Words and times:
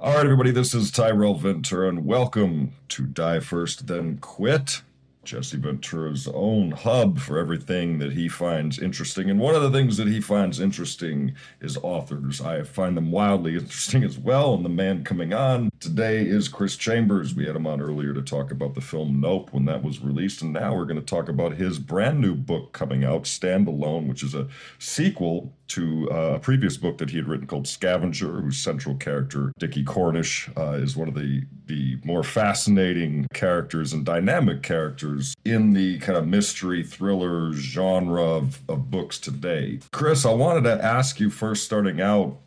All 0.00 0.14
right, 0.14 0.24
everybody, 0.24 0.52
this 0.52 0.74
is 0.74 0.92
Tyrel 0.92 1.34
Ventura, 1.34 1.88
and 1.88 2.06
welcome 2.06 2.72
to 2.90 3.02
Die 3.04 3.40
First 3.40 3.88
Then 3.88 4.18
Quit, 4.18 4.82
Jesse 5.24 5.56
Ventura's 5.56 6.28
own 6.32 6.70
hub 6.70 7.18
for 7.18 7.36
everything 7.36 7.98
that 7.98 8.12
he 8.12 8.28
finds 8.28 8.78
interesting. 8.78 9.28
And 9.28 9.40
one 9.40 9.56
of 9.56 9.62
the 9.62 9.72
things 9.72 9.96
that 9.96 10.06
he 10.06 10.20
finds 10.20 10.60
interesting 10.60 11.34
is 11.60 11.76
authors. 11.78 12.40
I 12.40 12.62
find 12.62 12.96
them 12.96 13.10
wildly 13.10 13.54
interesting 13.56 14.04
as 14.04 14.20
well. 14.20 14.54
And 14.54 14.64
the 14.64 14.68
man 14.68 15.02
coming 15.02 15.34
on 15.34 15.68
today 15.80 16.22
is 16.22 16.48
Chris 16.48 16.76
Chambers. 16.76 17.34
We 17.34 17.46
had 17.46 17.56
him 17.56 17.66
on 17.66 17.80
earlier 17.80 18.12
to 18.14 18.22
talk 18.22 18.50
about 18.50 18.74
the 18.74 18.80
film 18.80 19.20
Nope 19.20 19.52
when 19.52 19.64
that 19.66 19.82
was 19.82 20.00
released. 20.00 20.42
And 20.42 20.52
now 20.52 20.74
we're 20.74 20.84
going 20.84 21.00
to 21.00 21.02
talk 21.02 21.28
about 21.28 21.54
his 21.54 21.78
brand 21.78 22.20
new 22.20 22.34
book 22.34 22.72
coming 22.72 23.04
out, 23.04 23.24
Standalone, 23.24 24.08
which 24.08 24.22
is 24.22 24.34
a 24.34 24.48
sequel 24.78 25.52
to 25.68 26.08
uh, 26.10 26.34
a 26.34 26.38
previous 26.38 26.76
book 26.76 26.98
that 26.98 27.10
he 27.10 27.16
had 27.16 27.28
written 27.28 27.46
called 27.46 27.68
Scavenger, 27.68 28.40
whose 28.40 28.58
central 28.58 28.94
character, 28.94 29.52
Dickie 29.58 29.84
Cornish, 29.84 30.48
uh, 30.56 30.72
is 30.72 30.96
one 30.96 31.08
of 31.08 31.14
the, 31.14 31.42
the 31.66 31.98
more 32.04 32.22
fascinating 32.22 33.26
characters 33.34 33.92
and 33.92 34.04
dynamic 34.04 34.62
characters 34.62 35.34
in 35.44 35.74
the 35.74 35.98
kind 35.98 36.16
of 36.16 36.26
mystery 36.26 36.82
thriller 36.82 37.52
genre 37.52 38.22
of, 38.22 38.60
of 38.68 38.90
books 38.90 39.18
today. 39.18 39.80
Chris, 39.92 40.24
I 40.24 40.32
wanted 40.32 40.64
to 40.64 40.82
ask 40.82 41.20
you 41.20 41.30
first, 41.30 41.64
starting 41.64 42.00
out, 42.00 42.38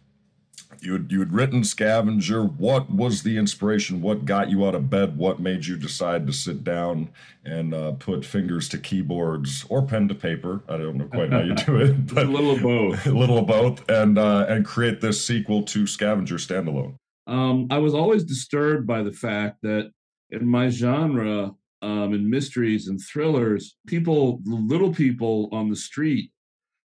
you 0.82 0.94
had, 0.94 1.12
you 1.12 1.20
had 1.20 1.34
written 1.34 1.64
Scavenger. 1.64 2.44
What 2.44 2.90
was 2.90 3.24
the 3.24 3.38
inspiration? 3.38 4.02
What 4.02 4.26
got 4.26 4.50
you 4.50 4.66
out 4.66 4.76
of 4.76 4.90
bed? 4.90 5.18
What 5.18 5.40
made 5.40 5.66
you 5.66 5.78
decide 5.78 6.26
to 6.28 6.34
sit 6.34 6.64
down 6.64 7.10
and 7.46 7.74
uh, 7.74 7.94
put 7.94 8.26
fingers 8.26 8.68
to 8.70 8.78
keyboards 8.78 9.66
or 9.70 9.84
pen 9.84 10.08
to 10.08 10.16
paper? 10.16 10.62
I 10.68 10.78
don't 10.78 10.98
know 10.98 11.08
quite 11.08 11.32
how 11.32 11.42
you 11.42 11.54
do 11.54 11.78
it, 11.78 12.08
but 12.14 12.26
a 12.26 12.30
little 12.30 12.52
of 12.52 12.62
both. 12.62 13.06
A 13.12 13.12
little 13.12 13.40
of 13.40 13.48
both, 13.48 13.90
and 13.90 14.18
uh, 14.18 14.46
and 14.48 14.66
create 14.66 15.02
this 15.02 15.24
sequel 15.24 15.64
to 15.64 15.86
Scavenger 15.86 16.36
standalone. 16.36 16.96
Um, 17.28 17.68
I 17.70 17.78
was 17.78 17.94
always 17.94 18.24
disturbed 18.24 18.88
by 18.88 19.04
the 19.04 19.12
fact 19.12 19.58
that 19.62 19.92
in 20.32 20.48
my 20.48 20.70
genre, 20.70 21.52
um, 21.82 22.14
in 22.14 22.30
mysteries 22.30 22.88
and 22.88 23.00
thrillers, 23.00 23.76
people, 23.86 24.42
little 24.46 24.94
people 24.94 25.50
on 25.52 25.70
the 25.70 25.76
street, 25.76 26.32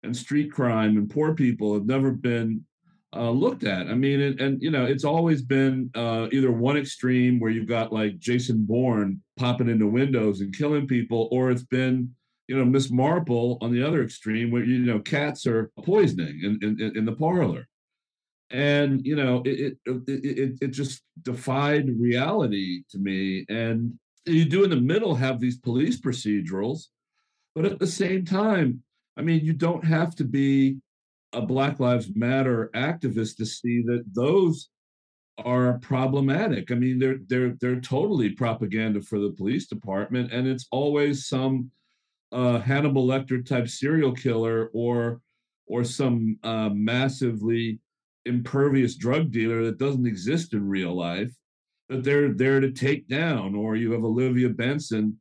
and 0.02 0.16
street 0.16 0.52
crime 0.52 0.96
and 0.96 1.10
poor 1.10 1.34
people 1.34 1.74
have 1.74 1.86
never 1.86 2.10
been 2.10 2.64
uh, 3.14 3.30
looked 3.30 3.64
at. 3.64 3.86
I 3.86 3.94
mean, 3.94 4.20
and, 4.20 4.40
and, 4.40 4.62
you 4.62 4.70
know, 4.70 4.84
it's 4.84 5.04
always 5.04 5.42
been 5.42 5.90
uh, 5.94 6.28
either 6.32 6.50
one 6.50 6.76
extreme 6.76 7.38
where 7.38 7.50
you've 7.50 7.68
got 7.68 7.92
like 7.92 8.18
Jason 8.18 8.64
Bourne 8.64 9.22
popping 9.36 9.68
into 9.68 9.86
windows 9.86 10.40
and 10.40 10.56
killing 10.56 10.86
people, 10.86 11.28
or 11.30 11.50
it's 11.50 11.64
been, 11.64 12.14
you 12.48 12.56
know, 12.56 12.64
Miss 12.64 12.90
Marple 12.90 13.58
on 13.60 13.72
the 13.72 13.82
other 13.82 14.02
extreme 14.02 14.50
where 14.50 14.64
you 14.64 14.80
know 14.80 14.98
cats 14.98 15.46
are 15.46 15.70
poisoning 15.84 16.40
in 16.42 16.58
in, 16.62 16.96
in 16.96 17.04
the 17.04 17.12
parlor, 17.12 17.66
and 18.50 19.04
you 19.04 19.16
know, 19.16 19.42
it 19.44 19.78
it, 19.86 20.02
it 20.06 20.58
it 20.60 20.68
just 20.68 21.02
defied 21.22 21.88
reality 21.98 22.82
to 22.90 22.98
me. 22.98 23.46
And 23.48 23.98
you 24.26 24.44
do 24.44 24.64
in 24.64 24.70
the 24.70 24.76
middle 24.76 25.14
have 25.14 25.40
these 25.40 25.58
police 25.58 26.00
procedurals, 26.00 26.88
but 27.54 27.64
at 27.64 27.78
the 27.78 27.86
same 27.86 28.24
time, 28.24 28.82
I 29.16 29.22
mean, 29.22 29.44
you 29.44 29.52
don't 29.52 29.84
have 29.84 30.14
to 30.16 30.24
be 30.24 30.76
a 31.34 31.42
Black 31.42 31.80
Lives 31.80 32.08
Matter 32.14 32.70
activist 32.74 33.36
to 33.36 33.46
see 33.46 33.82
that 33.82 34.04
those 34.12 34.70
are 35.38 35.78
problematic. 35.80 36.70
I 36.70 36.74
mean, 36.76 36.98
they're 36.98 37.18
they're 37.28 37.54
they're 37.60 37.80
totally 37.80 38.30
propaganda 38.30 39.00
for 39.00 39.18
the 39.18 39.30
police 39.30 39.66
department, 39.66 40.32
and 40.32 40.46
it's 40.46 40.66
always 40.70 41.26
some 41.26 41.70
uh, 42.32 42.58
Hannibal 42.60 43.06
Lecter 43.06 43.44
type 43.44 43.68
serial 43.68 44.12
killer 44.12 44.70
or 44.72 45.20
or 45.66 45.84
some 45.84 46.38
uh, 46.42 46.68
massively 46.70 47.80
impervious 48.26 48.96
drug 48.96 49.30
dealer 49.30 49.64
that 49.64 49.78
doesn't 49.78 50.06
exist 50.06 50.52
in 50.52 50.68
real 50.68 50.94
life 50.94 51.32
that 51.88 52.02
they're 52.02 52.32
there 52.32 52.60
to 52.60 52.70
take 52.70 53.08
down. 53.08 53.54
Or 53.54 53.76
you 53.76 53.92
have 53.92 54.04
Olivia 54.04 54.48
Benson, 54.48 55.18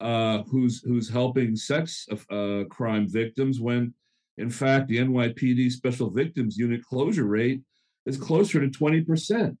uh, 0.00 0.42
who's 0.44 0.82
who's 0.82 1.08
helping 1.08 1.56
sex 1.56 2.06
uh, 2.30 2.64
crime 2.70 3.08
victims 3.08 3.60
when 3.60 3.92
in 4.38 4.50
fact, 4.50 4.88
the 4.88 4.98
NYPD 4.98 5.70
Special 5.72 6.10
Victims 6.10 6.56
Unit 6.56 6.82
closure 6.84 7.26
rate 7.26 7.60
is 8.06 8.16
closer 8.16 8.60
to 8.60 8.68
20%. 8.68 9.56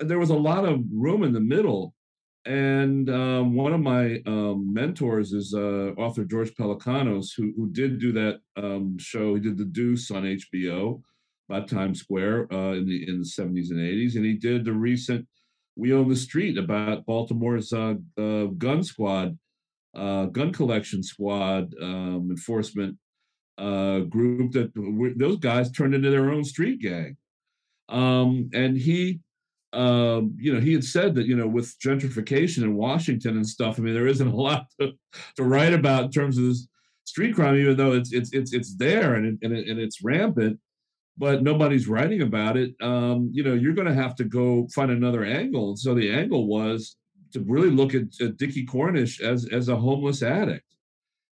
There 0.00 0.18
was 0.18 0.30
a 0.30 0.34
lot 0.34 0.64
of 0.64 0.80
room 0.92 1.24
in 1.24 1.32
the 1.32 1.40
middle. 1.40 1.94
And 2.44 3.10
um, 3.10 3.54
one 3.54 3.72
of 3.72 3.80
my 3.80 4.20
um, 4.26 4.72
mentors 4.72 5.32
is 5.32 5.54
uh, 5.54 5.92
author 5.96 6.24
George 6.24 6.52
Pelecanos, 6.54 7.28
who, 7.36 7.52
who 7.56 7.68
did 7.70 8.00
do 8.00 8.12
that 8.12 8.40
um, 8.56 8.96
show. 8.98 9.34
He 9.34 9.40
did 9.40 9.58
The 9.58 9.64
Deuce 9.64 10.10
on 10.10 10.22
HBO 10.22 11.02
about 11.48 11.68
Times 11.68 12.00
Square 12.00 12.52
uh, 12.52 12.72
in 12.72 12.86
the 12.86 13.08
in 13.08 13.18
the 13.18 13.24
70s 13.24 13.70
and 13.70 13.78
80s, 13.78 14.16
and 14.16 14.24
he 14.24 14.34
did 14.34 14.64
the 14.64 14.72
recent 14.72 15.26
We 15.76 15.92
Own 15.92 16.08
the 16.08 16.16
Street 16.16 16.58
about 16.58 17.06
Baltimore's 17.06 17.72
uh, 17.72 17.94
uh 18.18 18.46
gun 18.58 18.82
squad, 18.82 19.38
uh, 19.94 20.26
gun 20.26 20.52
collection 20.52 21.02
squad 21.02 21.74
um, 21.80 22.28
enforcement 22.30 22.98
uh, 23.58 24.00
group 24.00 24.52
that 24.52 24.72
those 25.16 25.38
guys 25.38 25.70
turned 25.70 25.94
into 25.94 26.10
their 26.10 26.30
own 26.30 26.44
street 26.44 26.80
gang. 26.80 27.16
Um, 27.88 28.50
and 28.54 28.76
he, 28.76 29.20
uh, 29.72 30.22
you 30.36 30.52
know, 30.52 30.60
he 30.60 30.72
had 30.72 30.84
said 30.84 31.14
that, 31.14 31.26
you 31.26 31.36
know, 31.36 31.46
with 31.46 31.78
gentrification 31.78 32.62
in 32.62 32.76
Washington 32.76 33.36
and 33.36 33.46
stuff, 33.46 33.78
I 33.78 33.82
mean, 33.82 33.94
there 33.94 34.06
isn't 34.06 34.26
a 34.26 34.36
lot 34.48 34.66
to, 34.80 34.92
to 35.36 35.44
write 35.44 35.74
about 35.74 36.04
in 36.04 36.10
terms 36.10 36.38
of 36.38 36.44
this 36.44 36.66
street 37.04 37.34
crime, 37.34 37.56
even 37.56 37.76
though 37.76 37.92
it's 37.92 38.12
it's 38.12 38.32
it's 38.32 38.52
it's 38.52 38.76
there 38.76 39.14
and 39.14 39.26
it, 39.26 39.38
and, 39.42 39.56
it, 39.56 39.68
and 39.68 39.78
it's 39.78 40.02
rampant, 40.02 40.58
but 41.18 41.42
nobody's 41.42 41.88
writing 41.88 42.22
about 42.22 42.56
it. 42.56 42.74
Um, 42.80 43.30
you 43.32 43.42
know, 43.42 43.54
you're 43.54 43.74
going 43.74 43.88
to 43.88 43.94
have 43.94 44.14
to 44.16 44.24
go 44.24 44.66
find 44.74 44.90
another 44.90 45.24
angle. 45.24 45.76
So 45.76 45.94
the 45.94 46.10
angle 46.10 46.46
was 46.46 46.96
to 47.32 47.40
really 47.40 47.70
look 47.70 47.94
at, 47.94 48.04
at 48.20 48.36
Dickie 48.36 48.66
Cornish 48.66 49.20
as 49.20 49.48
as 49.52 49.68
a 49.68 49.76
homeless 49.76 50.22
addict 50.22 50.64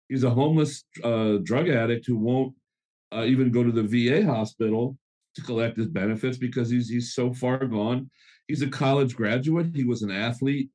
he's 0.10 0.24
a 0.24 0.30
homeless 0.30 0.84
uh, 1.04 1.38
drug 1.44 1.70
addict 1.70 2.06
who 2.06 2.18
won't 2.18 2.54
uh, 3.14 3.24
even 3.24 3.52
go 3.52 3.64
to 3.64 3.72
the 3.72 3.84
VA 3.84 4.26
hospital 4.26 4.98
to 5.36 5.42
collect 5.42 5.78
his 5.78 5.88
benefits 5.88 6.38
because 6.38 6.70
he's 6.70 6.90
he's 6.90 7.14
so 7.14 7.34
far 7.34 7.66
gone. 7.66 8.10
He's 8.48 8.62
a 8.62 8.68
college 8.68 9.16
graduate. 9.16 9.76
He 9.76 9.84
was 9.84 10.02
an 10.02 10.12
athlete 10.12 10.70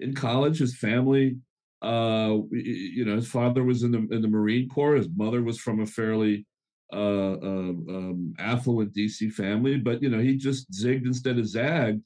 in 0.00 0.14
college. 0.14 0.58
His 0.58 0.76
family, 0.76 1.36
uh, 1.80 2.36
you 2.50 3.04
know, 3.04 3.16
his 3.16 3.28
father 3.28 3.62
was 3.62 3.82
in 3.82 3.92
the 3.92 4.06
in 4.10 4.22
the 4.22 4.28
Marine 4.28 4.68
Corps. 4.68 4.96
His 4.96 5.08
mother 5.14 5.42
was 5.42 5.58
from 5.58 5.80
a 5.80 5.86
fairly 5.86 6.46
uh, 6.92 6.96
uh, 6.96 7.72
um, 7.88 8.34
affluent 8.38 8.94
DC 8.94 9.32
family, 9.32 9.78
but 9.78 10.02
you 10.02 10.10
know, 10.10 10.18
he 10.18 10.36
just 10.36 10.70
zigged 10.70 11.06
instead 11.06 11.38
of 11.38 11.46
zagged, 11.46 12.02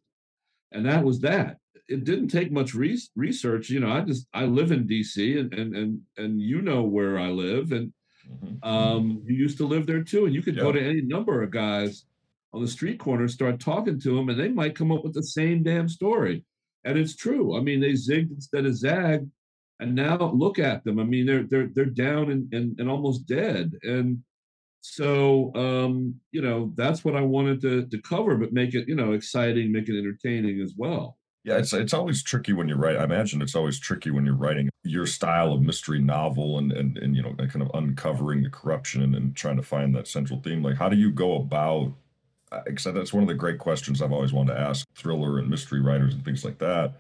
and 0.73 0.87
that 0.87 1.03
was 1.03 1.21
that 1.21 1.57
it 1.89 2.05
didn't 2.05 2.29
take 2.29 2.51
much 2.51 2.75
re- 2.75 3.01
research. 3.15 3.71
You 3.71 3.81
know, 3.81 3.91
I 3.91 4.01
just 4.01 4.27
I 4.35 4.45
live 4.45 4.73
in 4.73 4.87
D.C. 4.87 5.39
and 5.39 5.53
and 5.55 5.77
and 5.77 6.01
and 6.17 6.41
you 6.41 6.63
know 6.63 6.83
where 6.83 7.19
I 7.19 7.29
live, 7.29 7.73
and 7.73 7.93
mm-hmm. 8.29 8.69
um, 8.69 9.23
you 9.25 9.35
used 9.35 9.59
to 9.59 9.67
live 9.67 9.87
there 9.87 10.03
too, 10.03 10.27
and 10.27 10.35
you 10.35 10.43
could 10.43 10.59
go 10.59 10.73
to 10.73 10.81
any 10.81 11.03
number 11.03 11.43
of 11.43 11.51
guys 11.51 12.05
on 12.53 12.63
the 12.63 12.69
street 12.69 12.99
corner, 12.99 13.29
start 13.29 13.61
talking 13.61 14.01
to 14.01 14.17
them, 14.17 14.29
and 14.29 14.39
they 14.39 14.49
might 14.49 14.75
come 14.75 14.91
up 14.91 15.05
with 15.05 15.15
the 15.15 15.23
same 15.23 15.63
damn 15.63 15.89
story. 15.89 16.45
And 16.85 16.99
it's 16.99 17.17
true. 17.17 17.57
I 17.57 17.61
mean, 17.61 17.81
they 17.81 17.93
zigged 17.93 18.31
instead 18.31 18.67
of 18.67 18.77
zagged, 18.77 19.31
and 19.81 19.95
now 19.95 20.17
look 20.17 20.59
at 20.59 20.85
them. 20.85 20.99
I 20.99 21.05
mean, 21.05 21.27
they're 21.27 21.45
they're 21.45 21.69
they're 21.75 21.85
down 21.87 22.31
and 22.31 22.53
and, 22.53 22.79
and 22.81 22.91
almost 22.91 23.27
dead. 23.27 23.73
And 23.83 24.23
so 24.81 25.55
um, 25.55 26.15
you 26.33 26.43
know, 26.43 26.73
that's 26.77 27.05
what 27.05 27.17
I 27.17 27.21
wanted 27.21 27.61
to 27.63 27.87
to 27.87 28.03
cover, 28.03 28.37
but 28.37 28.53
make 28.53 28.75
it 28.75 28.89
you 28.89 28.97
know 28.97 29.13
exciting, 29.13 29.71
make 29.71 29.89
it 29.89 29.99
entertaining 29.99 30.61
as 30.61 30.75
well. 30.77 31.17
Yeah, 31.47 31.59
it's 31.59 31.73
it's 31.73 31.95
always 31.95 32.25
tricky 32.25 32.53
when 32.53 32.69
you 32.69 32.75
write. 32.75 32.97
I 32.97 33.05
imagine 33.05 33.41
it's 33.41 33.55
always 33.55 33.79
tricky 33.79 34.11
when 34.11 34.27
you're 34.27 34.35
writing 34.35 34.69
your 34.83 35.07
style 35.07 35.53
of 35.53 35.63
mystery 35.63 36.01
novel 36.01 36.59
and 36.59 36.73
and 36.73 36.99
and 36.99 37.15
you 37.15 37.23
know 37.23 37.35
kind 37.37 37.63
of 37.63 37.71
uncovering 37.73 38.43
the 38.43 38.51
corruption 38.51 39.01
and, 39.01 39.15
and 39.15 39.37
trying 39.37 39.57
to 39.57 39.63
find 39.63 39.95
that 39.95 40.09
central 40.09 40.41
theme. 40.41 40.61
Like, 40.65 40.77
how 40.77 40.89
do 40.89 40.97
you 40.97 41.13
go 41.13 41.37
about? 41.37 41.93
Uh, 42.51 42.63
because 42.67 42.85
that's 42.93 43.13
one 43.13 43.23
of 43.23 43.29
the 43.29 43.35
great 43.35 43.61
questions 43.61 44.03
I've 44.03 44.13
always 44.13 44.33
wanted 44.33 44.55
to 44.55 44.61
ask 44.61 44.87
thriller 44.97 45.39
and 45.39 45.49
mystery 45.49 45.81
writers 45.81 46.15
and 46.15 46.25
things 46.25 46.45
like 46.45 46.59
that 46.59 46.95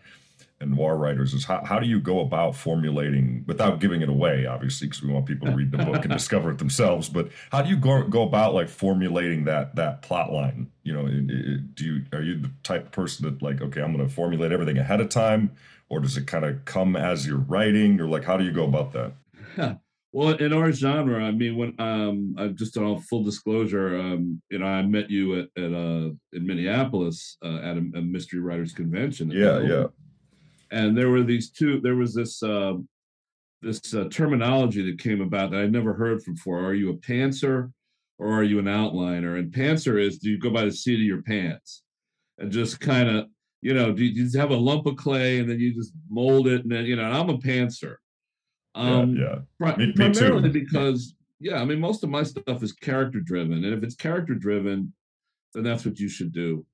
and 0.60 0.74
noir 0.74 0.96
writers 0.96 1.34
is 1.34 1.44
how, 1.44 1.62
how 1.64 1.78
do 1.78 1.86
you 1.86 2.00
go 2.00 2.20
about 2.20 2.56
formulating 2.56 3.44
without 3.46 3.78
giving 3.78 4.00
it 4.00 4.08
away 4.08 4.46
obviously 4.46 4.86
because 4.86 5.02
we 5.02 5.12
want 5.12 5.26
people 5.26 5.46
to 5.46 5.54
read 5.54 5.70
the 5.70 5.78
book 5.78 6.04
and 6.04 6.12
discover 6.12 6.50
it 6.50 6.58
themselves 6.58 7.08
but 7.08 7.28
how 7.52 7.60
do 7.60 7.68
you 7.68 7.76
go, 7.76 8.02
go 8.04 8.22
about 8.22 8.54
like 8.54 8.68
formulating 8.68 9.44
that 9.44 9.74
that 9.76 10.02
plot 10.02 10.32
line? 10.32 10.70
You 10.82 10.92
know 10.94 11.06
do 11.06 11.84
you 11.84 12.04
are 12.12 12.22
you 12.22 12.38
the 12.38 12.50
type 12.62 12.86
of 12.86 12.92
person 12.92 13.26
that 13.26 13.42
like 13.42 13.60
okay 13.60 13.82
i'm 13.82 13.94
going 13.94 14.06
to 14.06 14.12
formulate 14.12 14.52
everything 14.52 14.78
ahead 14.78 15.00
of 15.00 15.08
time 15.08 15.50
or 15.88 16.00
does 16.00 16.16
it 16.16 16.26
kind 16.26 16.44
of 16.44 16.64
come 16.64 16.96
as 16.96 17.26
you're 17.26 17.38
writing 17.38 18.00
or 18.00 18.08
like 18.08 18.24
how 18.24 18.36
do 18.36 18.44
you 18.44 18.52
go 18.52 18.64
about 18.64 18.92
that? 18.92 19.80
Well 20.12 20.30
in 20.30 20.52
our 20.54 20.72
genre 20.72 21.22
i 21.22 21.30
mean 21.30 21.56
when 21.56 21.74
um 21.78 22.34
I 22.38 22.48
just 22.48 22.76
on 22.78 23.00
full 23.02 23.22
disclosure 23.22 23.98
um 23.98 24.40
you 24.50 24.58
know 24.58 24.66
i 24.66 24.80
met 24.80 25.10
you 25.10 25.40
at, 25.40 25.48
at 25.58 25.72
uh 25.72 26.10
in 26.32 26.46
minneapolis 26.46 27.36
uh, 27.44 27.56
at 27.56 27.76
a, 27.76 27.84
a 27.96 28.00
mystery 28.00 28.40
writers 28.40 28.72
convention 28.72 29.30
yeah 29.30 29.60
yeah 29.60 29.86
and 30.70 30.96
there 30.96 31.10
were 31.10 31.22
these 31.22 31.50
two 31.50 31.80
there 31.80 31.96
was 31.96 32.14
this 32.14 32.42
uh, 32.42 32.74
this 33.62 33.94
uh, 33.94 34.04
terminology 34.10 34.88
that 34.88 34.98
came 34.98 35.20
about 35.20 35.50
that 35.50 35.60
i'd 35.60 35.72
never 35.72 35.94
heard 35.94 36.22
from 36.22 36.34
before 36.34 36.64
are 36.64 36.74
you 36.74 36.90
a 36.90 36.96
pantser 36.96 37.72
or 38.18 38.32
are 38.32 38.44
you 38.44 38.58
an 38.58 38.66
outliner 38.66 39.38
and 39.38 39.52
pantser 39.52 40.00
is 40.00 40.18
do 40.18 40.30
you 40.30 40.38
go 40.38 40.50
by 40.50 40.64
the 40.64 40.72
seat 40.72 40.94
of 40.94 41.06
your 41.06 41.22
pants 41.22 41.82
and 42.38 42.50
just 42.50 42.80
kind 42.80 43.08
of 43.08 43.26
you 43.62 43.74
know 43.74 43.92
do 43.92 44.04
you 44.04 44.14
just 44.24 44.36
have 44.36 44.50
a 44.50 44.56
lump 44.56 44.86
of 44.86 44.96
clay 44.96 45.38
and 45.38 45.48
then 45.48 45.58
you 45.58 45.74
just 45.74 45.92
mold 46.08 46.46
it 46.46 46.62
and 46.62 46.70
then 46.70 46.84
you 46.84 46.96
know 46.96 47.04
I'm 47.04 47.30
a 47.30 47.38
pantser. 47.38 47.96
Um, 48.74 49.16
yeah, 49.16 49.36
yeah. 49.58 49.76
me, 49.76 49.92
primarily 49.92 50.42
me 50.42 50.50
because 50.50 51.14
yeah, 51.40 51.60
I 51.60 51.64
mean 51.64 51.80
most 51.80 52.04
of 52.04 52.10
my 52.10 52.22
stuff 52.22 52.62
is 52.62 52.72
character 52.72 53.20
driven, 53.20 53.64
and 53.64 53.74
if 53.74 53.82
it's 53.82 53.94
character 53.94 54.34
driven, 54.34 54.92
then 55.54 55.64
that's 55.64 55.84
what 55.84 55.98
you 55.98 56.08
should 56.08 56.32
do. 56.32 56.64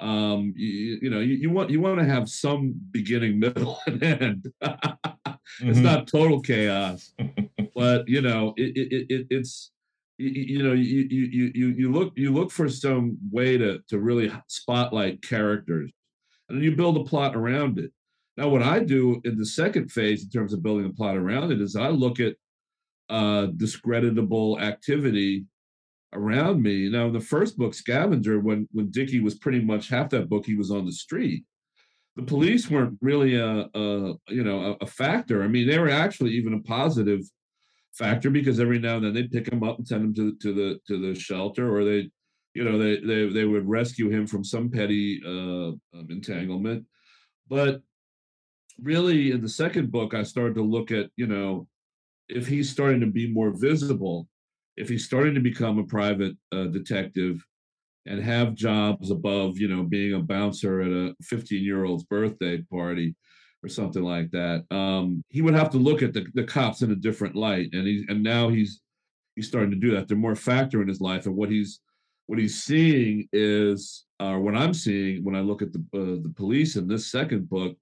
Um, 0.00 0.54
you, 0.56 0.98
you 1.02 1.10
know, 1.10 1.20
you, 1.20 1.34
you, 1.34 1.50
want 1.50 1.68
you 1.70 1.80
want 1.80 2.00
to 2.00 2.06
have 2.06 2.28
some 2.28 2.74
beginning, 2.90 3.38
middle, 3.38 3.78
and 3.86 4.02
end. 4.02 4.52
mm-hmm. 4.62 5.68
It's 5.68 5.78
not 5.78 6.08
total 6.08 6.40
chaos, 6.40 7.12
but 7.74 8.08
you 8.08 8.22
know, 8.22 8.54
it, 8.56 8.76
it, 8.76 9.06
it 9.10 9.26
it's 9.30 9.70
you, 10.20 10.62
know 10.62 10.72
you, 10.72 11.06
you 11.10 11.50
you 11.54 11.68
you 11.68 11.92
look 11.92 12.12
you 12.16 12.32
look 12.32 12.50
for 12.50 12.68
some 12.68 13.16
way 13.30 13.56
to 13.56 13.80
to 13.88 13.98
really 13.98 14.30
spotlight 14.48 15.22
characters 15.22 15.90
and 16.48 16.58
then 16.58 16.64
you 16.64 16.76
build 16.76 16.98
a 16.98 17.04
plot 17.04 17.34
around 17.34 17.78
it 17.78 17.90
now 18.36 18.48
what 18.48 18.62
i 18.62 18.78
do 18.78 19.20
in 19.24 19.38
the 19.38 19.46
second 19.46 19.90
phase 19.90 20.22
in 20.22 20.28
terms 20.28 20.52
of 20.52 20.62
building 20.62 20.84
a 20.84 20.92
plot 20.92 21.16
around 21.16 21.50
it 21.50 21.60
is 21.60 21.74
i 21.74 21.88
look 21.88 22.20
at 22.20 22.34
uh 23.08 23.46
discreditable 23.56 24.60
activity 24.60 25.46
around 26.12 26.62
me. 26.62 26.88
Now 26.88 27.06
in 27.06 27.12
the 27.12 27.20
first 27.20 27.56
book 27.56 27.74
scavenger 27.74 28.40
when 28.40 28.68
when 28.72 28.90
dickie 28.90 29.20
was 29.20 29.36
pretty 29.36 29.60
much 29.60 29.88
half 29.88 30.10
that 30.10 30.28
book 30.28 30.46
he 30.46 30.56
was 30.56 30.70
on 30.70 30.86
the 30.86 30.92
street 30.92 31.44
the 32.16 32.22
police 32.22 32.70
weren't 32.70 32.98
really 33.00 33.36
a, 33.36 33.68
a 33.74 34.14
you 34.28 34.44
know 34.44 34.76
a, 34.80 34.84
a 34.84 34.86
factor. 34.86 35.42
I 35.42 35.48
mean 35.48 35.68
they 35.68 35.78
were 35.78 35.88
actually 35.90 36.32
even 36.32 36.54
a 36.54 36.60
positive 36.60 37.20
factor 37.92 38.30
because 38.30 38.60
every 38.60 38.78
now 38.78 38.96
and 38.96 39.06
then 39.06 39.14
they'd 39.14 39.32
pick 39.32 39.50
him 39.50 39.62
up 39.62 39.78
and 39.78 39.86
send 39.86 40.04
him 40.04 40.14
to, 40.14 40.36
to 40.36 40.54
the 40.54 40.80
to 40.86 41.00
the 41.00 41.18
shelter 41.18 41.74
or 41.74 41.84
they 41.84 42.10
you 42.54 42.64
know 42.64 42.78
they 42.78 42.98
they, 43.00 43.28
they 43.28 43.44
would 43.44 43.68
rescue 43.68 44.10
him 44.10 44.26
from 44.26 44.44
some 44.44 44.70
petty 44.70 45.20
uh, 45.24 45.70
um, 45.98 46.06
entanglement. 46.10 46.84
But 47.48 47.82
really 48.82 49.30
in 49.30 49.42
the 49.42 49.48
second 49.48 49.90
book 49.90 50.14
i 50.14 50.22
started 50.22 50.54
to 50.54 50.62
look 50.62 50.90
at 50.90 51.10
you 51.14 51.26
know 51.26 51.66
if 52.28 52.46
he's 52.46 52.70
starting 52.70 53.00
to 53.00 53.06
be 53.06 53.30
more 53.30 53.50
visible 53.50 54.26
if 54.76 54.88
he's 54.88 55.04
starting 55.04 55.34
to 55.34 55.40
become 55.40 55.78
a 55.78 55.84
private 55.84 56.36
uh, 56.52 56.64
detective 56.64 57.44
and 58.06 58.22
have 58.22 58.54
jobs 58.54 59.10
above 59.10 59.58
you 59.58 59.68
know 59.68 59.82
being 59.82 60.14
a 60.14 60.20
bouncer 60.20 60.80
at 60.80 60.90
a 60.90 61.14
15 61.22 61.62
year 61.62 61.84
old's 61.84 62.04
birthday 62.04 62.62
party 62.70 63.14
or 63.62 63.68
something 63.68 64.02
like 64.02 64.30
that. 64.30 64.64
Um, 64.70 65.22
he 65.28 65.42
would 65.42 65.54
have 65.54 65.70
to 65.70 65.78
look 65.78 66.02
at 66.02 66.12
the, 66.12 66.26
the 66.34 66.44
cops 66.44 66.82
in 66.82 66.92
a 66.92 66.96
different 66.96 67.36
light, 67.36 67.70
and 67.72 67.86
he 67.86 68.04
and 68.08 68.22
now 68.22 68.48
he's 68.48 68.80
he's 69.36 69.48
starting 69.48 69.70
to 69.70 69.76
do 69.76 69.92
that. 69.92 70.08
They're 70.08 70.16
more 70.16 70.36
factor 70.36 70.82
in 70.82 70.88
his 70.88 71.00
life, 71.00 71.26
and 71.26 71.36
what 71.36 71.50
he's 71.50 71.80
what 72.26 72.38
he's 72.38 72.62
seeing 72.62 73.28
is, 73.32 74.04
or 74.20 74.36
uh, 74.36 74.38
what 74.38 74.56
I'm 74.56 74.74
seeing 74.74 75.24
when 75.24 75.34
I 75.34 75.40
look 75.40 75.62
at 75.62 75.72
the 75.72 75.84
uh, 75.94 76.22
the 76.22 76.32
police 76.34 76.76
in 76.76 76.88
this 76.88 77.10
second 77.10 77.48
book, 77.48 77.76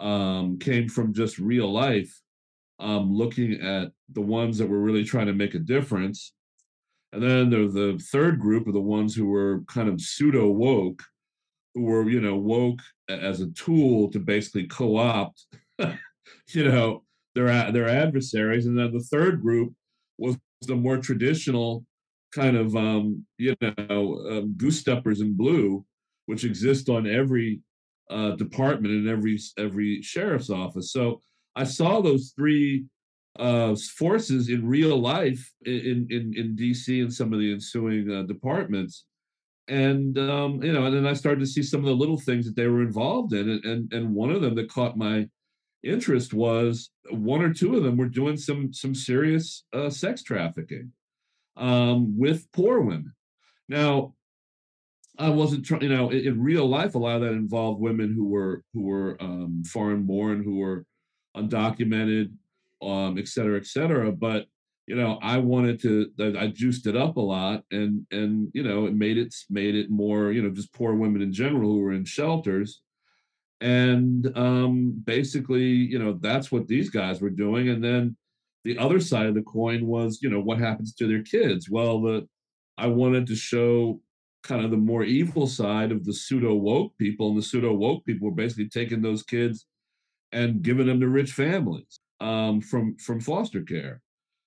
um, 0.00 0.58
came 0.58 0.88
from 0.88 1.14
just 1.14 1.38
real 1.38 1.72
life, 1.72 2.20
um, 2.78 3.12
looking 3.12 3.54
at 3.60 3.92
the 4.12 4.20
ones 4.20 4.58
that 4.58 4.68
were 4.68 4.80
really 4.80 5.04
trying 5.04 5.26
to 5.26 5.32
make 5.32 5.54
a 5.54 5.58
difference, 5.58 6.32
and 7.12 7.22
then 7.22 7.50
there's 7.50 7.74
the 7.74 7.98
third 8.12 8.40
group 8.40 8.66
of 8.66 8.74
the 8.74 8.80
ones 8.80 9.14
who 9.14 9.26
were 9.26 9.62
kind 9.68 9.88
of 9.88 10.00
pseudo 10.00 10.48
woke 10.48 11.02
who 11.74 11.82
were 11.82 12.08
you 12.08 12.20
know 12.20 12.36
woke 12.36 12.80
as 13.08 13.40
a 13.40 13.50
tool 13.50 14.10
to 14.10 14.18
basically 14.18 14.66
co-opt 14.66 15.44
you 16.48 16.64
know 16.64 17.04
their 17.34 17.70
their 17.72 17.88
adversaries. 17.88 18.66
And 18.66 18.78
then 18.78 18.92
the 18.92 19.00
third 19.00 19.40
group 19.40 19.72
was 20.18 20.36
the 20.62 20.74
more 20.74 20.98
traditional 20.98 21.84
kind 22.32 22.56
of 22.56 22.74
um, 22.76 23.24
you 23.38 23.54
know 23.62 24.26
um, 24.30 24.54
goose 24.56 24.80
steppers 24.80 25.20
in 25.20 25.36
blue 25.36 25.84
which 26.26 26.44
exist 26.44 26.88
on 26.88 27.06
every 27.06 27.60
uh, 28.10 28.32
department 28.32 28.92
in 28.94 29.08
every 29.08 29.38
every 29.58 30.02
sheriff's 30.02 30.50
office. 30.50 30.92
So 30.92 31.22
i 31.56 31.64
saw 31.64 32.00
those 32.00 32.32
three 32.36 32.84
uh, 33.38 33.76
forces 33.98 34.48
in 34.48 34.66
real 34.66 34.98
life 34.98 35.52
in, 35.66 36.06
in 36.08 36.32
in 36.36 36.56
dc 36.56 36.88
and 36.88 37.12
some 37.12 37.32
of 37.32 37.38
the 37.38 37.52
ensuing 37.52 38.10
uh, 38.10 38.22
departments 38.22 39.04
and 39.68 40.16
um, 40.18 40.62
you 40.62 40.72
know, 40.72 40.86
and 40.86 40.94
then 40.94 41.06
I 41.06 41.12
started 41.12 41.40
to 41.40 41.46
see 41.46 41.62
some 41.62 41.80
of 41.80 41.86
the 41.86 41.94
little 41.94 42.18
things 42.18 42.46
that 42.46 42.54
they 42.54 42.68
were 42.68 42.82
involved 42.82 43.32
in, 43.32 43.48
and 43.50 43.64
and, 43.64 43.92
and 43.92 44.14
one 44.14 44.30
of 44.30 44.40
them 44.40 44.54
that 44.54 44.70
caught 44.70 44.96
my 44.96 45.28
interest 45.82 46.32
was 46.32 46.90
one 47.10 47.42
or 47.42 47.52
two 47.52 47.76
of 47.76 47.82
them 47.82 47.96
were 47.96 48.08
doing 48.08 48.36
some 48.36 48.72
some 48.72 48.94
serious 48.94 49.64
uh, 49.72 49.90
sex 49.90 50.22
trafficking 50.22 50.92
um, 51.56 52.16
with 52.18 52.50
poor 52.52 52.80
women. 52.80 53.12
Now, 53.68 54.14
I 55.18 55.30
wasn't 55.30 55.64
trying, 55.64 55.82
you 55.82 55.88
know, 55.88 56.10
in, 56.10 56.26
in, 56.26 56.42
real 56.42 56.68
life, 56.68 56.94
a 56.94 56.98
lot 56.98 57.16
of 57.16 57.22
that 57.22 57.32
involved 57.32 57.80
women 57.80 58.12
who 58.14 58.28
were 58.28 58.62
who 58.72 58.82
were 58.82 59.16
um, 59.20 59.64
foreign 59.66 60.04
born, 60.04 60.44
who 60.44 60.58
were 60.58 60.84
undocumented, 61.36 62.32
um, 62.82 63.18
et 63.18 63.28
cetera, 63.28 63.58
et 63.58 63.66
cetera. 63.66 64.12
But 64.12 64.46
you 64.88 64.94
know, 64.94 65.18
I 65.20 65.38
wanted 65.38 65.82
to, 65.82 66.12
I 66.38 66.46
juiced 66.46 66.86
it 66.86 66.96
up 66.96 67.16
a 67.16 67.20
lot 67.20 67.64
and, 67.72 68.06
and, 68.12 68.48
you 68.54 68.62
know, 68.62 68.86
it 68.86 68.94
made 68.94 69.18
it, 69.18 69.34
made 69.50 69.74
it 69.74 69.90
more, 69.90 70.30
you 70.30 70.40
know, 70.40 70.50
just 70.50 70.72
poor 70.72 70.94
women 70.94 71.22
in 71.22 71.32
general 71.32 71.72
who 71.72 71.80
were 71.80 71.92
in 71.92 72.04
shelters. 72.04 72.82
And 73.60 74.30
um, 74.38 75.02
basically, 75.04 75.64
you 75.64 75.98
know, 75.98 76.18
that's 76.20 76.52
what 76.52 76.68
these 76.68 76.88
guys 76.88 77.20
were 77.20 77.30
doing. 77.30 77.68
And 77.68 77.82
then 77.82 78.16
the 78.62 78.78
other 78.78 79.00
side 79.00 79.26
of 79.26 79.34
the 79.34 79.42
coin 79.42 79.88
was, 79.88 80.20
you 80.22 80.30
know, 80.30 80.40
what 80.40 80.58
happens 80.58 80.94
to 80.94 81.08
their 81.08 81.24
kids? 81.24 81.68
Well, 81.68 82.00
the, 82.02 82.28
I 82.78 82.86
wanted 82.86 83.26
to 83.26 83.34
show 83.34 84.00
kind 84.44 84.64
of 84.64 84.70
the 84.70 84.76
more 84.76 85.02
evil 85.02 85.48
side 85.48 85.90
of 85.90 86.04
the 86.04 86.12
pseudo 86.12 86.54
woke 86.54 86.96
people. 86.96 87.30
And 87.30 87.38
the 87.38 87.42
pseudo 87.42 87.72
woke 87.72 88.04
people 88.04 88.28
were 88.28 88.36
basically 88.36 88.68
taking 88.68 89.02
those 89.02 89.24
kids 89.24 89.66
and 90.32 90.62
giving 90.62 90.86
them 90.86 91.00
to 91.00 91.08
rich 91.08 91.32
families 91.32 92.00
um, 92.20 92.60
from, 92.60 92.96
from 92.96 93.20
foster 93.20 93.62
care 93.62 94.00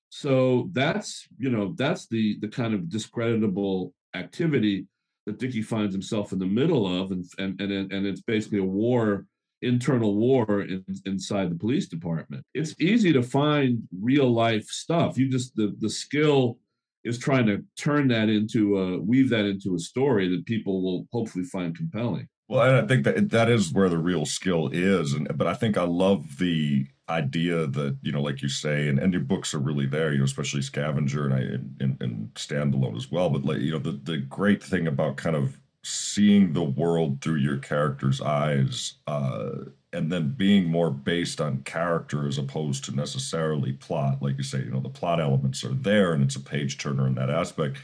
so 0.09 0.69
that's 0.73 1.27
you 1.37 1.49
know 1.49 1.73
that's 1.77 2.07
the 2.07 2.37
the 2.39 2.47
kind 2.47 2.73
of 2.73 2.89
discreditable 2.89 3.93
activity 4.15 4.87
that 5.25 5.37
Dickie 5.37 5.61
finds 5.61 5.93
himself 5.93 6.33
in 6.33 6.39
the 6.39 6.45
middle 6.45 6.87
of, 7.01 7.11
and 7.11 7.23
and 7.37 7.61
and, 7.61 7.91
and 7.91 8.07
it's 8.07 8.21
basically 8.21 8.59
a 8.59 8.63
war, 8.63 9.25
internal 9.61 10.15
war 10.15 10.61
in, 10.61 10.83
inside 11.05 11.51
the 11.51 11.55
police 11.55 11.87
department. 11.87 12.43
It's 12.55 12.73
easy 12.79 13.13
to 13.13 13.21
find 13.21 13.87
real 14.01 14.33
life 14.33 14.65
stuff. 14.65 15.17
You 15.17 15.29
just 15.29 15.55
the 15.55 15.75
the 15.79 15.89
skill 15.89 16.57
is 17.03 17.19
trying 17.19 17.45
to 17.45 17.63
turn 17.77 18.07
that 18.09 18.29
into 18.29 18.79
a 18.79 18.99
weave 18.99 19.29
that 19.29 19.45
into 19.45 19.75
a 19.75 19.79
story 19.79 20.27
that 20.29 20.45
people 20.45 20.81
will 20.81 21.07
hopefully 21.11 21.45
find 21.45 21.77
compelling. 21.77 22.27
Well, 22.49 22.63
and 22.63 22.83
I 22.83 22.87
think 22.87 23.05
that 23.05 23.29
that 23.29 23.49
is 23.49 23.71
where 23.73 23.89
the 23.89 23.99
real 23.99 24.25
skill 24.25 24.69
is, 24.73 25.13
and 25.13 25.29
but 25.37 25.47
I 25.47 25.53
think 25.53 25.77
I 25.77 25.83
love 25.83 26.39
the 26.39 26.87
idea 27.07 27.67
that 27.67 27.97
you 28.01 28.11
know, 28.11 28.21
like 28.23 28.41
you 28.41 28.49
say, 28.49 28.87
and, 28.89 28.99
and 28.99 29.13
your 29.13 29.21
books 29.21 29.53
are 29.53 29.59
really 29.59 29.87
there, 29.87 30.11
you 30.13 30.17
know, 30.19 30.25
especially 30.25 30.63
Scavenger 30.63 31.25
and 31.25 31.33
I 31.35 31.39
and, 31.83 31.97
and 32.01 32.33
Standalone 32.35 32.97
as 32.97 33.11
well. 33.11 33.29
But 33.29 33.45
like 33.45 33.59
you 33.59 33.71
know, 33.73 33.79
the 33.79 33.91
the 33.91 34.17
great 34.17 34.63
thing 34.63 34.87
about 34.87 35.17
kind 35.17 35.35
of 35.35 35.59
seeing 35.83 36.53
the 36.53 36.63
world 36.63 37.21
through 37.21 37.37
your 37.37 37.57
character's 37.57 38.19
eyes, 38.21 38.95
uh, 39.07 39.51
and 39.93 40.11
then 40.11 40.29
being 40.35 40.65
more 40.65 40.91
based 40.91 41.39
on 41.39 41.63
character 41.63 42.27
as 42.27 42.39
opposed 42.39 42.83
to 42.85 42.95
necessarily 42.95 43.73
plot, 43.73 44.21
like 44.23 44.37
you 44.37 44.43
say, 44.43 44.59
you 44.59 44.71
know, 44.71 44.81
the 44.81 44.89
plot 44.89 45.21
elements 45.21 45.63
are 45.63 45.73
there, 45.73 46.13
and 46.13 46.23
it's 46.23 46.35
a 46.35 46.41
page 46.41 46.79
turner 46.79 47.07
in 47.07 47.15
that 47.15 47.29
aspect. 47.29 47.77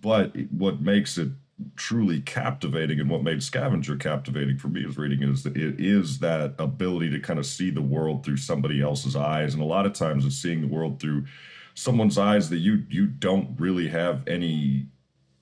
But 0.00 0.34
what 0.50 0.80
makes 0.80 1.18
it 1.18 1.30
truly 1.76 2.20
captivating 2.20 3.00
and 3.00 3.10
what 3.10 3.22
made 3.22 3.42
Scavenger 3.42 3.96
captivating 3.96 4.58
for 4.58 4.68
me 4.68 4.84
as 4.86 4.96
reading 4.96 5.22
is 5.22 5.42
that 5.42 5.56
it 5.56 5.80
is 5.80 6.18
that 6.20 6.54
ability 6.58 7.10
to 7.10 7.20
kind 7.20 7.38
of 7.38 7.46
see 7.46 7.70
the 7.70 7.82
world 7.82 8.24
through 8.24 8.36
somebody 8.36 8.80
else's 8.80 9.16
eyes. 9.16 9.54
And 9.54 9.62
a 9.62 9.66
lot 9.66 9.86
of 9.86 9.92
times 9.92 10.24
it's 10.24 10.36
seeing 10.36 10.60
the 10.60 10.66
world 10.66 11.00
through 11.00 11.26
someone's 11.74 12.18
eyes 12.18 12.50
that 12.50 12.58
you 12.58 12.84
you 12.88 13.06
don't 13.06 13.58
really 13.58 13.88
have 13.88 14.26
any 14.28 14.86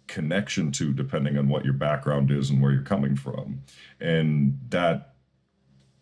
connection 0.07 0.73
to 0.73 0.93
depending 0.93 1.37
on 1.37 1.49
what 1.49 1.65
your 1.65 1.75
background 1.75 2.31
is 2.31 2.51
and 2.51 2.63
where 2.63 2.73
you're 2.73 2.83
coming 2.83 3.15
from. 3.15 3.63
And 4.01 4.59
that 4.71 5.15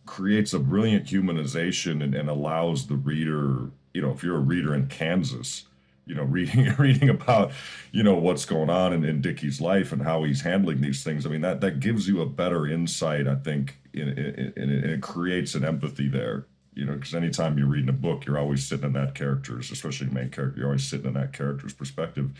creates 0.06 0.52
a 0.52 0.58
brilliant 0.58 1.06
humanization 1.06 2.02
and, 2.02 2.14
and 2.14 2.28
allows 2.28 2.86
the 2.86 2.94
reader 2.94 3.70
you 3.92 4.00
know 4.00 4.10
if 4.12 4.22
you're 4.22 4.36
a 4.36 4.40
reader 4.40 4.74
in 4.74 4.86
kansas 4.86 5.64
you 6.06 6.14
know, 6.14 6.22
reading 6.24 6.72
reading 6.78 7.10
about, 7.10 7.52
you 7.92 8.02
know, 8.02 8.14
what's 8.14 8.44
going 8.44 8.70
on 8.70 8.92
in, 8.92 9.04
in 9.04 9.20
Dickie's 9.20 9.60
life 9.60 9.92
and 9.92 10.02
how 10.02 10.22
he's 10.24 10.40
handling 10.40 10.80
these 10.80 11.02
things. 11.02 11.26
I 11.26 11.28
mean, 11.28 11.42
that 11.42 11.60
that 11.60 11.80
gives 11.80 12.08
you 12.08 12.22
a 12.22 12.26
better 12.26 12.66
insight, 12.66 13.26
I 13.26 13.34
think, 13.34 13.76
and 13.92 14.18
it 14.18 15.02
creates 15.02 15.54
an 15.54 15.64
empathy 15.64 16.08
there. 16.08 16.46
You 16.74 16.84
know, 16.84 16.92
because 16.92 17.14
anytime 17.14 17.56
you're 17.56 17.68
reading 17.68 17.88
a 17.88 17.94
book, 17.94 18.26
you're 18.26 18.38
always 18.38 18.66
sitting 18.66 18.84
in 18.84 18.92
that 18.92 19.14
character's, 19.14 19.70
especially 19.70 20.08
the 20.08 20.12
main 20.12 20.28
character, 20.28 20.58
you're 20.58 20.66
always 20.66 20.86
sitting 20.86 21.06
in 21.06 21.14
that 21.14 21.32
character's 21.32 21.72
perspective. 21.72 22.30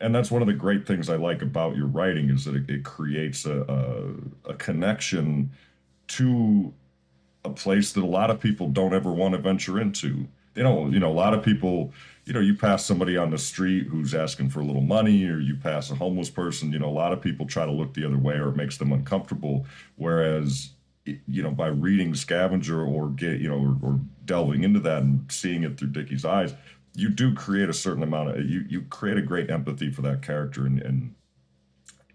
And 0.00 0.14
that's 0.14 0.30
one 0.30 0.40
of 0.40 0.48
the 0.48 0.54
great 0.54 0.86
things 0.86 1.10
I 1.10 1.16
like 1.16 1.42
about 1.42 1.76
your 1.76 1.86
writing 1.86 2.30
is 2.30 2.46
that 2.46 2.56
it, 2.56 2.68
it 2.70 2.82
creates 2.82 3.44
a, 3.44 3.60
a, 3.62 4.50
a 4.52 4.54
connection 4.54 5.50
to 6.08 6.72
a 7.44 7.50
place 7.50 7.92
that 7.92 8.02
a 8.02 8.06
lot 8.06 8.30
of 8.30 8.40
people 8.40 8.68
don't 8.68 8.94
ever 8.94 9.12
want 9.12 9.34
to 9.34 9.38
venture 9.38 9.78
into 9.78 10.26
they 10.54 10.62
don't, 10.62 10.92
you 10.92 11.00
know, 11.00 11.10
a 11.10 11.12
lot 11.12 11.34
of 11.34 11.44
people, 11.44 11.92
you 12.24 12.32
know, 12.32 12.40
you 12.40 12.54
pass 12.54 12.84
somebody 12.84 13.16
on 13.16 13.30
the 13.30 13.38
street 13.38 13.86
who's 13.86 14.14
asking 14.14 14.48
for 14.48 14.60
a 14.60 14.64
little 14.64 14.82
money 14.82 15.26
or 15.26 15.38
you 15.38 15.56
pass 15.56 15.90
a 15.90 15.94
homeless 15.94 16.30
person, 16.30 16.72
you 16.72 16.78
know, 16.78 16.88
a 16.88 16.90
lot 16.90 17.12
of 17.12 17.20
people 17.20 17.46
try 17.46 17.66
to 17.66 17.72
look 17.72 17.92
the 17.92 18.04
other 18.04 18.16
way 18.16 18.34
or 18.34 18.48
it 18.48 18.56
makes 18.56 18.78
them 18.78 18.92
uncomfortable. 18.92 19.66
Whereas, 19.96 20.70
you 21.04 21.42
know, 21.42 21.50
by 21.50 21.66
reading 21.66 22.14
Scavenger 22.14 22.82
or 22.82 23.10
get, 23.10 23.40
you 23.40 23.48
know, 23.48 23.58
or, 23.82 23.90
or 23.90 24.00
delving 24.24 24.64
into 24.64 24.80
that 24.80 25.02
and 25.02 25.30
seeing 25.30 25.64
it 25.64 25.76
through 25.76 25.88
Dickie's 25.88 26.24
eyes, 26.24 26.54
you 26.94 27.10
do 27.10 27.34
create 27.34 27.68
a 27.68 27.74
certain 27.74 28.02
amount 28.02 28.30
of, 28.30 28.44
you, 28.46 28.64
you 28.68 28.82
create 28.82 29.18
a 29.18 29.22
great 29.22 29.50
empathy 29.50 29.90
for 29.90 30.00
that 30.02 30.22
character 30.22 30.64
and, 30.64 30.80
and, 30.80 31.14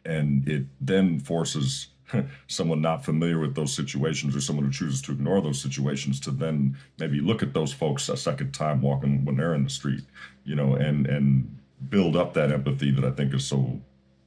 and 0.05 0.47
it 0.47 0.65
then 0.81 1.19
forces 1.19 1.87
someone 2.47 2.81
not 2.81 3.05
familiar 3.05 3.39
with 3.39 3.55
those 3.55 3.73
situations 3.73 4.35
or 4.35 4.41
someone 4.41 4.65
who 4.65 4.71
chooses 4.71 5.01
to 5.03 5.11
ignore 5.11 5.41
those 5.41 5.61
situations 5.61 6.19
to 6.21 6.31
then 6.31 6.77
maybe 6.97 7.19
look 7.19 7.43
at 7.43 7.53
those 7.53 7.73
folks 7.73 8.09
a 8.09 8.17
second 8.17 8.53
time 8.53 8.81
walking 8.81 9.25
when 9.25 9.37
they're 9.37 9.55
in 9.55 9.63
the 9.63 9.69
street, 9.69 10.03
you 10.43 10.55
know, 10.55 10.75
and 10.75 11.07
and 11.07 11.57
build 11.89 12.15
up 12.15 12.33
that 12.33 12.51
empathy 12.51 12.91
that 12.91 13.05
I 13.05 13.11
think 13.11 13.33
is 13.33 13.45
so 13.45 13.79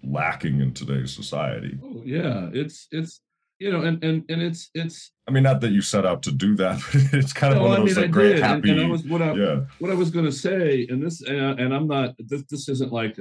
lacking 0.02 0.60
in 0.60 0.72
today's 0.72 1.14
society. 1.14 1.78
Oh, 1.82 2.02
yeah, 2.04 2.48
it's 2.52 2.88
it's 2.90 3.20
you 3.58 3.70
know, 3.70 3.82
and 3.82 4.02
and 4.02 4.24
and 4.28 4.42
it's 4.42 4.70
it's. 4.74 5.12
I 5.28 5.30
mean, 5.30 5.44
not 5.44 5.60
that 5.60 5.70
you 5.70 5.82
set 5.82 6.04
out 6.04 6.22
to 6.24 6.32
do 6.32 6.56
that, 6.56 6.80
but 6.92 7.14
it's 7.18 7.32
kind 7.32 7.52
of 7.52 7.60
no, 7.60 7.68
one 7.68 7.80
of 7.80 7.86
those 7.86 7.96
I 7.96 8.02
mean, 8.02 8.10
like 8.10 8.12
great 8.12 8.32
did. 8.34 8.42
happy. 8.42 8.70
And, 8.70 8.80
and 8.80 8.88
I 8.88 8.90
was 8.90 9.04
what 9.04 9.22
I 9.22 9.32
yeah. 9.34 9.60
what 9.78 9.90
I 9.90 9.94
was 9.94 10.10
going 10.10 10.24
to 10.24 10.32
say, 10.32 10.86
and 10.90 11.02
this 11.02 11.22
and, 11.22 11.60
and 11.60 11.74
I'm 11.74 11.86
not 11.86 12.14
this 12.18 12.42
this 12.50 12.68
isn't 12.68 12.92
like 12.92 13.18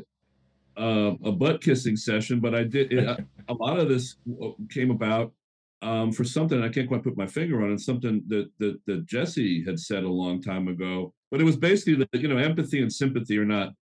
uh, 0.78 1.14
a 1.24 1.32
butt 1.32 1.62
kissing 1.62 1.96
session, 1.96 2.40
but 2.40 2.56
I 2.56 2.64
did 2.64 2.92
it, 2.94 3.26
a 3.50 3.54
lot 3.54 3.80
of 3.80 3.90
this 3.90 4.16
came 4.70 4.92
about 4.92 5.34
um, 5.82 6.12
for 6.12 6.24
something 6.24 6.62
I 6.62 6.70
can't 6.70 6.88
quite 6.88 7.04
put 7.04 7.18
my 7.18 7.28
finger 7.28 7.64
on. 7.64 7.72
It's 7.74 7.86
something 7.86 8.24
that, 8.28 8.50
that 8.60 8.80
that 8.86 9.06
Jesse 9.06 9.64
had 9.66 9.80
said 9.80 10.04
a 10.04 10.10
long 10.10 10.42
time 10.42 10.68
ago, 10.68 11.14
but 11.32 11.42
it 11.42 11.44
was 11.44 11.58
basically 11.58 11.96
that 11.96 12.22
you 12.22 12.28
know 12.28 12.38
empathy 12.38 12.82
and 12.82 12.92
sympathy 12.92 13.38
are 13.38 13.46
not 13.46 13.74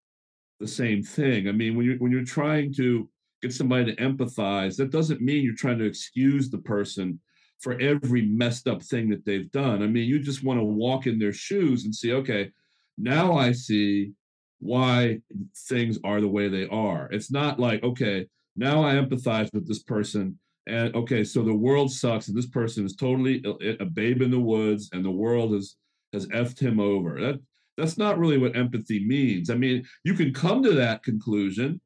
the 0.60 0.68
same 0.68 1.04
thing. 1.04 1.48
I 1.48 1.52
mean, 1.52 1.76
when 1.76 1.86
you're 1.86 1.98
when 1.98 2.12
you're 2.12 2.24
trying 2.24 2.74
to 2.76 3.10
get 3.42 3.54
somebody 3.54 3.86
to 3.86 4.02
empathize, 4.02 4.78
that 4.78 4.92
doesn't 4.92 5.22
mean 5.22 5.44
you're 5.44 5.56
trying 5.56 5.80
to 5.80 5.86
excuse 5.86 6.50
the 6.50 6.58
person 6.58 7.20
for 7.60 7.80
every 7.80 8.26
messed 8.26 8.68
up 8.68 8.82
thing 8.82 9.10
that 9.10 9.26
they've 9.26 9.52
done. 9.52 9.84
I 9.84 9.88
mean, 9.88 10.08
you 10.08 10.20
just 10.20 10.44
want 10.44 10.60
to 10.60 10.64
walk 10.64 11.08
in 11.08 11.20
their 11.20 11.34
shoes 11.34 11.84
and 11.84 11.94
see, 11.94 12.14
okay, 12.14 12.52
now 12.98 13.38
I 13.38 13.52
see 13.52 14.14
why 14.60 15.20
things 15.68 15.98
are 16.04 16.22
the 16.22 16.28
way 16.28 16.50
they 16.50 16.68
are. 16.68 17.10
It's 17.12 17.32
not 17.32 17.60
like, 17.60 17.84
okay, 17.84 18.28
now 18.56 18.84
I 18.84 18.96
empathize 18.96 19.54
with 19.54 19.68
this 19.68 19.84
person. 19.84 20.38
And 20.68 20.94
okay, 20.96 21.24
so 21.24 21.42
the 21.44 21.54
world 21.54 21.92
sucks, 21.92 22.28
and 22.28 22.38
this 22.38 22.48
person 22.48 22.86
is 22.86 22.96
totally 22.96 23.44
a, 23.80 23.86
babe 23.86 24.22
in 24.22 24.30
the 24.30 24.40
woods, 24.40 24.90
and 24.94 25.04
the 25.04 25.10
world 25.10 25.54
has 25.54 25.76
has 26.14 26.28
effed 26.28 26.60
him 26.60 26.80
over. 26.80 27.20
That 27.20 27.40
that's 27.78 27.98
not 27.98 28.20
really 28.20 28.38
what 28.38 28.56
empathy 28.56 29.06
means. 29.06 29.50
I 29.50 29.56
mean, 29.56 29.86
you 30.04 30.14
can 30.14 30.34
come 30.34 30.62
to 30.64 30.74
that 30.74 31.02
conclusion, 31.02 31.82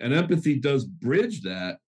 and 0.00 0.12
empathy 0.12 0.58
does 0.58 0.84
bridge 0.84 1.42
that, 1.42 1.78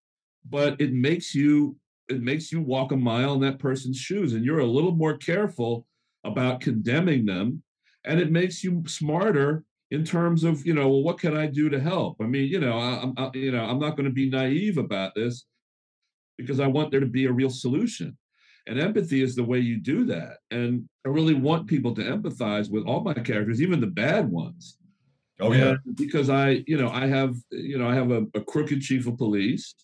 but 0.48 0.80
it 0.80 0.92
makes 0.92 1.34
you 1.34 1.76
it 2.08 2.22
makes 2.22 2.50
you 2.50 2.62
walk 2.62 2.92
a 2.92 2.96
mile 2.96 3.34
in 3.34 3.40
that 3.40 3.58
person's 3.58 3.98
shoes, 3.98 4.32
and 4.32 4.44
you're 4.44 4.60
a 4.60 4.66
little 4.66 4.94
more 4.94 5.18
careful 5.18 5.86
about 6.24 6.60
condemning 6.60 7.26
them, 7.26 7.62
and 8.04 8.20
it 8.20 8.32
makes 8.32 8.64
you 8.64 8.82
smarter 8.86 9.64
in 9.90 10.04
terms 10.04 10.44
of 10.44 10.64
you 10.66 10.74
know 10.74 10.88
well 10.88 11.02
what 11.02 11.18
can 11.18 11.36
i 11.36 11.46
do 11.46 11.68
to 11.68 11.80
help? 11.80 12.16
I 12.20 12.24
mean 12.24 12.48
you 12.48 12.60
know 12.60 12.78
I, 12.78 13.02
am 13.02 13.30
you 13.34 13.52
know 13.52 13.64
i'm 13.64 13.78
not 13.78 13.96
going 13.96 14.08
to 14.08 14.12
be 14.12 14.30
naive 14.30 14.78
about 14.78 15.14
this 15.14 15.46
because 16.36 16.60
i 16.60 16.66
want 16.66 16.90
there 16.90 17.00
to 17.00 17.06
be 17.06 17.26
a 17.26 17.32
real 17.32 17.50
solution. 17.50 18.16
And 18.66 18.78
empathy 18.78 19.22
is 19.22 19.34
the 19.34 19.44
way 19.44 19.60
you 19.60 19.78
do 19.78 20.04
that. 20.06 20.38
And 20.50 20.88
i 21.06 21.08
really 21.08 21.34
want 21.34 21.66
people 21.66 21.94
to 21.94 22.02
empathize 22.02 22.70
with 22.70 22.84
all 22.84 23.02
my 23.02 23.14
characters 23.14 23.62
even 23.62 23.80
the 23.80 23.86
bad 23.86 24.28
ones. 24.28 24.78
Oh 25.40 25.52
yeah. 25.52 25.76
And 25.84 25.96
because 25.96 26.28
i 26.30 26.62
you 26.66 26.76
know 26.76 26.90
i 26.90 27.06
have 27.06 27.34
you 27.50 27.78
know 27.78 27.88
i 27.88 27.94
have 27.94 28.10
a, 28.10 28.26
a 28.34 28.40
crooked 28.40 28.82
chief 28.82 29.06
of 29.06 29.16
police 29.16 29.74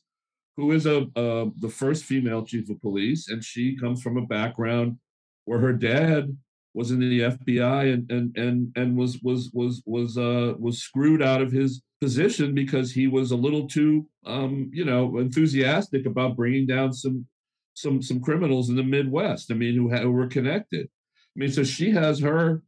who 0.57 0.73
is 0.73 0.87
a 0.87 1.07
uh, 1.17 1.47
the 1.59 1.69
first 1.69 2.05
female 2.05 2.45
chief 2.45 2.71
of 2.71 2.81
police. 2.81 3.29
And 3.29 3.43
she 3.43 3.77
comes 3.77 4.03
from 4.03 4.17
a 4.17 4.27
background 4.27 4.99
where 5.45 5.59
her 5.59 5.73
dad 5.73 6.37
was 6.75 6.91
in 6.91 7.01
the 7.01 7.21
FBI 7.21 7.93
and 7.93 8.11
and 8.11 8.37
and 8.37 8.73
and 8.77 8.97
was 8.97 9.21
was 9.23 9.51
was 9.53 9.83
was 9.87 10.19
uh 10.19 10.55
was 10.59 10.79
screwed 10.79 11.23
out 11.23 11.41
of 11.41 11.53
his 11.53 11.83
position 12.01 12.55
because 12.55 12.93
he 12.93 13.07
was 13.07 13.31
a 13.31 13.37
little 13.37 13.67
too 13.67 14.07
um 14.27 14.71
you 14.73 14.85
know 14.85 15.19
enthusiastic 15.19 16.05
about 16.05 16.37
bringing 16.37 16.67
down 16.67 16.93
some 16.93 17.27
some 17.75 18.01
some 18.01 18.21
criminals 18.21 18.71
in 18.71 18.77
the 18.77 18.83
Midwest. 18.83 19.51
I 19.51 19.55
mean, 19.55 19.75
who, 19.75 19.91
who 19.91 20.13
were 20.13 20.29
connected. 20.29 20.87
I 20.87 21.37
mean, 21.37 21.51
so 21.51 21.65
she 21.65 21.91
has 21.91 22.21
her 22.21 22.63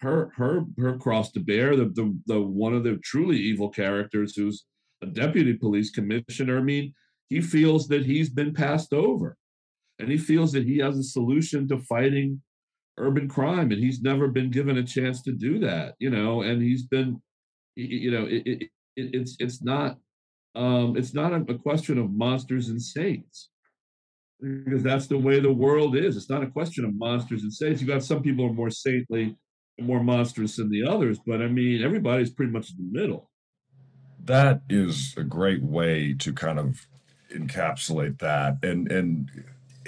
her 0.00 0.32
her 0.36 0.64
her 0.78 0.98
cross 0.98 1.30
to 1.32 1.40
bear. 1.40 1.76
The 1.76 1.86
the 1.86 2.18
the 2.26 2.40
one 2.40 2.74
of 2.74 2.84
the 2.84 2.98
truly 3.02 3.38
evil 3.38 3.70
characters 3.70 4.34
who's 4.36 4.64
a 5.02 5.06
deputy 5.06 5.54
police 5.54 5.90
commissioner. 5.90 6.58
I 6.58 6.62
mean, 6.62 6.94
he 7.28 7.40
feels 7.40 7.88
that 7.88 8.04
he's 8.04 8.30
been 8.30 8.52
passed 8.52 8.92
over, 8.92 9.36
and 9.98 10.10
he 10.10 10.18
feels 10.18 10.52
that 10.52 10.64
he 10.64 10.78
has 10.78 10.98
a 10.98 11.04
solution 11.04 11.68
to 11.68 11.78
fighting 11.78 12.42
urban 12.98 13.28
crime 13.28 13.70
and 13.72 13.82
he's 13.82 14.02
never 14.02 14.28
been 14.28 14.50
given 14.50 14.78
a 14.78 14.82
chance 14.82 15.22
to 15.22 15.32
do 15.32 15.58
that 15.58 15.94
you 15.98 16.10
know 16.10 16.42
and 16.42 16.62
he's 16.62 16.84
been 16.84 17.20
you 17.76 18.10
know 18.10 18.24
it, 18.24 18.42
it, 18.46 18.62
it 18.96 19.10
it's 19.14 19.36
it's 19.38 19.62
not 19.62 19.96
um 20.54 20.96
it's 20.96 21.14
not 21.14 21.32
a, 21.32 21.54
question 21.54 21.98
of 21.98 22.10
monsters 22.10 22.68
and 22.68 22.82
saints. 22.82 23.50
Because 24.40 24.84
that's 24.84 25.08
the 25.08 25.18
way 25.18 25.40
the 25.40 25.52
world 25.52 25.96
is. 25.96 26.16
It's 26.16 26.30
not 26.30 26.44
a 26.44 26.50
question 26.50 26.84
of 26.84 26.94
monsters 26.94 27.42
and 27.42 27.52
saints. 27.52 27.80
You 27.80 27.88
got 27.88 28.04
some 28.04 28.22
people 28.22 28.46
are 28.46 28.52
more 28.52 28.70
saintly 28.70 29.36
and 29.78 29.86
more 29.86 30.02
monstrous 30.02 30.56
than 30.56 30.70
the 30.70 30.84
others 30.84 31.18
but 31.24 31.40
i 31.40 31.46
mean 31.46 31.82
everybody's 31.82 32.30
pretty 32.30 32.52
much 32.52 32.70
in 32.70 32.76
the 32.76 33.00
middle. 33.00 33.30
That 34.24 34.62
is 34.68 35.14
a 35.16 35.22
great 35.22 35.62
way 35.62 36.14
to 36.18 36.32
kind 36.32 36.58
of 36.58 36.86
encapsulate 37.32 38.18
that 38.18 38.58
and 38.62 38.90
and 38.90 39.30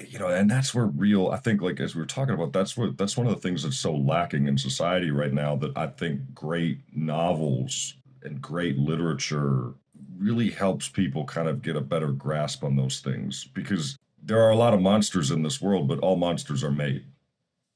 you 0.08 0.18
know, 0.18 0.28
and 0.28 0.50
that's 0.50 0.74
where 0.74 0.86
real, 0.86 1.28
I 1.28 1.36
think, 1.36 1.62
like 1.62 1.80
as 1.80 1.94
we 1.94 2.00
were 2.00 2.06
talking 2.06 2.34
about, 2.34 2.52
that's 2.52 2.76
what 2.76 2.96
that's 2.96 3.16
one 3.16 3.26
of 3.26 3.34
the 3.34 3.40
things 3.40 3.62
that's 3.62 3.78
so 3.78 3.94
lacking 3.94 4.46
in 4.46 4.58
society 4.58 5.10
right 5.10 5.32
now. 5.32 5.56
That 5.56 5.76
I 5.76 5.86
think 5.86 6.34
great 6.34 6.78
novels 6.94 7.94
and 8.22 8.40
great 8.40 8.78
literature 8.78 9.74
really 10.18 10.50
helps 10.50 10.88
people 10.88 11.24
kind 11.24 11.48
of 11.48 11.62
get 11.62 11.76
a 11.76 11.80
better 11.80 12.08
grasp 12.08 12.62
on 12.62 12.76
those 12.76 13.00
things 13.00 13.48
because 13.54 13.96
there 14.22 14.40
are 14.40 14.50
a 14.50 14.56
lot 14.56 14.74
of 14.74 14.80
monsters 14.80 15.30
in 15.30 15.42
this 15.42 15.60
world, 15.60 15.88
but 15.88 15.98
all 16.00 16.16
monsters 16.16 16.62
are 16.62 16.70
made. 16.70 17.04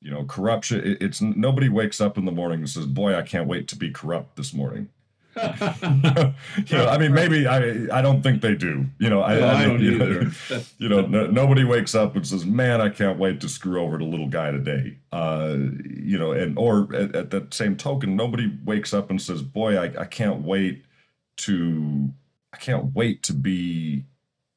You 0.00 0.10
know, 0.10 0.24
corruption. 0.24 0.84
It, 0.84 1.02
it's 1.02 1.20
nobody 1.20 1.68
wakes 1.68 2.00
up 2.00 2.18
in 2.18 2.24
the 2.24 2.32
morning 2.32 2.60
and 2.60 2.68
says, 2.70 2.86
"Boy, 2.86 3.16
I 3.16 3.22
can't 3.22 3.48
wait 3.48 3.68
to 3.68 3.76
be 3.76 3.90
corrupt 3.90 4.36
this 4.36 4.52
morning." 4.52 4.88
you 6.66 6.78
know, 6.78 6.86
I 6.86 6.98
mean, 6.98 7.12
maybe 7.12 7.46
I 7.46 7.86
I 7.90 8.02
don't 8.02 8.22
think 8.22 8.40
they 8.40 8.54
do. 8.54 8.86
You 8.98 9.10
know, 9.10 9.22
I, 9.22 9.38
no, 9.38 9.46
I, 9.46 9.54
I 9.54 9.64
don't 9.64 9.80
you 9.80 9.94
either. 9.94 10.24
Know, 10.24 10.60
you 10.78 10.88
know, 10.88 11.00
no, 11.02 11.26
nobody 11.26 11.64
wakes 11.64 11.94
up 11.94 12.14
and 12.14 12.26
says, 12.26 12.46
"Man, 12.46 12.80
I 12.80 12.88
can't 12.88 13.18
wait 13.18 13.40
to 13.40 13.48
screw 13.48 13.82
over 13.82 13.98
the 13.98 14.04
little 14.04 14.28
guy 14.28 14.52
today." 14.52 14.98
Uh, 15.12 15.56
you 15.84 16.18
know, 16.18 16.32
and 16.32 16.56
or 16.56 16.94
at, 16.94 17.16
at, 17.16 17.30
that 17.30 17.52
same 17.52 17.76
token, 17.76 18.14
nobody 18.14 18.52
wakes 18.64 18.94
up 18.94 19.10
and 19.10 19.20
says, 19.20 19.42
"Boy, 19.42 19.76
I, 19.76 20.02
I 20.02 20.04
can't 20.04 20.42
wait 20.42 20.84
to 21.38 22.10
I 22.52 22.56
can't 22.58 22.94
wait 22.94 23.22
to 23.24 23.32
be 23.32 24.04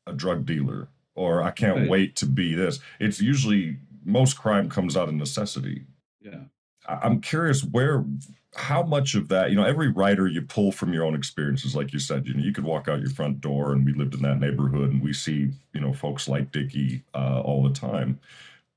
a 0.05 0.13
drug 0.13 0.45
dealer," 0.45 0.89
or 1.15 1.41
"I 1.41 1.51
can't 1.51 1.77
right. 1.77 1.89
wait 1.89 2.15
to 2.17 2.27
be 2.27 2.53
this." 2.53 2.79
It's 2.99 3.19
usually 3.19 3.77
most 4.05 4.37
crime 4.37 4.69
comes 4.69 4.95
out 4.95 5.09
of 5.09 5.15
necessity. 5.15 5.85
Yeah. 6.21 6.41
I'm 6.87 7.19
curious 7.19 7.63
where 7.63 8.05
how 8.55 8.81
much 8.83 9.15
of 9.15 9.27
that, 9.27 9.49
you 9.49 9.55
know, 9.55 9.63
every 9.63 9.89
writer 9.89 10.27
you 10.27 10.41
pull 10.41 10.71
from 10.71 10.93
your 10.93 11.05
own 11.05 11.15
experiences, 11.15 11.75
like 11.75 11.93
you 11.93 11.99
said, 11.99 12.25
you 12.25 12.33
know, 12.33 12.43
you 12.43 12.53
could 12.53 12.63
walk 12.63 12.87
out 12.87 12.99
your 13.01 13.09
front 13.09 13.41
door 13.41 13.73
and 13.73 13.85
we 13.85 13.93
lived 13.93 14.15
in 14.15 14.21
that 14.23 14.39
neighborhood 14.39 14.91
and 14.91 15.01
we 15.01 15.13
see, 15.13 15.51
you 15.73 15.81
know, 15.81 15.93
folks 15.93 16.27
like 16.27 16.51
Dickie 16.51 17.03
uh, 17.13 17.41
all 17.41 17.63
the 17.63 17.73
time. 17.73 18.19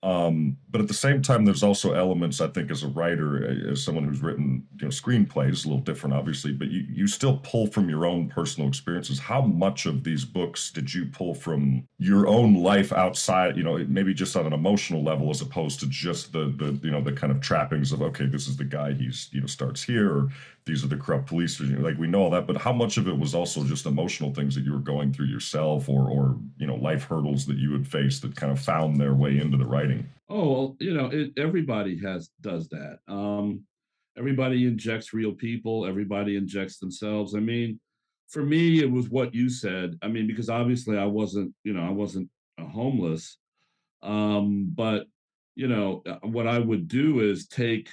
Um, 0.02 0.56
but 0.70 0.80
at 0.80 0.88
the 0.88 0.94
same 0.94 1.20
time, 1.20 1.44
there's 1.44 1.62
also 1.62 1.92
elements 1.92 2.40
I 2.40 2.48
think 2.48 2.70
as 2.70 2.82
a 2.82 2.88
writer, 2.88 3.70
as 3.70 3.84
someone 3.84 4.04
who's 4.04 4.22
written 4.22 4.66
you 4.78 4.86
know 4.86 4.88
screenplays, 4.88 5.64
a 5.64 5.68
little 5.68 5.82
different, 5.82 6.14
obviously, 6.14 6.52
but 6.52 6.68
you 6.68 6.86
you 6.88 7.06
still 7.06 7.38
pull 7.42 7.66
from 7.66 7.90
your 7.90 8.06
own 8.06 8.28
personal 8.28 8.66
experiences. 8.66 9.18
How 9.18 9.42
much 9.42 9.84
of 9.84 10.02
these 10.02 10.24
books 10.24 10.70
did 10.70 10.92
you 10.94 11.04
pull 11.06 11.34
from 11.34 11.86
your 11.98 12.26
own 12.28 12.54
life 12.54 12.92
outside? 12.94 13.58
You 13.58 13.62
know, 13.62 13.84
maybe 13.88 14.14
just 14.14 14.36
on 14.36 14.46
an 14.46 14.54
emotional 14.54 15.02
level, 15.02 15.28
as 15.28 15.42
opposed 15.42 15.80
to 15.80 15.86
just 15.86 16.32
the 16.32 16.54
the 16.56 16.78
you 16.82 16.90
know 16.90 17.02
the 17.02 17.12
kind 17.12 17.30
of 17.30 17.42
trappings 17.42 17.92
of 17.92 18.00
okay, 18.00 18.24
this 18.24 18.48
is 18.48 18.56
the 18.56 18.64
guy 18.64 18.92
he's 18.92 19.28
you 19.32 19.42
know 19.42 19.46
starts 19.46 19.82
here, 19.82 20.10
or 20.10 20.28
these 20.70 20.84
are 20.84 20.88
the 20.88 20.96
corrupt 20.96 21.26
police. 21.26 21.60
Like 21.60 21.98
we 21.98 22.06
know 22.06 22.22
all 22.22 22.30
that, 22.30 22.46
but 22.46 22.56
how 22.56 22.72
much 22.72 22.96
of 22.96 23.08
it 23.08 23.18
was 23.18 23.34
also 23.34 23.64
just 23.64 23.86
emotional 23.86 24.32
things 24.32 24.54
that 24.54 24.64
you 24.64 24.72
were 24.72 24.78
going 24.78 25.12
through 25.12 25.26
yourself, 25.26 25.88
or 25.88 26.08
or 26.08 26.38
you 26.58 26.66
know 26.66 26.76
life 26.76 27.04
hurdles 27.04 27.44
that 27.46 27.56
you 27.56 27.72
had 27.72 27.86
faced 27.86 28.22
that 28.22 28.36
kind 28.36 28.52
of 28.52 28.60
found 28.60 29.00
their 29.00 29.14
way 29.14 29.38
into 29.38 29.56
the 29.56 29.66
writing? 29.66 30.08
Oh 30.28 30.50
well, 30.52 30.76
you 30.78 30.94
know, 30.94 31.06
it, 31.06 31.32
everybody 31.36 31.98
has 31.98 32.30
does 32.40 32.68
that. 32.68 33.00
Um, 33.08 33.64
everybody 34.16 34.66
injects 34.66 35.12
real 35.12 35.32
people. 35.32 35.86
Everybody 35.86 36.36
injects 36.36 36.78
themselves. 36.78 37.34
I 37.34 37.40
mean, 37.40 37.80
for 38.28 38.44
me, 38.44 38.80
it 38.80 38.90
was 38.90 39.08
what 39.08 39.34
you 39.34 39.50
said. 39.50 39.98
I 40.02 40.08
mean, 40.08 40.28
because 40.28 40.48
obviously 40.48 40.96
I 40.96 41.06
wasn't, 41.06 41.52
you 41.64 41.72
know, 41.72 41.82
I 41.82 41.90
wasn't 41.90 42.28
homeless. 42.60 43.38
Um, 44.02 44.70
but 44.72 45.06
you 45.56 45.66
know, 45.66 46.02
uh, 46.06 46.26
what 46.28 46.46
I 46.46 46.60
would 46.60 46.86
do 46.86 47.20
is 47.20 47.48
take 47.48 47.90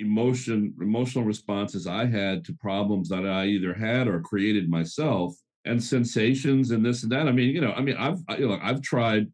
emotion 0.00 0.74
emotional 0.80 1.24
responses 1.24 1.86
I 1.86 2.06
had 2.06 2.44
to 2.44 2.52
problems 2.54 3.08
that 3.08 3.26
I 3.26 3.46
either 3.46 3.74
had 3.74 4.06
or 4.06 4.20
created 4.20 4.70
myself 4.70 5.34
and 5.64 5.82
sensations 5.82 6.70
and 6.70 6.84
this 6.84 7.02
and 7.02 7.12
that. 7.12 7.26
I 7.28 7.32
mean, 7.32 7.54
you 7.54 7.60
know, 7.60 7.72
I 7.72 7.80
mean, 7.80 7.96
I've 7.96 8.18
I, 8.28 8.36
you 8.36 8.48
know, 8.48 8.58
I've 8.62 8.82
tried, 8.82 9.26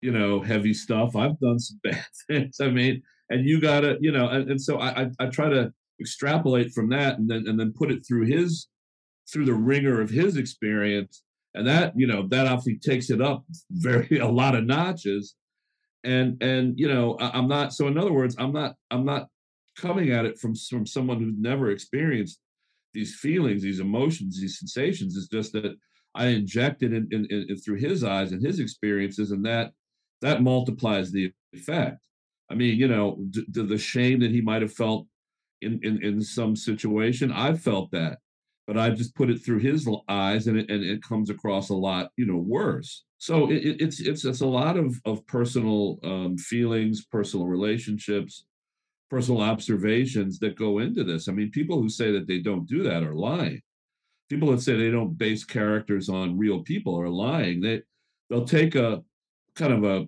you 0.00 0.10
know, 0.10 0.40
heavy 0.40 0.74
stuff. 0.74 1.16
I've 1.16 1.38
done 1.38 1.58
some 1.58 1.80
bad 1.84 2.06
things. 2.28 2.60
I 2.60 2.70
mean, 2.70 3.02
and 3.28 3.46
you 3.46 3.60
gotta, 3.60 3.98
you 4.00 4.12
know, 4.12 4.28
and, 4.28 4.50
and 4.50 4.60
so 4.60 4.78
I, 4.78 5.02
I 5.02 5.10
I 5.20 5.26
try 5.26 5.48
to 5.48 5.72
extrapolate 6.00 6.72
from 6.72 6.88
that 6.90 7.18
and 7.18 7.30
then 7.30 7.44
and 7.46 7.60
then 7.60 7.72
put 7.72 7.90
it 7.90 8.04
through 8.06 8.26
his 8.26 8.68
through 9.30 9.44
the 9.44 9.54
ringer 9.54 10.00
of 10.00 10.10
his 10.10 10.36
experience 10.36 11.22
and 11.54 11.66
that 11.66 11.92
you 11.96 12.06
know 12.06 12.26
that 12.28 12.46
obviously 12.46 12.76
takes 12.76 13.10
it 13.10 13.20
up 13.20 13.44
very 13.70 14.18
a 14.18 14.26
lot 14.26 14.54
of 14.54 14.64
notches 14.64 15.34
and 16.04 16.42
and 16.42 16.78
you 16.78 16.88
know 16.88 17.16
I, 17.20 17.30
i'm 17.30 17.48
not 17.48 17.72
so 17.72 17.86
in 17.86 17.98
other 17.98 18.12
words 18.12 18.36
i'm 18.38 18.52
not 18.52 18.74
i'm 18.90 19.04
not 19.04 19.28
coming 19.80 20.10
at 20.10 20.24
it 20.24 20.38
from 20.38 20.54
from 20.54 20.86
someone 20.86 21.18
who's 21.18 21.38
never 21.38 21.70
experienced 21.70 22.40
these 22.94 23.16
feelings 23.16 23.62
these 23.62 23.80
emotions 23.80 24.40
these 24.40 24.58
sensations. 24.58 25.16
It's 25.16 25.28
just 25.28 25.52
that 25.52 25.76
i 26.14 26.26
inject 26.26 26.82
it 26.82 26.92
in, 26.92 27.06
in, 27.12 27.26
in 27.30 27.56
through 27.56 27.76
his 27.76 28.02
eyes 28.02 28.32
and 28.32 28.44
his 28.44 28.58
experiences 28.58 29.30
and 29.30 29.44
that 29.46 29.72
that 30.22 30.42
multiplies 30.42 31.10
the 31.10 31.32
effect. 31.52 31.98
I 32.50 32.54
mean 32.54 32.78
you 32.78 32.88
know 32.88 33.18
d- 33.30 33.46
d- 33.50 33.66
the 33.66 33.78
shame 33.78 34.20
that 34.20 34.30
he 34.30 34.40
might 34.40 34.62
have 34.62 34.72
felt 34.72 35.06
in, 35.62 35.80
in 35.82 36.02
in 36.02 36.20
some 36.20 36.56
situation 36.56 37.32
i've 37.32 37.60
felt 37.60 37.90
that. 37.92 38.18
But 38.66 38.78
I 38.78 38.90
just 38.90 39.16
put 39.16 39.30
it 39.30 39.42
through 39.42 39.58
his 39.58 39.88
eyes, 40.08 40.46
and 40.46 40.56
it 40.56 40.70
and 40.70 40.84
it 40.84 41.02
comes 41.02 41.28
across 41.28 41.70
a 41.70 41.74
lot, 41.74 42.12
you 42.16 42.24
know, 42.24 42.36
worse. 42.36 43.02
So 43.18 43.50
it, 43.50 43.80
it's 43.80 43.98
it's 43.98 44.24
it's 44.24 44.42
a 44.42 44.46
lot 44.46 44.76
of 44.76 44.94
of 45.04 45.26
personal 45.26 45.98
um, 46.04 46.38
feelings, 46.38 47.04
personal 47.04 47.48
relationships, 47.48 48.44
personal 49.10 49.42
observations 49.42 50.38
that 50.38 50.56
go 50.56 50.78
into 50.78 51.04
this. 51.04 51.28
I 51.28 51.32
mean, 51.32 51.50
people 51.50 51.82
who 51.82 51.88
say 51.88 52.12
that 52.12 52.26
they 52.26 52.38
don't 52.38 52.66
do 52.66 52.82
that 52.84 53.02
are 53.02 53.14
lying. 53.14 53.60
People 54.28 54.50
that 54.52 54.62
say 54.62 54.76
they 54.76 54.90
don't 54.90 55.18
base 55.18 55.44
characters 55.44 56.08
on 56.08 56.38
real 56.38 56.62
people 56.62 56.98
are 56.98 57.08
lying. 57.08 57.60
They 57.60 57.82
they'll 58.28 58.44
take 58.44 58.76
a 58.76 59.02
kind 59.56 59.72
of 59.72 59.84
a 59.84 60.06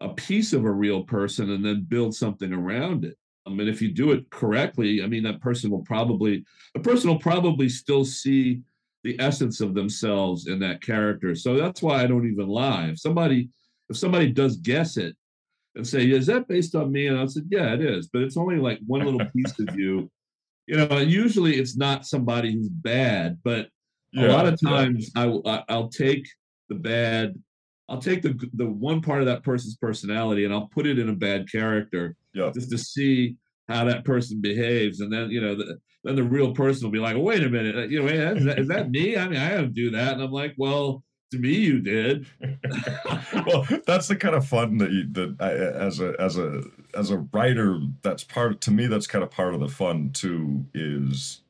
a 0.00 0.14
piece 0.14 0.52
of 0.52 0.64
a 0.64 0.70
real 0.70 1.02
person 1.02 1.50
and 1.50 1.64
then 1.64 1.86
build 1.88 2.14
something 2.14 2.52
around 2.52 3.04
it. 3.04 3.16
I 3.46 3.50
mean, 3.50 3.68
if 3.68 3.82
you 3.82 3.92
do 3.92 4.12
it 4.12 4.30
correctly, 4.30 5.02
I 5.02 5.06
mean, 5.06 5.22
that 5.24 5.40
person 5.40 5.70
will 5.70 5.82
probably, 5.82 6.44
a 6.74 6.80
person 6.80 7.10
will 7.10 7.18
probably 7.18 7.68
still 7.68 8.04
see 8.04 8.60
the 9.02 9.16
essence 9.20 9.60
of 9.60 9.74
themselves 9.74 10.46
in 10.46 10.58
that 10.60 10.82
character. 10.82 11.34
So 11.34 11.56
that's 11.56 11.82
why 11.82 12.02
I 12.02 12.06
don't 12.06 12.30
even 12.30 12.48
lie. 12.48 12.86
If 12.86 13.00
somebody, 13.00 13.50
if 13.90 13.96
somebody 13.96 14.32
does 14.32 14.56
guess 14.56 14.96
it 14.96 15.14
and 15.76 15.86
say, 15.86 16.08
is 16.08 16.26
that 16.26 16.48
based 16.48 16.74
on 16.74 16.92
me? 16.92 17.06
And 17.06 17.18
I 17.18 17.26
said, 17.26 17.48
yeah, 17.50 17.74
it 17.74 17.80
is, 17.80 18.08
but 18.08 18.22
it's 18.22 18.36
only 18.36 18.56
like 18.56 18.78
one 18.86 19.04
little 19.04 19.24
piece 19.36 19.58
of 19.58 19.76
you. 19.76 20.10
You 20.66 20.76
know, 20.76 20.98
usually 20.98 21.56
it's 21.56 21.76
not 21.76 22.06
somebody 22.06 22.52
who's 22.52 22.68
bad, 22.68 23.38
but 23.44 23.68
yeah, 24.12 24.28
a 24.28 24.32
lot 24.32 24.46
of 24.46 24.58
times 24.60 25.10
yeah. 25.14 25.38
I, 25.44 25.64
I'll 25.68 25.88
take 25.88 26.26
the 26.68 26.74
bad 26.74 27.34
I'll 27.88 28.00
take 28.00 28.22
the 28.22 28.38
the 28.54 28.66
one 28.66 29.02
part 29.02 29.20
of 29.20 29.26
that 29.26 29.42
person's 29.42 29.76
personality 29.76 30.44
and 30.44 30.54
I'll 30.54 30.68
put 30.68 30.86
it 30.86 30.98
in 30.98 31.10
a 31.10 31.14
bad 31.14 31.50
character 31.50 32.16
yeah. 32.32 32.50
just 32.54 32.70
to 32.70 32.78
see 32.78 33.36
how 33.68 33.84
that 33.84 34.04
person 34.04 34.40
behaves, 34.40 35.00
and 35.00 35.12
then 35.12 35.30
you 35.30 35.40
know 35.40 35.54
the, 35.54 35.78
then 36.02 36.16
the 36.16 36.22
real 36.22 36.52
person 36.52 36.86
will 36.86 36.92
be 36.92 36.98
like, 36.98 37.16
wait 37.16 37.42
a 37.42 37.48
minute, 37.48 37.76
uh, 37.76 37.86
you 37.86 38.02
know, 38.02 38.08
is 38.08 38.44
that, 38.44 38.58
is 38.58 38.68
that 38.68 38.90
me? 38.90 39.16
I 39.16 39.28
mean, 39.28 39.40
I 39.40 39.50
don't 39.50 39.74
do 39.74 39.90
that, 39.92 40.14
and 40.14 40.22
I'm 40.22 40.32
like, 40.32 40.54
well, 40.58 41.02
to 41.30 41.38
me, 41.38 41.54
you 41.54 41.80
did. 41.80 42.26
well, 43.46 43.66
that's 43.86 44.08
the 44.08 44.16
kind 44.16 44.34
of 44.34 44.46
fun 44.46 44.78
that 44.78 44.90
you 44.90 45.06
that 45.12 45.36
I, 45.40 45.52
as 45.52 46.00
a 46.00 46.14
as 46.18 46.38
a 46.38 46.62
as 46.94 47.10
a 47.10 47.18
writer, 47.32 47.80
that's 48.02 48.24
part 48.24 48.60
to 48.62 48.70
me. 48.70 48.86
That's 48.86 49.06
kind 49.06 49.24
of 49.24 49.30
part 49.30 49.54
of 49.54 49.60
the 49.60 49.68
fun 49.68 50.10
too. 50.12 50.64
Is 50.74 51.42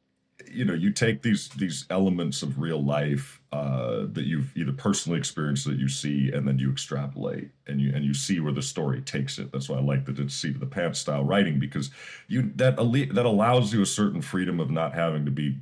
you 0.55 0.65
know 0.65 0.75
you 0.75 0.91
take 0.91 1.23
these 1.23 1.49
these 1.51 1.85
elements 1.91 2.43
of 2.43 2.59
real 2.59 2.83
life 2.83 3.41
uh, 3.53 4.07
that 4.13 4.25
you've 4.25 4.57
either 4.57 4.73
personally 4.73 5.19
experienced 5.19 5.65
that 5.67 5.79
you 5.79 5.89
see 5.89 6.31
and 6.33 6.47
then 6.47 6.59
you 6.59 6.71
extrapolate 6.71 7.51
and 7.67 7.81
you 7.81 7.93
and 7.95 8.05
you 8.05 8.15
see 8.15 8.41
where 8.41 8.53
the 8.53 8.63
story 8.63 9.01
takes 9.03 9.39
it 9.39 9.51
that's 9.53 9.69
why 9.69 9.77
i 9.77 9.81
like 9.81 10.05
the 10.05 10.29
seat 10.29 10.55
of 10.55 10.61
the 10.61 10.67
pants 10.67 10.99
style 10.99 11.25
writing 11.25 11.59
because 11.59 11.91
you 12.29 12.53
that 12.57 12.77
that 12.77 13.27
allows 13.27 13.73
you 13.73 13.83
a 13.83 13.87
certain 13.87 14.21
freedom 14.21 14.61
of 14.61 14.71
not 14.71 14.95
having 14.95 15.25
to 15.25 15.31
be 15.31 15.59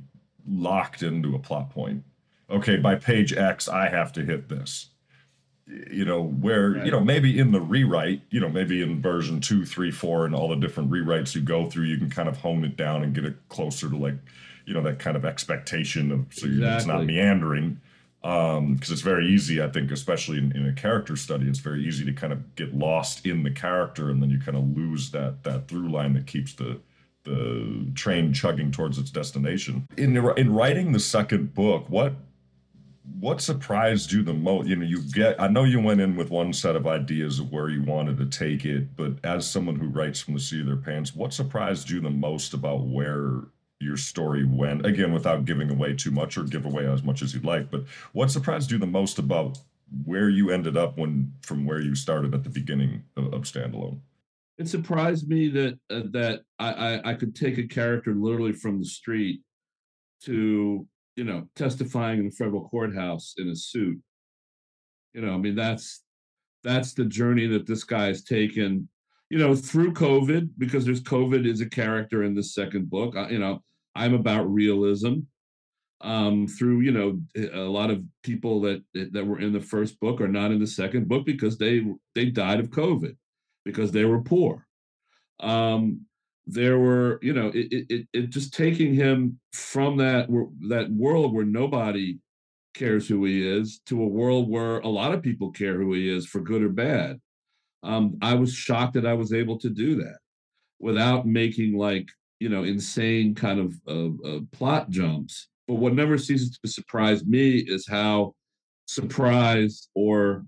locked 0.47 1.03
into 1.03 1.35
a 1.35 1.39
plot 1.39 1.69
point 1.69 2.03
okay 2.53 2.77
by 2.77 2.95
page 2.95 3.33
x 3.33 3.67
i 3.67 3.89
have 3.89 4.13
to 4.13 4.23
hit 4.23 4.47
this 4.47 4.89
you 5.67 6.05
know 6.05 6.21
where 6.21 6.71
right. 6.71 6.85
you 6.85 6.91
know 6.91 6.99
maybe 6.99 7.39
in 7.39 7.51
the 7.51 7.61
rewrite 7.61 8.21
you 8.29 8.39
know 8.39 8.49
maybe 8.49 8.81
in 8.81 9.01
version 9.01 9.39
two 9.39 9.65
three 9.65 9.91
four 9.91 10.25
and 10.25 10.35
all 10.35 10.49
the 10.49 10.55
different 10.55 10.89
rewrites 10.91 11.33
you 11.35 11.41
go 11.41 11.69
through 11.69 11.85
you 11.85 11.97
can 11.97 12.09
kind 12.09 12.27
of 12.27 12.37
hone 12.37 12.63
it 12.65 12.75
down 12.75 13.03
and 13.03 13.13
get 13.13 13.25
it 13.25 13.35
closer 13.49 13.89
to 13.89 13.97
like 13.97 14.15
you 14.65 14.73
know 14.73 14.81
that 14.81 14.99
kind 14.99 15.15
of 15.15 15.25
expectation 15.25 16.11
of 16.11 16.25
so 16.31 16.47
exactly. 16.47 16.75
it's 16.75 16.85
not 16.85 17.05
meandering 17.05 17.79
because 18.21 18.57
um, 18.57 18.77
it's 18.79 19.01
very 19.01 19.27
easy 19.27 19.61
i 19.61 19.67
think 19.69 19.91
especially 19.91 20.37
in, 20.37 20.51
in, 20.55 20.67
a 20.67 20.73
character 20.73 21.15
study 21.15 21.47
it's 21.47 21.59
very 21.59 21.85
easy 21.85 22.05
to 22.05 22.13
kind 22.13 22.31
of 22.33 22.55
get 22.55 22.73
lost 22.73 23.25
in 23.25 23.43
the 23.43 23.51
character 23.51 24.09
and 24.09 24.21
then 24.21 24.29
you 24.29 24.39
kind 24.39 24.57
of 24.57 24.77
lose 24.77 25.11
that 25.11 25.43
that 25.43 25.67
through 25.67 25.89
line 25.89 26.13
that 26.13 26.27
keeps 26.27 26.53
the 26.53 26.79
the 27.23 27.89
train 27.95 28.33
chugging 28.33 28.69
towards 28.69 28.97
its 28.97 29.09
destination 29.09 29.87
in 29.97 30.17
in 30.37 30.53
writing 30.53 30.91
the 30.91 30.99
second 30.99 31.53
book 31.53 31.85
what 31.89 32.13
what 33.19 33.41
surprised 33.41 34.11
you 34.11 34.23
the 34.23 34.33
most 34.33 34.67
you 34.67 34.75
know 34.75 34.85
you 34.85 35.01
get 35.11 35.39
i 35.41 35.47
know 35.47 35.65
you 35.65 35.79
went 35.79 35.99
in 35.99 36.15
with 36.15 36.29
one 36.29 36.53
set 36.53 36.75
of 36.75 36.87
ideas 36.87 37.39
of 37.39 37.51
where 37.51 37.69
you 37.69 37.83
wanted 37.83 38.17
to 38.17 38.25
take 38.25 38.63
it 38.63 38.95
but 38.95 39.13
as 39.25 39.49
someone 39.49 39.75
who 39.75 39.87
writes 39.87 40.21
from 40.21 40.33
the 40.33 40.39
seat 40.39 40.61
of 40.61 40.67
their 40.67 40.77
pants 40.77 41.13
what 41.13 41.33
surprised 41.33 41.89
you 41.89 41.99
the 41.99 42.09
most 42.09 42.53
about 42.53 42.85
where 42.85 43.41
your 43.83 43.97
story 43.97 44.45
went? 44.45 44.85
Again 44.85 45.11
without 45.11 45.45
giving 45.45 45.69
away 45.69 45.93
too 45.93 46.11
much 46.11 46.37
or 46.37 46.43
give 46.43 46.65
away 46.65 46.87
as 46.87 47.03
much 47.03 47.21
as 47.21 47.33
you'd 47.33 47.45
like 47.45 47.69
but 47.69 47.83
what 48.13 48.31
surprised 48.31 48.71
you 48.71 48.77
the 48.77 48.87
most 48.87 49.19
about 49.19 49.57
where 50.05 50.29
you 50.29 50.49
ended 50.49 50.77
up 50.77 50.97
when 50.97 51.31
from 51.41 51.65
where 51.65 51.79
you 51.79 51.93
started 51.93 52.33
at 52.33 52.43
the 52.43 52.49
beginning 52.49 53.03
of, 53.17 53.33
of 53.33 53.41
standalone? 53.43 53.99
It 54.57 54.67
surprised 54.67 55.27
me 55.27 55.49
that 55.49 55.79
uh, 55.89 56.03
that 56.11 56.41
I, 56.59 56.71
I 56.71 57.11
i 57.11 57.13
could 57.13 57.35
take 57.35 57.57
a 57.57 57.67
character 57.67 58.13
literally 58.13 58.53
from 58.53 58.79
the 58.79 58.85
street 58.85 59.41
to 60.23 60.87
you 61.15 61.23
know 61.23 61.47
testifying 61.55 62.19
in 62.19 62.25
the 62.25 62.31
federal 62.31 62.67
courthouse 62.69 63.35
in 63.37 63.49
a 63.49 63.55
suit 63.55 63.99
you 65.13 65.21
know 65.21 65.33
i 65.33 65.37
mean 65.37 65.55
that's 65.55 66.03
that's 66.63 66.93
the 66.93 67.05
journey 67.05 67.45
that 67.45 67.67
this 67.67 67.83
guy 67.83 68.07
has 68.07 68.23
taken 68.23 68.87
you 69.29 69.37
know 69.37 69.55
through 69.55 69.93
covid 69.93 70.49
because 70.57 70.85
there's 70.85 71.03
covid 71.03 71.45
is 71.45 71.61
a 71.61 71.69
character 71.69 72.23
in 72.23 72.33
the 72.33 72.43
second 72.43 72.89
book 72.89 73.15
you 73.29 73.39
know 73.39 73.61
I'm 73.95 74.13
about 74.13 74.51
realism. 74.51 75.19
Um, 76.01 76.47
through 76.47 76.81
you 76.81 76.91
know 76.91 77.21
a 77.53 77.59
lot 77.59 77.89
of 77.89 78.03
people 78.23 78.59
that 78.61 78.83
that 78.93 79.25
were 79.25 79.39
in 79.39 79.53
the 79.53 79.61
first 79.61 79.97
book 80.01 80.19
are 80.19 80.27
not 80.27 80.51
in 80.51 80.59
the 80.59 80.67
second 80.67 81.07
book 81.07 81.25
because 81.25 81.57
they 81.57 81.85
they 82.13 82.25
died 82.25 82.59
of 82.59 82.71
COVID 82.71 83.15
because 83.63 83.91
they 83.93 84.03
were 84.03 84.21
poor. 84.21 84.67
Um, 85.39 86.01
there 86.45 86.77
were 86.77 87.19
you 87.21 87.33
know 87.33 87.51
it, 87.53 87.85
it, 87.89 88.07
it 88.13 88.29
just 88.29 88.53
taking 88.53 88.93
him 88.93 89.39
from 89.53 89.97
that 89.97 90.27
that 90.67 90.91
world 90.91 91.33
where 91.33 91.45
nobody 91.45 92.17
cares 92.73 93.07
who 93.07 93.23
he 93.25 93.47
is 93.47 93.79
to 93.85 94.01
a 94.01 94.07
world 94.07 94.49
where 94.49 94.79
a 94.79 94.87
lot 94.87 95.13
of 95.13 95.21
people 95.21 95.51
care 95.51 95.75
who 95.75 95.93
he 95.93 96.09
is 96.09 96.25
for 96.25 96.41
good 96.41 96.63
or 96.63 96.69
bad. 96.69 97.19
Um, 97.83 98.17
I 98.21 98.33
was 98.33 98.53
shocked 98.53 98.93
that 98.95 99.05
I 99.05 99.13
was 99.13 99.33
able 99.33 99.59
to 99.59 99.69
do 99.69 99.95
that 99.95 100.17
without 100.79 101.25
making 101.25 101.77
like 101.77 102.09
you 102.39 102.49
know 102.49 102.63
insane 102.63 103.35
kind 103.35 103.59
of 103.59 103.73
uh, 103.87 104.27
uh, 104.27 104.39
plot 104.51 104.89
jumps. 104.89 105.47
But 105.67 105.75
what 105.75 105.93
never 105.93 106.17
ceases 106.17 106.57
to 106.59 106.69
surprise 106.69 107.25
me 107.25 107.59
is 107.59 107.87
how 107.87 108.33
surprise 108.85 109.87
or 109.95 110.45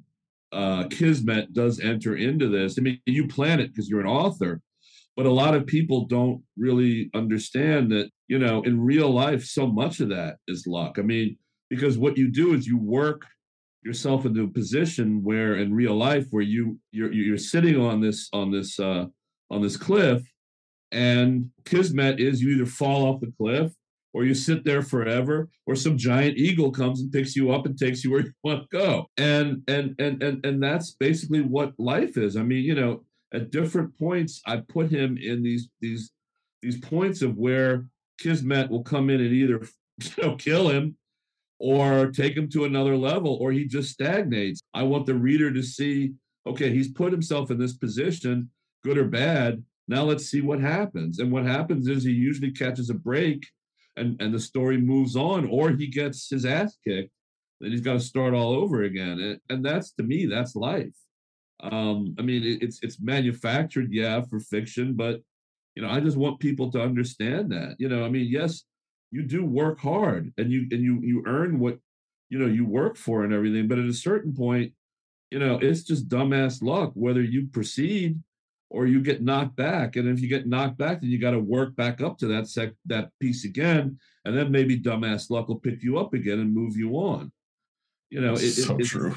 uh, 0.52 0.86
kismet 0.90 1.54
does 1.54 1.80
enter 1.80 2.16
into 2.16 2.50
this. 2.50 2.78
I 2.78 2.82
mean, 2.82 3.00
you 3.06 3.28
plan 3.28 3.60
it 3.60 3.68
because 3.68 3.90
you're 3.90 4.02
an 4.02 4.08
author, 4.08 4.62
but 5.16 5.26
a 5.26 5.32
lot 5.32 5.56
of 5.56 5.66
people 5.66 6.06
don't 6.06 6.42
really 6.58 7.10
understand 7.14 7.92
that 7.92 8.10
you 8.28 8.40
know 8.40 8.62
in 8.64 8.80
real 8.80 9.10
life 9.10 9.44
so 9.44 9.68
much 9.68 10.00
of 10.00 10.10
that 10.10 10.38
is 10.48 10.68
luck. 10.68 10.98
I 10.98 11.02
mean, 11.02 11.38
because 11.70 11.98
what 11.98 12.18
you 12.18 12.32
do 12.32 12.54
is 12.54 12.68
you 12.68 12.78
work 12.78 13.26
yourself 13.84 14.26
into 14.26 14.44
a 14.44 14.48
position 14.48 15.24
where 15.24 15.56
in 15.56 15.74
real 15.74 15.96
life 15.96 16.26
where 16.32 16.44
you 16.44 16.80
you're 16.92 17.14
you're 17.14 17.38
sitting 17.38 17.80
on 17.80 18.02
this 18.02 18.30
on 18.34 18.52
this 18.52 18.80
uh 18.80 19.06
on 19.52 19.62
this 19.62 19.78
cliff 19.78 20.24
and 20.92 21.50
Kismet 21.66 22.20
is 22.20 22.42
you 22.42 22.56
either 22.56 22.66
fall 22.66 23.06
off 23.06 23.22
the 23.22 23.32
cliff 23.38 23.72
or 24.14 24.24
you 24.24 24.34
sit 24.34 24.66
there 24.66 24.82
forever 24.82 25.50
or 25.68 25.76
some 25.76 25.98
giant 25.98 26.38
eagle 26.38 26.72
comes 26.72 27.02
and 27.02 27.12
picks 27.12 27.36
you 27.36 27.52
up 27.52 27.66
and 27.68 27.78
takes 27.78 28.04
you 28.04 28.12
where 28.12 28.22
you 28.22 28.32
want 28.44 28.62
to 28.62 28.78
go 28.78 29.06
and 29.18 29.62
and 29.68 29.94
and 30.00 30.24
and, 30.24 30.44
and 30.44 30.64
that's 30.64 30.92
basically 30.92 31.42
what 31.42 31.74
life 31.78 32.18
is 32.18 32.36
i 32.36 32.42
mean 32.42 32.64
you 32.64 32.74
know 32.74 33.04
at 33.36 33.52
different 33.52 33.98
points 33.98 34.42
i 34.48 34.58
put 34.58 34.90
him 34.90 35.18
in 35.18 35.44
these 35.44 35.70
these 35.82 36.12
these 36.62 36.80
points 36.80 37.22
of 37.22 37.38
where 37.38 37.86
kismet 38.20 38.70
will 38.70 38.84
come 38.84 39.10
in 39.10 39.22
and 39.22 39.34
either 39.34 39.62
you 40.18 40.24
know 40.24 40.36
kill 40.36 40.70
him 40.70 40.98
or 41.60 42.12
take 42.12 42.36
him 42.36 42.50
to 42.50 42.66
another 42.66 42.98
level 42.98 43.38
or 43.40 43.52
he 43.52 43.66
just 43.66 43.92
stagnates 43.92 44.60
i 44.74 44.84
want 44.84 45.06
the 45.06 45.14
reader 45.14 45.52
to 45.52 45.64
see 45.64 46.14
okay 46.48 46.72
he's 46.72 46.92
put 46.92 47.12
himself 47.12 47.52
in 47.52 47.58
this 47.58 47.78
position 47.78 48.50
good 48.84 48.98
or 48.98 49.06
bad 49.06 49.64
now 49.88 50.04
let's 50.04 50.26
see 50.26 50.42
what 50.42 50.60
happens. 50.60 51.20
And 51.20 51.32
what 51.32 51.46
happens 51.46 51.88
is 51.88 52.04
he 52.04 52.12
usually 52.12 52.52
catches 52.52 52.90
a 52.90 52.96
break 52.96 53.46
and, 53.96 54.20
and 54.22 54.34
the 54.34 54.40
story 54.40 54.78
moves 54.78 55.16
on, 55.16 55.48
or 55.48 55.72
he 55.72 55.88
gets 55.88 56.30
his 56.30 56.46
ass 56.46 56.78
kicked, 56.86 57.12
then 57.62 57.72
he's 57.72 57.82
got 57.82 57.94
to 57.94 58.00
start 58.00 58.34
all 58.34 58.54
over 58.54 58.84
again. 58.84 59.20
And, 59.20 59.40
and 59.50 59.66
that's 59.66 59.92
to 59.94 60.04
me, 60.04 60.26
that's 60.26 60.56
life. 60.56 60.96
Um, 61.72 62.16
I 62.20 62.22
mean, 62.22 62.60
it's 62.62 62.80
it's 62.84 63.02
manufactured, 63.02 63.92
yeah, 63.92 64.22
for 64.22 64.40
fiction, 64.40 64.94
but 64.94 65.22
you 65.76 65.82
know, 65.82 65.90
I 65.90 66.00
just 66.00 66.18
want 66.18 66.40
people 66.40 66.72
to 66.72 66.82
understand 66.82 67.52
that. 67.52 67.76
You 67.80 67.90
know, 67.90 68.06
I 68.06 68.10
mean, 68.10 68.28
yes, 68.30 68.64
you 69.12 69.24
do 69.24 69.44
work 69.46 69.80
hard 69.80 70.32
and 70.38 70.52
you 70.52 70.68
and 70.72 70.82
you 70.82 71.00
you 71.02 71.24
earn 71.26 71.60
what 71.60 71.80
you 72.30 72.40
know 72.40 72.48
you 72.48 72.66
work 72.66 72.98
for 72.98 73.24
and 73.24 73.34
everything, 73.34 73.68
but 73.68 73.80
at 73.80 73.86
a 73.86 73.94
certain 73.94 74.34
point, 74.34 74.74
you 75.32 75.40
know, 75.40 75.58
it's 75.62 75.84
just 75.84 76.08
dumbass 76.08 76.62
luck 76.62 76.92
whether 76.94 77.22
you 77.22 77.48
proceed 77.48 78.22
or 78.70 78.86
you 78.86 79.02
get 79.02 79.24
knocked 79.24 79.56
back. 79.56 79.96
And 79.96 80.08
if 80.08 80.20
you 80.22 80.28
get 80.28 80.48
knocked 80.48 80.78
back, 80.78 81.02
then 81.02 81.10
you 81.10 81.20
got 81.20 81.32
to 81.32 81.40
work 81.40 81.76
back 81.76 82.02
up 82.02 82.18
to 82.20 82.28
that 82.28 82.48
sec 82.48 82.74
that 82.86 83.10
piece 83.20 83.46
again, 83.46 84.00
and 84.24 84.38
then 84.38 84.52
maybe 84.52 84.80
dumbass 84.80 85.30
luck 85.30 85.48
will 85.48 85.60
pick 85.60 85.82
you 85.82 85.98
up 85.98 86.14
again 86.14 86.40
and 86.40 86.54
move 86.54 86.78
you 86.78 86.94
on. 86.94 87.32
You 88.10 88.22
know, 88.22 88.34
it, 88.34 88.52
so 88.52 88.78
it, 88.78 88.86
true. 88.86 89.16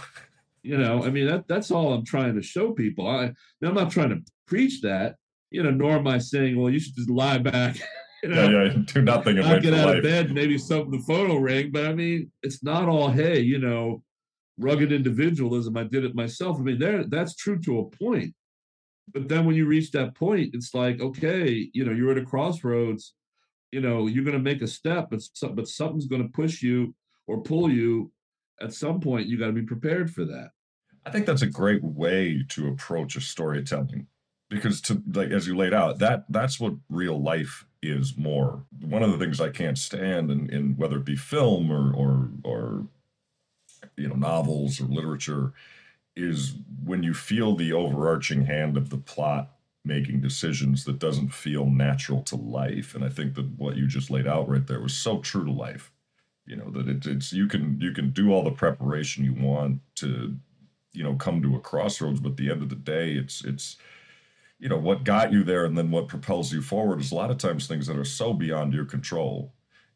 You 0.68 0.76
know, 0.76 1.02
I 1.04 1.10
mean 1.10 1.26
that 1.26 1.48
that's 1.48 1.70
all 1.70 1.92
I'm 1.92 2.04
trying 2.04 2.34
to 2.34 2.42
show 2.42 2.72
people. 2.72 3.06
I 3.06 3.32
I'm 3.62 3.74
not 3.74 3.90
trying 3.90 4.10
to 4.10 4.20
preach 4.46 4.82
that, 4.82 5.16
you 5.50 5.62
know, 5.62 5.70
nor 5.70 5.92
am 5.92 6.06
I 6.06 6.18
saying, 6.18 6.60
well, 6.60 6.70
you 6.70 6.78
should 6.78 6.96
just 6.96 7.10
lie 7.10 7.38
back. 7.38 7.76
You 8.20 8.30
know, 8.30 8.48
yeah, 8.48 8.64
yeah, 8.64 8.82
do 8.84 9.02
nothing 9.02 9.38
and 9.38 9.46
not 9.46 9.62
get 9.62 9.74
out 9.74 9.86
life. 9.86 9.98
of 9.98 10.02
bed, 10.02 10.34
maybe 10.34 10.58
something 10.58 10.90
the 10.90 10.98
photo 11.06 11.36
ring. 11.36 11.70
But 11.70 11.84
I 11.86 11.94
mean, 11.94 12.32
it's 12.42 12.64
not 12.64 12.88
all 12.88 13.12
hey, 13.12 13.38
you 13.38 13.60
know, 13.60 14.02
rugged 14.58 14.90
individualism. 14.90 15.76
I 15.76 15.84
did 15.84 16.04
it 16.04 16.16
myself. 16.16 16.58
I 16.58 16.62
mean, 16.62 16.80
there 16.80 17.04
that's 17.04 17.36
true 17.36 17.60
to 17.60 17.78
a 17.78 17.84
point 17.90 18.34
but 19.12 19.28
then 19.28 19.44
when 19.44 19.56
you 19.56 19.66
reach 19.66 19.90
that 19.92 20.14
point, 20.14 20.54
it's 20.54 20.74
like, 20.74 21.00
okay, 21.00 21.70
you 21.72 21.84
know, 21.84 21.92
you're 21.92 22.12
at 22.12 22.18
a 22.18 22.24
crossroads. 22.24 23.14
You 23.72 23.80
know, 23.80 24.06
you're 24.06 24.24
going 24.24 24.36
to 24.36 24.42
make 24.42 24.62
a 24.62 24.66
step, 24.66 25.08
but 25.10 25.20
but 25.54 25.68
something's 25.68 26.06
going 26.06 26.22
to 26.22 26.28
push 26.28 26.62
you 26.62 26.94
or 27.26 27.42
pull 27.42 27.70
you. 27.70 28.10
At 28.60 28.72
some 28.72 29.00
point, 29.00 29.26
you 29.26 29.38
got 29.38 29.46
to 29.46 29.52
be 29.52 29.62
prepared 29.62 30.10
for 30.12 30.24
that. 30.24 30.50
I 31.08 31.10
think 31.10 31.24
that's 31.24 31.40
a 31.40 31.46
great 31.46 31.82
way 31.82 32.44
to 32.50 32.68
approach 32.68 33.16
a 33.16 33.22
storytelling 33.22 34.08
because 34.50 34.82
to 34.82 35.02
like 35.14 35.30
as 35.30 35.46
you 35.46 35.56
laid 35.56 35.72
out 35.72 35.98
that 36.00 36.24
that's 36.28 36.60
what 36.60 36.74
real 36.90 37.18
life 37.18 37.64
is 37.82 38.14
more. 38.18 38.64
One 38.78 39.02
of 39.02 39.10
the 39.10 39.18
things 39.18 39.40
i 39.40 39.48
can't 39.48 39.78
stand 39.78 40.30
in, 40.30 40.50
in 40.50 40.76
whether 40.76 40.98
it 40.98 41.06
be 41.06 41.16
film 41.16 41.70
or 41.70 41.94
or 41.94 42.28
or 42.44 42.86
you 43.96 44.08
know 44.08 44.16
novels 44.16 44.82
or 44.82 44.84
literature 44.84 45.54
is 46.14 46.56
when 46.84 47.02
you 47.02 47.14
feel 47.14 47.56
the 47.56 47.72
overarching 47.72 48.44
hand 48.44 48.76
of 48.76 48.90
the 48.90 48.98
plot 48.98 49.52
making 49.86 50.20
decisions 50.20 50.84
that 50.84 50.98
doesn't 50.98 51.32
feel 51.32 51.64
natural 51.64 52.22
to 52.24 52.36
life. 52.36 52.94
And 52.94 53.02
i 53.02 53.08
think 53.08 53.34
that 53.36 53.46
what 53.56 53.76
you 53.76 53.86
just 53.86 54.10
laid 54.10 54.26
out 54.26 54.46
right 54.46 54.66
there 54.66 54.80
was 54.80 54.94
so 54.94 55.20
true 55.20 55.46
to 55.46 55.52
life 55.52 55.90
you 56.44 56.56
know 56.56 56.70
that 56.70 56.86
it, 56.86 57.06
it's 57.06 57.32
you 57.32 57.46
can 57.46 57.80
you 57.80 57.92
can 57.92 58.10
do 58.10 58.30
all 58.30 58.42
the 58.42 58.50
preparation 58.50 59.24
you 59.24 59.34
want 59.34 59.80
to 59.94 60.36
you 60.92 61.02
know 61.02 61.14
come 61.14 61.42
to 61.42 61.56
a 61.56 61.60
crossroads 61.60 62.20
but 62.20 62.30
at 62.30 62.36
the 62.36 62.50
end 62.50 62.62
of 62.62 62.68
the 62.68 62.74
day 62.74 63.12
it's 63.12 63.44
it's 63.44 63.76
you 64.58 64.68
know 64.68 64.78
what 64.78 65.04
got 65.04 65.32
you 65.32 65.44
there 65.44 65.64
and 65.64 65.76
then 65.76 65.90
what 65.90 66.08
propels 66.08 66.52
you 66.52 66.60
forward 66.62 67.00
is 67.00 67.12
a 67.12 67.14
lot 67.14 67.30
of 67.30 67.38
times 67.38 67.66
things 67.66 67.86
that 67.86 67.96
are 67.96 68.04
so 68.04 68.32
beyond 68.32 68.72
your 68.72 68.84
control 68.84 69.52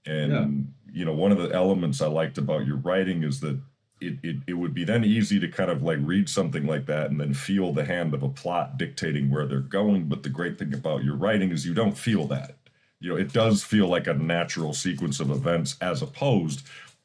and 0.07 0.33
yeah. 0.33 0.99
you 1.01 1.05
know 1.05 1.15
one 1.15 1.33
of 1.33 1.39
the 1.39 1.55
elements 1.55 2.01
i 2.01 2.07
liked 2.07 2.39
about 2.39 2.67
your 2.67 2.77
writing 2.77 3.23
is 3.23 3.41
that 3.41 3.59
it, 4.03 4.19
it, 4.23 4.37
it 4.49 4.55
would 4.55 4.75
be 4.75 4.85
then 4.85 5.05
easy 5.05 5.39
to 5.41 5.49
kind 5.49 5.71
of 5.71 5.83
like 5.83 5.99
read 6.01 6.29
something 6.29 6.67
like 6.67 6.87
that 6.87 7.11
and 7.11 7.21
then 7.21 7.35
feel 7.35 7.73
the 7.73 7.85
hand 7.85 8.13
of 8.15 8.23
a 8.23 8.29
plot 8.29 8.77
dictating 8.77 9.31
where 9.31 9.47
they're 9.47 9.61
going. 9.61 10.09
But 10.09 10.23
the 10.23 10.29
great 10.29 10.59
thing 10.59 10.75
about 10.75 11.05
your 11.05 11.17
writing 11.17 11.51
is 11.51 11.65
you 11.65 11.75
don't 11.75 11.97
feel 11.97 12.27
that. 12.27 12.57
You 13.01 13.11
know, 13.11 13.17
it 13.17 13.33
does 13.33 13.65
feel 13.65 13.89
like 13.89 14.07
a 14.07 14.15
natural 14.15 14.75
sequence 14.75 15.21
of 15.21 15.31
events 15.31 15.77
as 15.81 16.03
opposed 16.03 16.63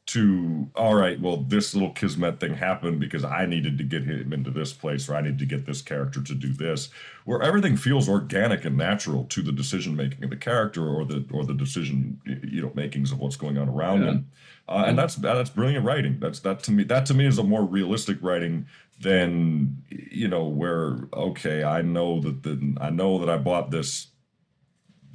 to, 0.08 0.70
all 0.74 0.96
right, 0.96 1.20
well, 1.20 1.38
this 1.38 1.74
little 1.74 1.92
Kismet 1.92 2.40
thing 2.40 2.54
happened 2.54 3.00
because 3.00 3.26
I 3.26 3.46
needed 3.46 3.78
to 3.78 3.84
get 3.84 4.04
him 4.04 4.32
into 4.32 4.50
this 4.52 4.72
place 4.72 5.10
or 5.10 5.16
I 5.16 5.22
need 5.22 5.38
to 5.40 5.46
get 5.46 5.66
this 5.66 5.82
character 5.82 6.22
to 6.24 6.34
do 6.34 6.54
this, 6.54 6.90
where 7.26 7.42
everything 7.42 7.76
feels 7.76 8.08
organic 8.08 8.64
and 8.64 8.78
natural 8.78 9.26
to 9.26 9.42
the 9.42 9.52
decision 9.52 9.98
making 9.98 10.24
of 10.24 10.30
the 10.30 10.38
character 10.38 10.88
or 10.88 11.04
the 11.04 11.26
or 11.32 11.44
the 11.44 11.54
decision 11.54 12.22
you 12.26 12.62
know 12.62 12.72
makings 12.74 13.12
of 13.12 13.20
what's 13.20 13.36
going 13.36 13.58
on 13.58 13.68
around 13.68 14.02
yeah. 14.02 14.12
him. 14.12 14.32
Uh, 14.70 14.86
and 14.88 14.98
that's 14.98 15.16
that's 15.16 15.50
brilliant 15.50 15.86
writing. 15.86 16.18
That's 16.20 16.40
that 16.40 16.64
to 16.64 16.72
me. 16.72 16.84
That 16.84 17.06
to 17.08 17.14
me 17.14 17.26
is 17.26 17.38
a 17.38 17.44
more 17.44 17.66
realistic 17.66 18.18
writing 18.22 18.66
than 19.02 19.84
you 19.90 20.30
know 20.30 20.46
where 20.46 21.10
okay, 21.14 21.66
I 21.66 21.82
know 21.82 22.22
that 22.22 22.44
the 22.44 22.78
I 22.80 22.90
know 22.92 23.20
that 23.20 23.30
I 23.30 23.38
bought 23.38 23.72
this 23.72 24.08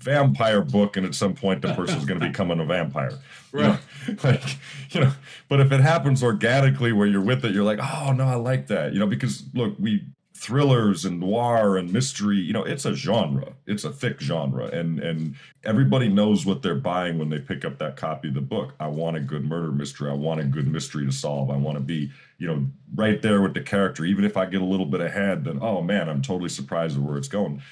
vampire 0.02 0.62
book, 0.62 0.96
and 0.96 1.06
at 1.06 1.14
some 1.14 1.34
point 1.34 1.62
the 1.62 1.74
person's 1.76 2.04
going 2.04 2.20
to 2.20 2.26
become 2.26 2.50
a 2.50 2.64
vampire. 2.64 3.18
Right. 3.52 3.78
You 4.06 4.14
know, 4.14 4.18
like 4.24 4.58
you 4.90 5.00
know, 5.00 5.12
but 5.48 5.60
if 5.60 5.72
it 5.72 5.80
happens 5.80 6.22
organically 6.22 6.92
where 6.92 7.06
you're 7.06 7.20
with 7.20 7.44
it, 7.44 7.54
you're 7.54 7.64
like, 7.64 7.80
oh 7.80 8.12
no, 8.12 8.24
I 8.24 8.34
like 8.34 8.68
that. 8.68 8.92
You 8.92 8.98
know, 8.98 9.06
because 9.06 9.44
look, 9.54 9.74
we 9.78 10.04
thrillers 10.42 11.04
and 11.04 11.20
noir 11.20 11.76
and 11.76 11.92
mystery 11.92 12.36
you 12.36 12.52
know 12.52 12.64
it's 12.64 12.84
a 12.84 12.96
genre 12.96 13.52
it's 13.68 13.84
a 13.84 13.92
thick 13.92 14.20
genre 14.20 14.66
and 14.66 14.98
and 14.98 15.36
everybody 15.62 16.08
knows 16.08 16.44
what 16.44 16.62
they're 16.62 16.74
buying 16.74 17.16
when 17.16 17.28
they 17.28 17.38
pick 17.38 17.64
up 17.64 17.78
that 17.78 17.96
copy 17.96 18.26
of 18.26 18.34
the 18.34 18.40
book 18.40 18.74
i 18.80 18.86
want 18.88 19.16
a 19.16 19.20
good 19.20 19.44
murder 19.44 19.70
mystery 19.70 20.10
i 20.10 20.12
want 20.12 20.40
a 20.40 20.44
good 20.44 20.66
mystery 20.66 21.06
to 21.06 21.12
solve 21.12 21.48
i 21.48 21.56
want 21.56 21.76
to 21.78 21.82
be 21.84 22.10
you 22.38 22.46
know 22.48 22.66
right 22.96 23.22
there 23.22 23.40
with 23.40 23.54
the 23.54 23.60
character 23.60 24.04
even 24.04 24.24
if 24.24 24.36
i 24.36 24.44
get 24.44 24.60
a 24.60 24.64
little 24.64 24.86
bit 24.86 25.00
ahead 25.00 25.44
then 25.44 25.60
oh 25.62 25.80
man 25.80 26.08
i'm 26.08 26.20
totally 26.20 26.48
surprised 26.48 26.96
at 26.96 27.02
where 27.04 27.16
it's 27.16 27.28
going 27.28 27.62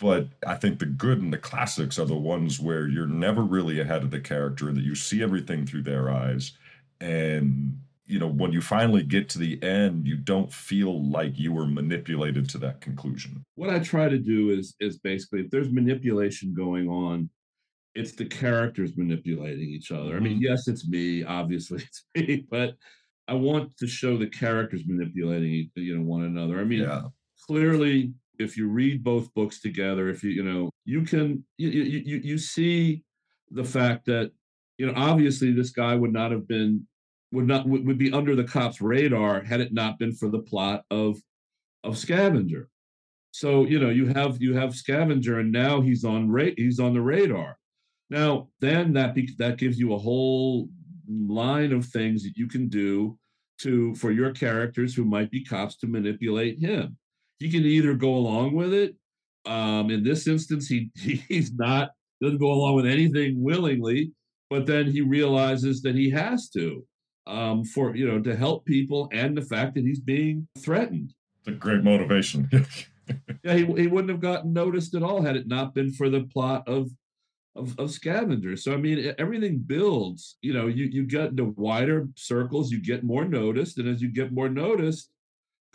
but 0.00 0.26
i 0.46 0.54
think 0.54 0.78
the 0.78 0.86
good 0.86 1.20
and 1.20 1.32
the 1.32 1.38
classics 1.38 1.98
are 1.98 2.06
the 2.06 2.14
ones 2.14 2.60
where 2.60 2.88
you're 2.88 3.06
never 3.06 3.42
really 3.42 3.80
ahead 3.80 4.02
of 4.02 4.10
the 4.10 4.20
character 4.20 4.68
and 4.68 4.76
that 4.76 4.84
you 4.84 4.94
see 4.94 5.22
everything 5.22 5.66
through 5.66 5.82
their 5.82 6.10
eyes 6.10 6.52
and 7.00 7.78
you 8.06 8.18
know 8.18 8.28
when 8.28 8.52
you 8.52 8.60
finally 8.60 9.02
get 9.02 9.28
to 9.28 9.38
the 9.38 9.62
end 9.62 10.06
you 10.06 10.16
don't 10.16 10.52
feel 10.52 11.02
like 11.08 11.38
you 11.38 11.52
were 11.52 11.66
manipulated 11.66 12.48
to 12.48 12.58
that 12.58 12.80
conclusion 12.80 13.44
what 13.54 13.70
i 13.70 13.78
try 13.78 14.08
to 14.08 14.18
do 14.18 14.50
is 14.50 14.74
is 14.80 14.98
basically 14.98 15.40
if 15.40 15.50
there's 15.50 15.70
manipulation 15.70 16.54
going 16.54 16.88
on 16.88 17.28
it's 17.94 18.12
the 18.12 18.24
characters 18.24 18.96
manipulating 18.96 19.68
each 19.68 19.90
other 19.90 20.16
i 20.16 20.20
mean 20.20 20.34
mm-hmm. 20.34 20.44
yes 20.44 20.68
it's 20.68 20.86
me 20.86 21.24
obviously 21.24 21.82
it's 21.82 22.04
me 22.14 22.46
but 22.50 22.74
i 23.28 23.34
want 23.34 23.74
to 23.76 23.86
show 23.86 24.16
the 24.16 24.28
characters 24.28 24.82
manipulating 24.86 25.70
you 25.74 25.96
know 25.96 26.04
one 26.04 26.24
another 26.24 26.60
i 26.60 26.64
mean 26.64 26.82
yeah. 26.82 27.02
clearly 27.46 28.12
if 28.38 28.56
you 28.56 28.68
read 28.68 29.04
both 29.04 29.32
books 29.34 29.60
together 29.60 30.08
if 30.08 30.22
you 30.22 30.30
you 30.30 30.42
know 30.42 30.70
you 30.84 31.02
can 31.02 31.44
you 31.58 31.68
you, 31.68 32.20
you 32.22 32.38
see 32.38 33.02
the 33.50 33.64
fact 33.64 34.06
that 34.06 34.30
you 34.78 34.86
know 34.86 34.92
obviously 34.96 35.52
this 35.52 35.70
guy 35.70 35.94
would 35.94 36.12
not 36.12 36.30
have 36.30 36.46
been 36.48 36.86
would 37.34 37.46
not 37.46 37.66
would, 37.66 37.98
be 37.98 38.12
under 38.12 38.36
the 38.36 38.44
cops' 38.44 38.80
radar 38.80 39.42
had 39.42 39.60
it 39.60 39.72
not 39.72 39.98
been 39.98 40.14
for 40.14 40.28
the 40.28 40.38
plot 40.38 40.84
of 40.90 41.18
of 41.82 41.98
Scavenger. 41.98 42.68
So 43.32 43.64
you 43.64 43.80
know 43.80 43.90
you 43.90 44.06
have 44.06 44.40
you 44.40 44.54
have 44.54 44.74
Scavenger, 44.74 45.40
and 45.40 45.50
now 45.50 45.80
he's 45.80 46.04
on 46.04 46.30
ra- 46.30 46.56
he's 46.56 46.78
on 46.78 46.94
the 46.94 47.02
radar. 47.02 47.58
Now 48.08 48.48
then 48.60 48.92
that 48.94 49.14
be- 49.14 49.34
that 49.38 49.58
gives 49.58 49.78
you 49.78 49.92
a 49.92 49.98
whole 49.98 50.68
line 51.08 51.72
of 51.72 51.86
things 51.86 52.22
that 52.22 52.36
you 52.36 52.46
can 52.46 52.68
do 52.68 53.18
to 53.58 53.94
for 53.96 54.12
your 54.12 54.32
characters 54.32 54.94
who 54.94 55.04
might 55.04 55.30
be 55.30 55.44
cops 55.44 55.76
to 55.78 55.86
manipulate 55.86 56.58
him. 56.58 56.96
He 57.38 57.50
can 57.50 57.64
either 57.64 57.94
go 57.94 58.14
along 58.14 58.54
with 58.54 58.72
it. 58.72 58.96
Um, 59.46 59.90
in 59.90 60.02
this 60.02 60.26
instance, 60.26 60.68
he 60.68 60.90
he's 61.28 61.52
not 61.52 61.90
doesn't 62.20 62.38
go 62.38 62.52
along 62.52 62.76
with 62.76 62.86
anything 62.86 63.42
willingly, 63.42 64.12
but 64.48 64.66
then 64.66 64.90
he 64.90 65.00
realizes 65.00 65.82
that 65.82 65.94
he 65.94 66.10
has 66.10 66.48
to 66.50 66.84
um, 67.26 67.64
for 67.64 67.96
you 67.96 68.06
know 68.06 68.20
to 68.20 68.36
help 68.36 68.64
people 68.64 69.08
and 69.12 69.36
the 69.36 69.42
fact 69.42 69.74
that 69.74 69.84
he's 69.84 70.00
being 70.00 70.46
threatened. 70.58 71.12
It's 71.40 71.48
a 71.48 71.52
great 71.52 71.82
motivation. 71.82 72.48
yeah, 73.44 73.54
he, 73.54 73.64
he 73.64 73.86
wouldn't 73.86 74.10
have 74.10 74.20
gotten 74.20 74.52
noticed 74.52 74.94
at 74.94 75.02
all 75.02 75.22
had 75.22 75.36
it 75.36 75.46
not 75.46 75.74
been 75.74 75.92
for 75.92 76.08
the 76.08 76.22
plot 76.22 76.66
of 76.66 76.90
of, 77.56 77.78
of 77.78 77.90
Scavenger. 77.90 78.56
So 78.56 78.72
I 78.72 78.76
mean, 78.76 79.14
everything 79.18 79.62
builds. 79.64 80.36
You 80.42 80.52
know, 80.54 80.66
you 80.66 80.86
you 80.86 81.04
get 81.04 81.30
into 81.30 81.54
wider 81.56 82.08
circles, 82.16 82.70
you 82.70 82.82
get 82.82 83.04
more 83.04 83.24
noticed, 83.24 83.78
and 83.78 83.88
as 83.88 84.02
you 84.02 84.08
get 84.08 84.32
more 84.32 84.48
noticed, 84.48 85.10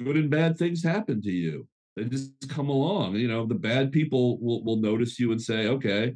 good 0.04 0.18
and 0.18 0.30
bad 0.30 0.58
things 0.58 0.84
happen 0.84 1.22
to 1.22 1.32
you. 1.32 1.68
They 1.96 2.06
just 2.06 2.50
come 2.50 2.70
along. 2.70 3.16
You 3.16 3.28
know, 3.28 3.46
the 3.46 3.56
bad 3.56 3.92
people 3.92 4.40
will 4.40 4.64
will 4.64 4.78
notice 4.78 5.20
you 5.20 5.32
and 5.32 5.42
say, 5.42 5.68
okay. 5.68 6.16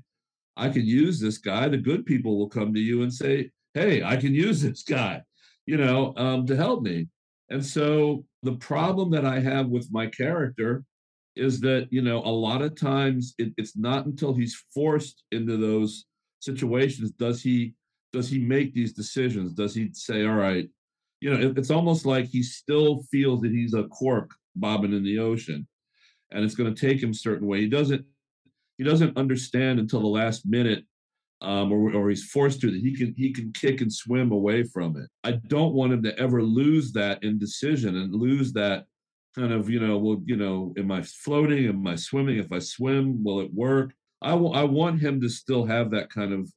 I 0.55 0.69
can 0.69 0.85
use 0.85 1.19
this 1.19 1.39
guy. 1.39 1.67
The 1.67 1.77
good 1.77 2.05
people 2.05 2.37
will 2.37 2.49
come 2.49 2.73
to 2.75 2.79
you 2.79 3.01
and 3.01 3.11
say, 3.11 3.49
hey, 3.73 4.03
I 4.03 4.17
can 4.17 4.35
use 4.35 4.61
this 4.61 4.83
guy, 4.83 5.23
you 5.65 5.77
know, 5.77 6.13
um, 6.15 6.45
to 6.45 6.55
help 6.55 6.83
me. 6.83 7.07
And 7.49 7.65
so 7.65 8.25
the 8.43 8.57
problem 8.57 9.09
that 9.11 9.25
I 9.25 9.39
have 9.39 9.67
with 9.67 9.87
my 9.91 10.07
character 10.07 10.83
is 11.35 11.59
that, 11.61 11.87
you 11.89 12.01
know, 12.01 12.19
a 12.19 12.29
lot 12.29 12.61
of 12.61 12.75
times 12.75 13.33
it, 13.39 13.53
it's 13.57 13.75
not 13.75 14.05
until 14.05 14.33
he's 14.33 14.63
forced 14.73 15.23
into 15.31 15.57
those 15.57 16.05
situations 16.39 17.11
does 17.11 17.41
he 17.41 17.73
does 18.11 18.29
he 18.29 18.37
make 18.37 18.73
these 18.73 18.93
decisions? 18.93 19.53
Does 19.53 19.73
he 19.73 19.89
say, 19.93 20.25
all 20.25 20.35
right, 20.35 20.69
you 21.23 21.33
know, 21.33 21.39
it, 21.39 21.57
it's 21.57 21.71
almost 21.71 22.05
like 22.05 22.25
he 22.25 22.43
still 22.43 23.03
feels 23.09 23.39
that 23.41 23.51
he's 23.53 23.73
a 23.73 23.85
cork 23.85 24.29
bobbing 24.57 24.91
in 24.91 25.05
the 25.05 25.19
ocean 25.19 25.65
and 26.31 26.43
it's 26.43 26.53
going 26.53 26.73
to 26.73 26.87
take 26.87 27.01
him 27.01 27.11
a 27.11 27.15
certain 27.15 27.47
way. 27.47 27.61
He 27.61 27.69
doesn't 27.69 28.05
he 28.77 28.83
doesn't 28.83 29.17
understand 29.17 29.79
until 29.79 30.01
the 30.01 30.07
last 30.07 30.45
minute 30.45 30.83
um, 31.41 31.71
or, 31.71 31.93
or 31.93 32.09
he's 32.09 32.25
forced 32.25 32.59
to 32.61 32.71
that 32.71 32.81
he 32.81 32.93
can 32.93 33.13
he 33.15 33.31
can 33.31 33.53
kick 33.53 33.79
and 33.79 33.91
swim 33.91 34.33
away 34.33 34.63
from 34.63 34.97
it. 34.97 35.09
I 35.23 35.39
don't 35.47 35.73
want 35.73 35.93
him 35.93 36.03
to 36.03 36.19
ever 36.19 36.43
lose 36.43 36.91
that 36.91 37.23
indecision 37.23 37.95
and 37.95 38.13
lose 38.13 38.51
that 38.53 38.83
kind 39.33 39.53
of 39.53 39.69
you 39.69 39.79
know 39.79 39.97
well 39.97 40.21
you 40.25 40.35
know 40.35 40.73
am 40.77 40.91
I 40.91 41.03
floating 41.03 41.67
am 41.67 41.87
I 41.87 41.95
swimming 41.95 42.37
if 42.37 42.51
I 42.51 42.59
swim 42.59 43.23
will 43.23 43.39
it 43.39 43.53
work 43.53 43.93
I, 44.21 44.31
w- 44.31 44.53
I 44.53 44.63
want 44.65 45.01
him 45.01 45.21
to 45.21 45.29
still 45.29 45.65
have 45.65 45.89
that 45.91 46.09
kind 46.09 46.33
of 46.33 46.51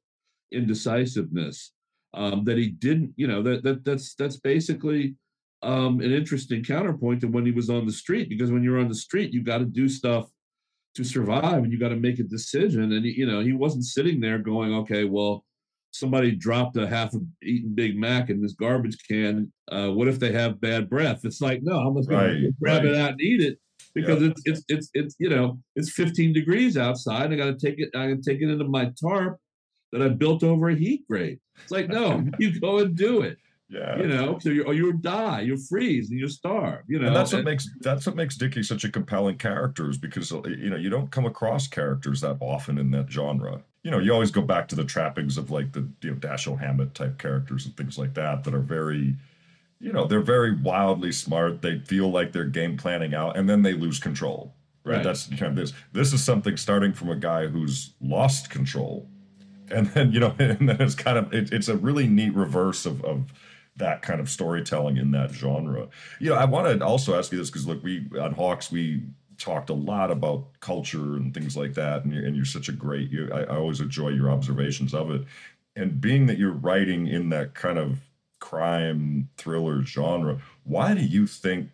indecisiveness 0.53 1.73
um, 2.17 2.45
that 2.45 2.59
he 2.59 2.69
didn't 2.69 3.13
you 3.17 3.27
know 3.27 3.43
that, 3.43 3.63
that 3.63 3.85
that's 3.85 4.15
that's 4.15 4.37
basically 4.39 5.15
um, 5.63 6.01
an 6.01 6.13
interesting 6.13 6.65
counterpoint 6.65 7.21
to 7.21 7.29
when 7.29 7.47
he 7.47 7.53
was 7.53 7.71
on 7.71 7.87
the 7.87 7.93
street 7.93 8.29
because 8.29 8.51
when 8.51 8.63
you're 8.63 8.81
on 8.81 8.89
the 8.89 8.95
street 8.95 9.33
you 9.33 9.43
got 9.43 9.59
to 9.59 9.65
do 9.65 9.89
stuff 9.89 10.27
to 10.97 11.05
survive 11.05 11.63
and 11.63 11.71
you 11.71 11.79
got 11.79 11.91
to 11.91 11.97
make 11.97 12.19
a 12.19 12.25
decision. 12.25 12.93
And 12.93 13.05
you 13.05 13.27
know 13.27 13.41
he 13.41 13.53
wasn't 13.53 13.85
sitting 13.85 14.21
there 14.21 14.39
going 14.39 14.75
okay 14.75 15.05
well 15.05 15.45
somebody 15.93 16.33
dropped 16.33 16.77
a 16.77 16.87
half 16.87 17.15
eaten 17.43 17.75
big 17.75 17.97
mac 17.97 18.29
in 18.29 18.43
this 18.43 18.53
garbage 18.53 18.99
can 19.09 19.51
uh, 19.71 19.89
what 19.89 20.09
if 20.09 20.19
they 20.19 20.33
have 20.33 20.61
bad 20.61 20.91
breath? 20.91 21.21
It's 21.25 21.41
like 21.41 21.61
no 21.63 21.79
i'm 21.79 21.97
just 21.97 22.09
gonna 22.09 22.51
grab 22.61 22.83
right. 22.83 22.93
it 22.93 22.97
out 22.97 23.11
and 23.13 23.21
eat 23.21 23.41
it 23.41 23.59
because 23.95 24.23
it's 24.23 24.43
it's 24.45 24.63
it's 24.69 24.91
it's 24.95 25.17
you 25.19 25.31
know 25.31 25.59
it's 25.75 25.91
15 25.93 26.35
degrees 26.35 26.77
outside 26.77 27.33
i 27.33 27.37
gotta 27.37 27.57
take 27.57 27.79
it 27.79 27.89
i 27.97 28.07
can 28.07 28.21
take 28.21 28.43
it 28.43 28.51
into 28.51 28.65
my 28.65 28.91
tarp 29.01 29.39
that 29.93 30.03
i 30.03 30.09
built 30.09 30.43
over 30.43 30.71
a 30.71 30.75
heat 30.75 31.07
grate 31.09 31.41
it's 31.63 31.73
like 31.73 31.89
no 31.89 32.25
you 32.39 32.59
go 32.61 32.79
and 32.79 32.97
do 32.97 33.23
it 33.23 33.39
yeah. 33.69 33.99
You 33.99 34.07
know, 34.07 34.39
so 34.39 34.51
you 34.51 34.63
or 34.65 34.75
you 34.75 34.93
die, 34.93 35.41
you 35.41 35.57
freeze, 35.57 36.11
and 36.11 36.21
you 36.21 36.29
starve. 36.29 36.85
You 36.87 37.01
know, 37.01 37.09
and 37.09 37.17
that's 37.17 37.33
what 37.33 37.39
and, 37.39 37.47
makes 37.47 37.69
that's 37.81 38.07
what 38.07 38.15
makes 38.15 38.37
Dickie 38.37 38.63
such 38.63 38.85
a 38.85 38.89
compelling 38.89 39.39
character, 39.39 39.91
is 39.91 39.99
because 39.99 40.33
uh, 40.33 40.43
you 40.45 40.71
know 40.71 40.77
you 40.77 40.89
don't 40.89 41.11
come 41.11 41.27
across 41.27 41.67
characters 41.67 42.21
that 42.21 42.37
often 42.41 42.79
in 42.79 42.93
that 42.93 43.11
genre. 43.11 43.63
You 43.83 43.91
know, 43.91 43.99
you 43.99 44.13
always 44.13 44.31
go 44.31 44.43
back 44.43 44.69
to 44.69 44.77
the 44.77 44.85
trappings 44.85 45.37
of 45.37 45.51
like 45.51 45.73
the 45.73 45.89
you 46.03 46.13
know 46.13 46.17
Dashiell 46.17 46.59
Hammett 46.59 46.95
type 46.95 47.19
characters 47.19 47.67
and 47.67 47.77
things 47.77 47.99
like 47.99 48.15
that 48.15 48.45
that 48.45 48.55
are 48.55 48.61
very, 48.61 49.17
you 49.81 49.93
know, 49.93 50.07
they're 50.07 50.21
very 50.21 50.55
wildly 50.55 51.11
smart. 51.11 51.61
They 51.61 51.81
feel 51.81 52.11
like 52.11 52.33
they're 52.33 52.45
game 52.45 52.77
planning 52.77 53.15
out, 53.15 53.37
and 53.37 53.49
then 53.49 53.63
they 53.63 53.73
lose 53.73 53.99
control. 53.99 54.55
Right. 54.85 54.97
right. 54.97 55.05
That's 55.05 55.27
kind 55.27 55.43
of 55.43 55.57
this. 55.57 55.73
This 55.93 56.13
is 56.13 56.23
something 56.23 56.57
starting 56.57 56.93
from 56.93 57.11
a 57.11 57.17
guy 57.17 57.49
who's 57.49 57.95
lost 58.01 58.49
control, 58.49 59.09
and 59.71 59.89
then 59.89 60.13
you 60.13 60.21
know, 60.21 60.35
and 60.39 60.69
then 60.69 60.81
it's 60.81 60.95
kind 60.95 61.19
of 61.19 61.33
it, 61.33 61.53
it's 61.53 61.69
a 61.69 61.77
really 61.77 62.07
neat 62.07 62.35
reverse 62.35 62.87
of 62.87 63.05
of 63.05 63.33
that 63.77 64.03
kind 64.03 64.21
of 64.21 64.29
storytelling 64.31 64.97
in 64.97 65.11
that 65.11 65.31
genre. 65.33 65.89
You 66.19 66.31
know, 66.31 66.37
I 66.37 66.47
want 66.47 66.79
to 66.79 66.85
also 66.85 67.17
ask 67.19 67.31
you 67.31 67.39
this 67.39 67.51
because 67.51 67.67
look, 67.67 67.83
we 67.83 68.07
on 68.19 68.33
Hawks 68.33 68.71
we 68.71 69.03
talked 69.39 69.69
a 69.69 69.75
lot 69.75 70.11
about 70.11 70.47
culture 70.61 71.17
and 71.17 71.35
things 71.35 71.57
like 71.57 71.75
that, 71.75 72.05
and 72.05 72.13
you're, 72.13 72.25
and 72.25 72.35
you're 72.37 72.45
such 72.45 72.69
a 72.69 72.73
great. 72.73 73.11
You, 73.11 73.31
I, 73.33 73.43
I 73.43 73.57
always 73.57 73.81
enjoy 73.81 74.09
your 74.09 74.31
observations 74.31 74.95
of 74.95 75.11
it, 75.11 75.25
and 75.75 76.01
being 76.01 76.27
that 76.27 76.39
you're 76.39 76.53
writing 76.53 77.07
in 77.07 77.29
that 77.31 77.55
kind 77.55 77.79
of 77.79 78.01
crime 78.39 79.29
thriller 79.37 79.83
genre, 79.85 80.39
why 80.65 80.95
do 80.95 81.03
you 81.03 81.27
think? 81.27 81.71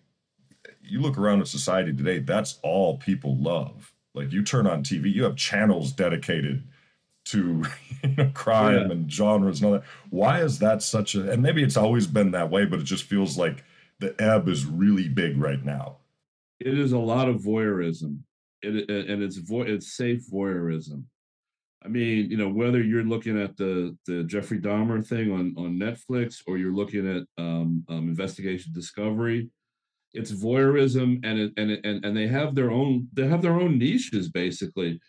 You 0.84 1.00
look 1.00 1.16
around 1.16 1.40
at 1.40 1.48
society 1.48 1.92
today, 1.92 2.18
that's 2.18 2.58
all 2.62 2.98
people 2.98 3.36
love. 3.36 3.92
Like 4.14 4.32
you 4.32 4.42
turn 4.42 4.66
on 4.66 4.82
TV, 4.82 5.12
you 5.12 5.22
have 5.24 5.36
channels 5.36 5.92
dedicated 5.92 6.64
to 7.26 7.64
you 8.04 8.16
know, 8.16 8.30
crime 8.34 8.86
yeah. 8.86 8.92
and 8.92 9.12
genres 9.12 9.60
and 9.60 9.66
all 9.66 9.72
that. 9.72 9.84
Why 10.10 10.42
is 10.42 10.58
that 10.60 10.82
such 10.82 11.14
a? 11.14 11.30
And 11.30 11.42
maybe 11.42 11.62
it's 11.62 11.76
always 11.76 12.06
been 12.06 12.30
that 12.32 12.50
way, 12.50 12.64
but 12.64 12.80
it 12.80 12.84
just 12.84 13.04
feels 13.04 13.38
like 13.38 13.64
the 14.00 14.14
ebb 14.20 14.48
is 14.48 14.66
really 14.66 15.08
big 15.08 15.38
right 15.38 15.64
now. 15.64 15.98
It 16.60 16.78
is 16.78 16.92
a 16.92 16.98
lot 16.98 17.28
of 17.28 17.42
voyeurism, 17.42 18.20
it, 18.62 18.88
and 18.88 19.22
it's 19.22 19.36
vo- 19.36 19.62
it's 19.62 19.96
safe 19.96 20.24
voyeurism. 20.30 21.04
I 21.84 21.88
mean, 21.88 22.30
you 22.30 22.36
know, 22.36 22.48
whether 22.48 22.80
you're 22.80 23.02
looking 23.02 23.40
at 23.40 23.56
the 23.56 23.96
the 24.06 24.24
Jeffrey 24.24 24.60
Dahmer 24.60 25.04
thing 25.04 25.32
on 25.32 25.54
on 25.56 25.78
Netflix 25.78 26.42
or 26.46 26.56
you're 26.58 26.74
looking 26.74 27.08
at 27.08 27.24
um, 27.42 27.84
um, 27.88 28.08
Investigation 28.08 28.72
Discovery, 28.72 29.48
it's 30.12 30.30
voyeurism, 30.30 31.24
and 31.24 31.38
it, 31.38 31.52
and 31.56 31.70
it, 31.70 31.80
and 31.84 32.04
and 32.04 32.16
they 32.16 32.28
have 32.28 32.54
their 32.54 32.70
own 32.70 33.08
they 33.12 33.26
have 33.26 33.42
their 33.42 33.60
own 33.60 33.78
niches 33.78 34.28
basically. 34.28 35.00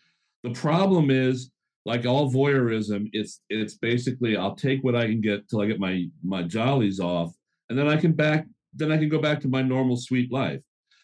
The 0.42 0.52
problem 0.52 1.10
is 1.10 1.50
like 1.84 2.06
all 2.06 2.32
voyeurism, 2.32 3.08
it's 3.12 3.40
it's 3.50 3.74
basically 3.74 4.36
I'll 4.36 4.56
take 4.56 4.82
what 4.82 4.96
I 4.96 5.06
can 5.06 5.20
get 5.20 5.48
till 5.48 5.60
I 5.60 5.66
get 5.66 5.80
my 5.80 6.06
my 6.22 6.42
jollies 6.42 7.00
off, 7.00 7.34
and 7.68 7.78
then 7.78 7.88
I 7.88 7.96
can 7.96 8.12
back 8.12 8.46
then 8.72 8.90
I 8.90 8.96
can 8.96 9.08
go 9.08 9.20
back 9.20 9.40
to 9.40 9.48
my 9.48 9.62
normal 9.62 9.96
sweet 9.96 10.32
life. 10.32 10.60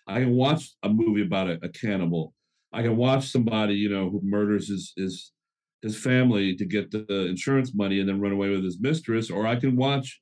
I 0.06 0.20
can 0.20 0.32
watch 0.32 0.70
a 0.82 0.88
movie 0.88 1.22
about 1.22 1.50
a, 1.50 1.58
a 1.62 1.68
cannibal. 1.68 2.34
I 2.72 2.82
can 2.82 2.96
watch 2.96 3.30
somebody 3.30 3.74
you 3.74 3.90
know 3.90 4.08
who 4.08 4.20
murders 4.22 4.68
his 4.68 4.92
his 4.96 5.32
his 5.82 5.96
family 5.96 6.54
to 6.56 6.64
get 6.64 6.90
the 6.90 7.26
insurance 7.26 7.74
money 7.74 8.00
and 8.00 8.08
then 8.08 8.20
run 8.20 8.32
away 8.32 8.50
with 8.50 8.64
his 8.64 8.80
mistress, 8.80 9.30
or 9.30 9.46
I 9.46 9.56
can 9.56 9.76
watch 9.76 10.20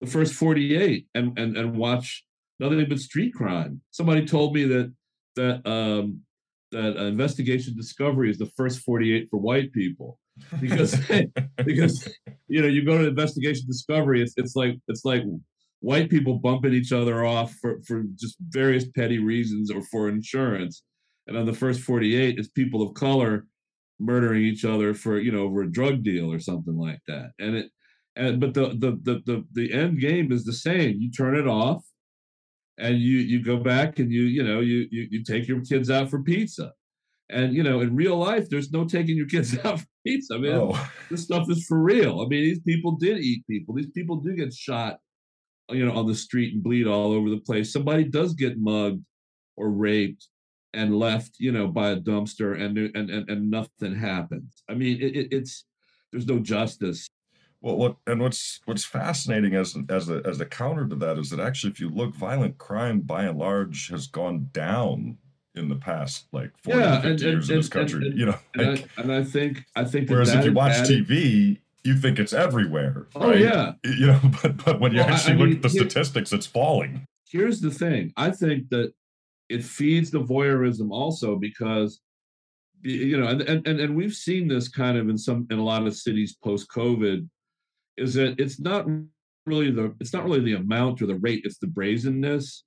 the 0.00 0.06
first 0.06 0.34
48 0.34 1.06
and 1.14 1.38
and 1.38 1.56
and 1.56 1.76
watch 1.76 2.24
nothing 2.58 2.86
but 2.88 2.98
street 3.00 3.34
crime. 3.34 3.82
Somebody 3.90 4.24
told 4.24 4.54
me 4.54 4.64
that 4.64 4.92
that 5.36 5.66
um, 5.66 6.22
that 6.72 6.96
uh, 6.96 7.04
investigation 7.04 7.76
discovery 7.76 8.30
is 8.30 8.38
the 8.38 8.50
first 8.56 8.80
48 8.80 9.28
for 9.30 9.38
white 9.38 9.72
people. 9.72 10.18
Because 10.60 10.96
because 11.64 12.08
you 12.48 12.62
know 12.62 12.68
you 12.68 12.84
go 12.84 12.96
to 12.96 13.08
investigation 13.08 13.66
discovery 13.66 14.22
it's, 14.22 14.32
it's 14.36 14.56
like 14.56 14.76
it's 14.88 15.04
like 15.04 15.22
white 15.80 16.08
people 16.08 16.38
bumping 16.38 16.72
each 16.72 16.92
other 16.92 17.24
off 17.24 17.52
for, 17.60 17.80
for 17.86 18.04
just 18.18 18.36
various 18.48 18.86
petty 18.88 19.18
reasons 19.18 19.70
or 19.70 19.82
for 19.82 20.08
insurance. 20.08 20.82
And 21.26 21.36
on 21.36 21.46
the 21.46 21.52
first 21.52 21.80
48 21.80 22.38
it's 22.38 22.48
people 22.48 22.82
of 22.82 22.94
color 22.94 23.46
murdering 23.98 24.42
each 24.42 24.64
other 24.64 24.94
for 24.94 25.18
you 25.18 25.30
know 25.30 25.42
over 25.42 25.62
a 25.62 25.70
drug 25.70 26.02
deal 26.02 26.32
or 26.32 26.38
something 26.38 26.76
like 26.76 27.00
that. 27.06 27.32
And 27.38 27.56
it 27.56 27.70
and 28.16 28.40
but 28.40 28.54
the 28.54 28.68
the 28.68 28.98
the 29.02 29.22
the, 29.26 29.44
the 29.52 29.72
end 29.72 30.00
game 30.00 30.32
is 30.32 30.44
the 30.44 30.52
same. 30.52 31.00
You 31.00 31.10
turn 31.10 31.36
it 31.36 31.46
off 31.46 31.84
and 32.80 32.98
you 32.98 33.18
you 33.18 33.42
go 33.42 33.58
back 33.58 33.98
and 33.98 34.10
you 34.10 34.22
you 34.22 34.42
know 34.42 34.60
you 34.60 34.88
you, 34.90 35.06
you 35.10 35.22
take 35.22 35.46
your 35.46 35.60
kids 35.60 35.90
out 35.90 36.10
for 36.10 36.22
pizza. 36.22 36.72
And 37.28 37.54
you 37.54 37.62
know 37.62 37.80
in 37.80 37.94
real 37.94 38.16
life 38.16 38.48
there's 38.48 38.72
no 38.72 38.84
taking 38.84 39.16
your 39.16 39.28
kids 39.28 39.56
out 39.64 39.80
for 39.80 39.86
pizza 40.04 40.34
i 40.34 40.38
mean 40.38 40.52
oh. 40.52 40.90
this 41.10 41.22
stuff 41.22 41.48
is 41.50 41.64
for 41.66 41.78
real. 41.78 42.20
I 42.20 42.26
mean 42.26 42.42
these 42.42 42.60
people 42.60 42.92
did 42.92 43.18
eat 43.18 43.46
people. 43.48 43.74
These 43.74 43.90
people 43.90 44.16
do 44.16 44.34
get 44.34 44.52
shot 44.52 44.98
you 45.70 45.86
know 45.86 45.94
on 45.94 46.06
the 46.06 46.14
street 46.14 46.54
and 46.54 46.62
bleed 46.62 46.86
all 46.86 47.12
over 47.12 47.30
the 47.30 47.40
place. 47.40 47.72
Somebody 47.72 48.04
does 48.04 48.34
get 48.34 48.58
mugged 48.58 49.04
or 49.56 49.70
raped 49.70 50.26
and 50.72 50.98
left 50.98 51.36
you 51.38 51.52
know 51.52 51.68
by 51.68 51.90
a 51.90 52.00
dumpster 52.00 52.60
and 52.60 52.76
and 52.78 53.10
and, 53.10 53.30
and 53.30 53.50
nothing 53.50 53.94
happens. 53.94 54.62
I 54.68 54.74
mean 54.74 55.00
it, 55.00 55.16
it, 55.16 55.28
it's 55.32 55.64
there's 56.10 56.26
no 56.26 56.38
justice 56.40 57.08
well, 57.62 57.76
what 57.76 57.96
and 58.06 58.20
what's 58.20 58.60
what's 58.64 58.84
fascinating 58.84 59.54
as 59.54 59.76
as 59.88 60.08
a 60.08 60.22
as 60.24 60.40
a 60.40 60.46
counter 60.46 60.88
to 60.88 60.96
that 60.96 61.18
is 61.18 61.30
that 61.30 61.40
actually, 61.40 61.70
if 61.70 61.80
you 61.80 61.90
look, 61.90 62.14
violent 62.14 62.58
crime 62.58 63.00
by 63.00 63.24
and 63.24 63.38
large 63.38 63.88
has 63.88 64.06
gone 64.06 64.48
down 64.52 65.18
in 65.54 65.68
the 65.68 65.76
past 65.76 66.26
like 66.32 66.52
40 66.62 66.78
yeah, 66.78 67.00
50 67.00 67.08
and, 67.08 67.20
years 67.20 67.48
and, 67.48 67.50
in 67.50 67.58
this 67.58 67.68
country. 67.68 68.06
And, 68.06 68.18
you 68.18 68.26
know, 68.26 68.38
and, 68.54 68.72
like, 68.72 68.88
I, 68.96 69.02
and 69.02 69.12
I 69.12 69.24
think 69.24 69.64
I 69.76 69.84
think 69.84 70.08
whereas 70.08 70.32
if 70.32 70.44
you 70.44 70.52
watch 70.52 70.72
TV, 70.88 71.58
you 71.84 71.96
think 71.96 72.18
it's 72.18 72.32
everywhere. 72.32 73.08
Oh 73.14 73.28
right? 73.28 73.40
yeah, 73.40 73.72
you 73.84 74.06
know, 74.06 74.20
but 74.42 74.64
but 74.64 74.80
when 74.80 74.92
you 74.92 75.00
well, 75.00 75.10
actually 75.10 75.34
I, 75.34 75.36
look 75.36 75.48
mean, 75.48 75.56
at 75.56 75.62
the 75.62 75.68
here, 75.68 75.82
statistics, 75.82 76.32
it's 76.32 76.46
falling. 76.46 77.04
Here's 77.28 77.60
the 77.60 77.70
thing: 77.70 78.12
I 78.16 78.30
think 78.30 78.70
that 78.70 78.92
it 79.50 79.62
feeds 79.62 80.10
the 80.10 80.22
voyeurism 80.22 80.90
also 80.92 81.36
because 81.36 82.00
you 82.82 83.18
know, 83.20 83.26
and 83.26 83.42
and 83.42 83.66
and 83.66 83.94
we've 83.94 84.14
seen 84.14 84.48
this 84.48 84.68
kind 84.68 84.96
of 84.96 85.10
in 85.10 85.18
some 85.18 85.46
in 85.50 85.58
a 85.58 85.64
lot 85.64 85.86
of 85.86 85.94
cities 85.94 86.36
post 86.42 86.70
COVID 86.70 87.28
is 87.96 88.14
that 88.14 88.38
it's 88.38 88.60
not 88.60 88.86
really 89.46 89.70
the 89.70 89.94
it's 90.00 90.12
not 90.12 90.24
really 90.24 90.40
the 90.40 90.54
amount 90.54 91.02
or 91.02 91.06
the 91.06 91.16
rate, 91.16 91.42
it's 91.44 91.58
the 91.58 91.66
brazenness. 91.66 92.64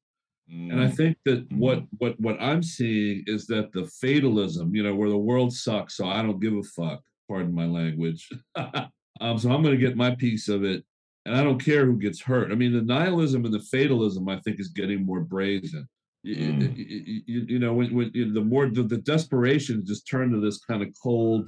Mm. 0.52 0.72
And 0.72 0.82
I 0.82 0.88
mm. 0.88 0.96
think 0.96 1.18
that 1.26 1.52
what 1.54 1.84
what 1.98 2.20
what 2.20 2.42
I'm 2.42 2.64
seeing 2.64 3.24
is 3.28 3.48
that 3.48 3.72
the 3.74 3.86
fatalism, 3.86 4.76
you 4.76 4.84
know, 4.84 4.96
where 4.96 5.10
the 5.10 5.18
world 5.18 5.54
sucks, 5.54 5.98
so 5.98 6.08
I 6.08 6.22
don't 6.22 6.42
give 6.42 6.54
a 6.54 6.64
fuck. 6.64 7.02
Pardon 7.30 7.56
my 7.56 7.66
language. 7.66 8.30
um, 8.56 9.38
so 9.38 9.52
I'm 9.52 9.64
going 9.64 9.76
to 9.76 9.86
get 9.86 9.96
my 9.96 10.14
piece 10.16 10.50
of 10.50 10.64
it, 10.64 10.84
and 11.26 11.36
I 11.36 11.44
don't 11.44 11.64
care 11.64 11.86
who 11.86 11.98
gets 11.98 12.22
hurt. 12.22 12.52
I 12.52 12.56
mean, 12.56 12.74
the 12.74 12.82
nihilism 12.82 13.46
and 13.46 13.54
the 13.54 13.60
fatalism, 13.60 14.28
I 14.28 14.40
think, 14.42 14.60
is 14.60 14.68
getting 14.68 15.06
more 15.06 15.22
brazen. 15.22 15.88
Mm. 16.26 16.78
You, 16.78 17.22
you, 17.26 17.46
you, 17.48 17.60
know, 17.60 17.74
when, 17.74 17.94
when 17.94 18.12
the 18.14 18.42
more 18.42 18.70
the, 18.70 18.84
the 18.84 18.98
desperation 18.98 19.86
just 19.86 20.08
turned 20.08 20.34
to 20.34 20.40
this 20.40 20.60
kind 20.60 20.82
of 20.82 20.90
cold, 21.02 21.46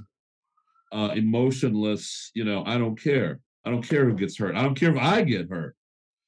uh, 0.91 1.11
emotionless. 1.15 2.31
You 2.33 2.45
know, 2.45 2.63
I 2.65 2.77
don't 2.77 3.01
care. 3.01 3.39
I 3.65 3.71
don't 3.71 3.88
care 3.88 4.06
who 4.06 4.13
gets 4.13 4.38
hurt. 4.38 4.56
I 4.56 4.62
don't 4.62 4.80
care 4.80 4.91
if 4.91 5.01
I 5.01 5.21
get 5.23 5.49
hurt 5.49 5.75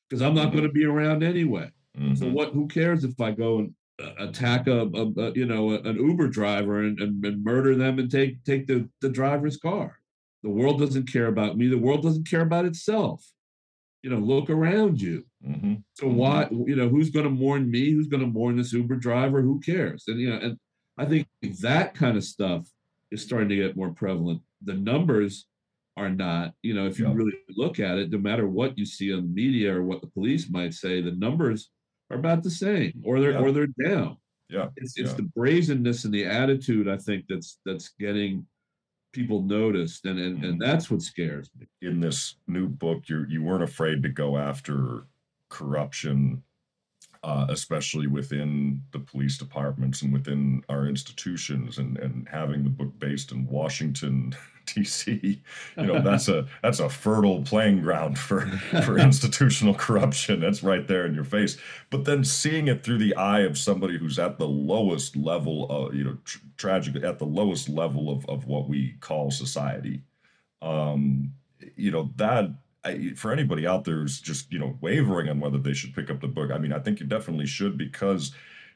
because 0.09 0.21
I'm 0.21 0.33
not 0.33 0.47
mm-hmm. 0.47 0.57
going 0.57 0.67
to 0.67 0.73
be 0.73 0.85
around 0.85 1.23
anyway. 1.23 1.69
Mm-hmm. 1.97 2.15
So 2.15 2.29
what? 2.29 2.53
Who 2.53 2.67
cares 2.67 3.03
if 3.03 3.19
I 3.19 3.31
go 3.31 3.59
and 3.59 3.73
uh, 4.01 4.11
attack 4.19 4.67
a, 4.67 4.81
a, 4.81 5.11
a, 5.19 5.31
you 5.33 5.45
know 5.45 5.71
an 5.71 5.95
Uber 5.95 6.27
driver 6.29 6.83
and, 6.83 6.99
and, 6.99 7.23
and 7.23 7.43
murder 7.43 7.75
them 7.75 7.99
and 7.99 8.09
take 8.09 8.43
take 8.43 8.67
the 8.67 8.89
the 9.01 9.09
driver's 9.09 9.57
car? 9.57 9.99
The 10.43 10.49
world 10.49 10.79
doesn't 10.79 11.11
care 11.11 11.27
about 11.27 11.57
me. 11.57 11.67
The 11.67 11.77
world 11.77 12.03
doesn't 12.03 12.29
care 12.29 12.41
about 12.41 12.65
itself. 12.65 13.25
You 14.03 14.11
know, 14.11 14.17
look 14.17 14.49
around 14.49 15.01
you. 15.01 15.25
Mm-hmm. 15.45 15.75
So 15.95 16.07
why? 16.07 16.45
Mm-hmm. 16.45 16.69
You 16.69 16.75
know, 16.75 16.89
who's 16.89 17.09
going 17.09 17.25
to 17.25 17.31
mourn 17.31 17.69
me? 17.69 17.91
Who's 17.91 18.07
going 18.07 18.21
to 18.21 18.27
mourn 18.27 18.57
this 18.57 18.73
Uber 18.73 18.95
driver? 18.95 19.41
Who 19.41 19.59
cares? 19.59 20.05
And 20.07 20.19
you 20.19 20.29
know, 20.29 20.37
and 20.37 20.57
I 20.97 21.05
think 21.05 21.27
that 21.61 21.93
kind 21.95 22.17
of 22.17 22.23
stuff 22.23 22.67
is 23.11 23.21
starting 23.21 23.49
to 23.49 23.55
get 23.55 23.77
more 23.77 23.91
prevalent. 23.91 24.41
The 24.63 24.73
numbers 24.73 25.47
are 25.97 26.09
not. 26.09 26.53
You 26.61 26.73
know, 26.73 26.85
if 26.85 26.99
you 26.99 27.07
yeah. 27.07 27.13
really 27.13 27.33
look 27.55 27.79
at 27.79 27.97
it, 27.97 28.11
no 28.11 28.19
matter 28.19 28.47
what 28.47 28.77
you 28.77 28.85
see 28.85 29.13
on 29.13 29.23
the 29.23 29.33
media 29.33 29.75
or 29.75 29.83
what 29.83 30.01
the 30.01 30.07
police 30.07 30.49
might 30.49 30.73
say, 30.73 31.01
the 31.01 31.11
numbers 31.11 31.69
are 32.09 32.17
about 32.17 32.43
the 32.43 32.51
same, 32.51 33.01
or 33.03 33.19
they're 33.19 33.31
yeah. 33.31 33.39
or 33.39 33.51
they're 33.51 33.67
down. 33.83 34.17
Yeah, 34.49 34.67
it's 34.77 34.97
it's 34.97 35.11
yeah. 35.11 35.15
the 35.17 35.29
brazenness 35.35 36.05
and 36.05 36.13
the 36.13 36.25
attitude 36.25 36.87
I 36.87 36.97
think 36.97 37.25
that's 37.27 37.59
that's 37.65 37.89
getting 37.99 38.45
people 39.11 39.41
noticed, 39.41 40.05
and 40.05 40.19
and, 40.19 40.43
and 40.43 40.53
mm-hmm. 40.53 40.59
that's 40.59 40.89
what 40.89 41.01
scares 41.01 41.49
me. 41.59 41.67
In 41.81 41.99
this 41.99 42.35
new 42.47 42.67
book, 42.67 43.09
you 43.09 43.25
you 43.27 43.43
weren't 43.43 43.63
afraid 43.63 44.03
to 44.03 44.09
go 44.09 44.37
after 44.37 45.07
corruption 45.49 46.43
uh, 47.27 47.45
especially 47.49 48.07
within 48.07 48.81
the 48.91 48.99
police 48.99 49.37
departments 49.37 50.01
and 50.01 50.13
within 50.13 50.63
our 50.69 50.87
institutions 50.87 51.77
and, 51.77 51.97
and 51.97 52.25
having 52.31 52.63
the 52.63 52.69
book 52.69 52.97
based 52.99 53.33
in 53.33 53.45
Washington 53.47 54.33
DC 54.65 55.21
you 55.77 55.85
know 55.85 56.01
that's 56.01 56.27
a 56.29 56.45
that's 56.63 56.79
a 56.79 56.89
fertile 56.89 57.41
playing 57.41 57.81
ground 57.81 58.17
for 58.17 58.47
for 58.85 58.97
institutional 59.09 59.73
corruption. 59.73 60.39
That's 60.39 60.63
right 60.63 60.87
there 60.87 61.05
in 61.05 61.13
your 61.13 61.25
face. 61.25 61.57
But 61.89 62.05
then 62.05 62.23
seeing 62.23 62.69
it 62.69 62.83
through 62.83 62.99
the 62.99 63.15
eye 63.15 63.41
of 63.41 63.57
somebody 63.57 63.97
who's 63.97 64.19
at 64.19 64.37
the 64.37 64.47
lowest 64.47 65.17
level 65.17 65.69
of 65.69 65.93
you 65.93 66.05
know 66.05 66.17
tr- 66.23 66.39
tragic 66.55 67.03
at 67.03 67.19
the 67.19 67.25
lowest 67.25 67.67
level 67.67 68.09
of 68.09 68.25
of 68.27 68.45
what 68.47 68.69
we 68.69 68.95
call 69.01 69.31
society 69.31 70.01
um 70.61 71.31
you 71.75 71.91
know 71.91 72.09
that 72.15 72.49
I, 72.87 73.13
for 73.15 73.31
anybody 73.31 73.67
out 73.67 73.83
there 73.83 73.95
who's 73.95 74.19
just 74.19 74.51
you 74.51 74.59
know 74.59 74.77
wavering 74.81 75.29
on 75.29 75.39
whether 75.39 75.57
they 75.57 75.73
should 75.73 75.93
pick 75.93 76.09
up 76.09 76.21
the 76.21 76.27
book, 76.27 76.51
I 76.51 76.57
mean, 76.57 76.73
I 76.73 76.79
think 76.79 76.99
you 76.99 77.05
definitely 77.05 77.47
should 77.47 77.77
because 77.77 78.31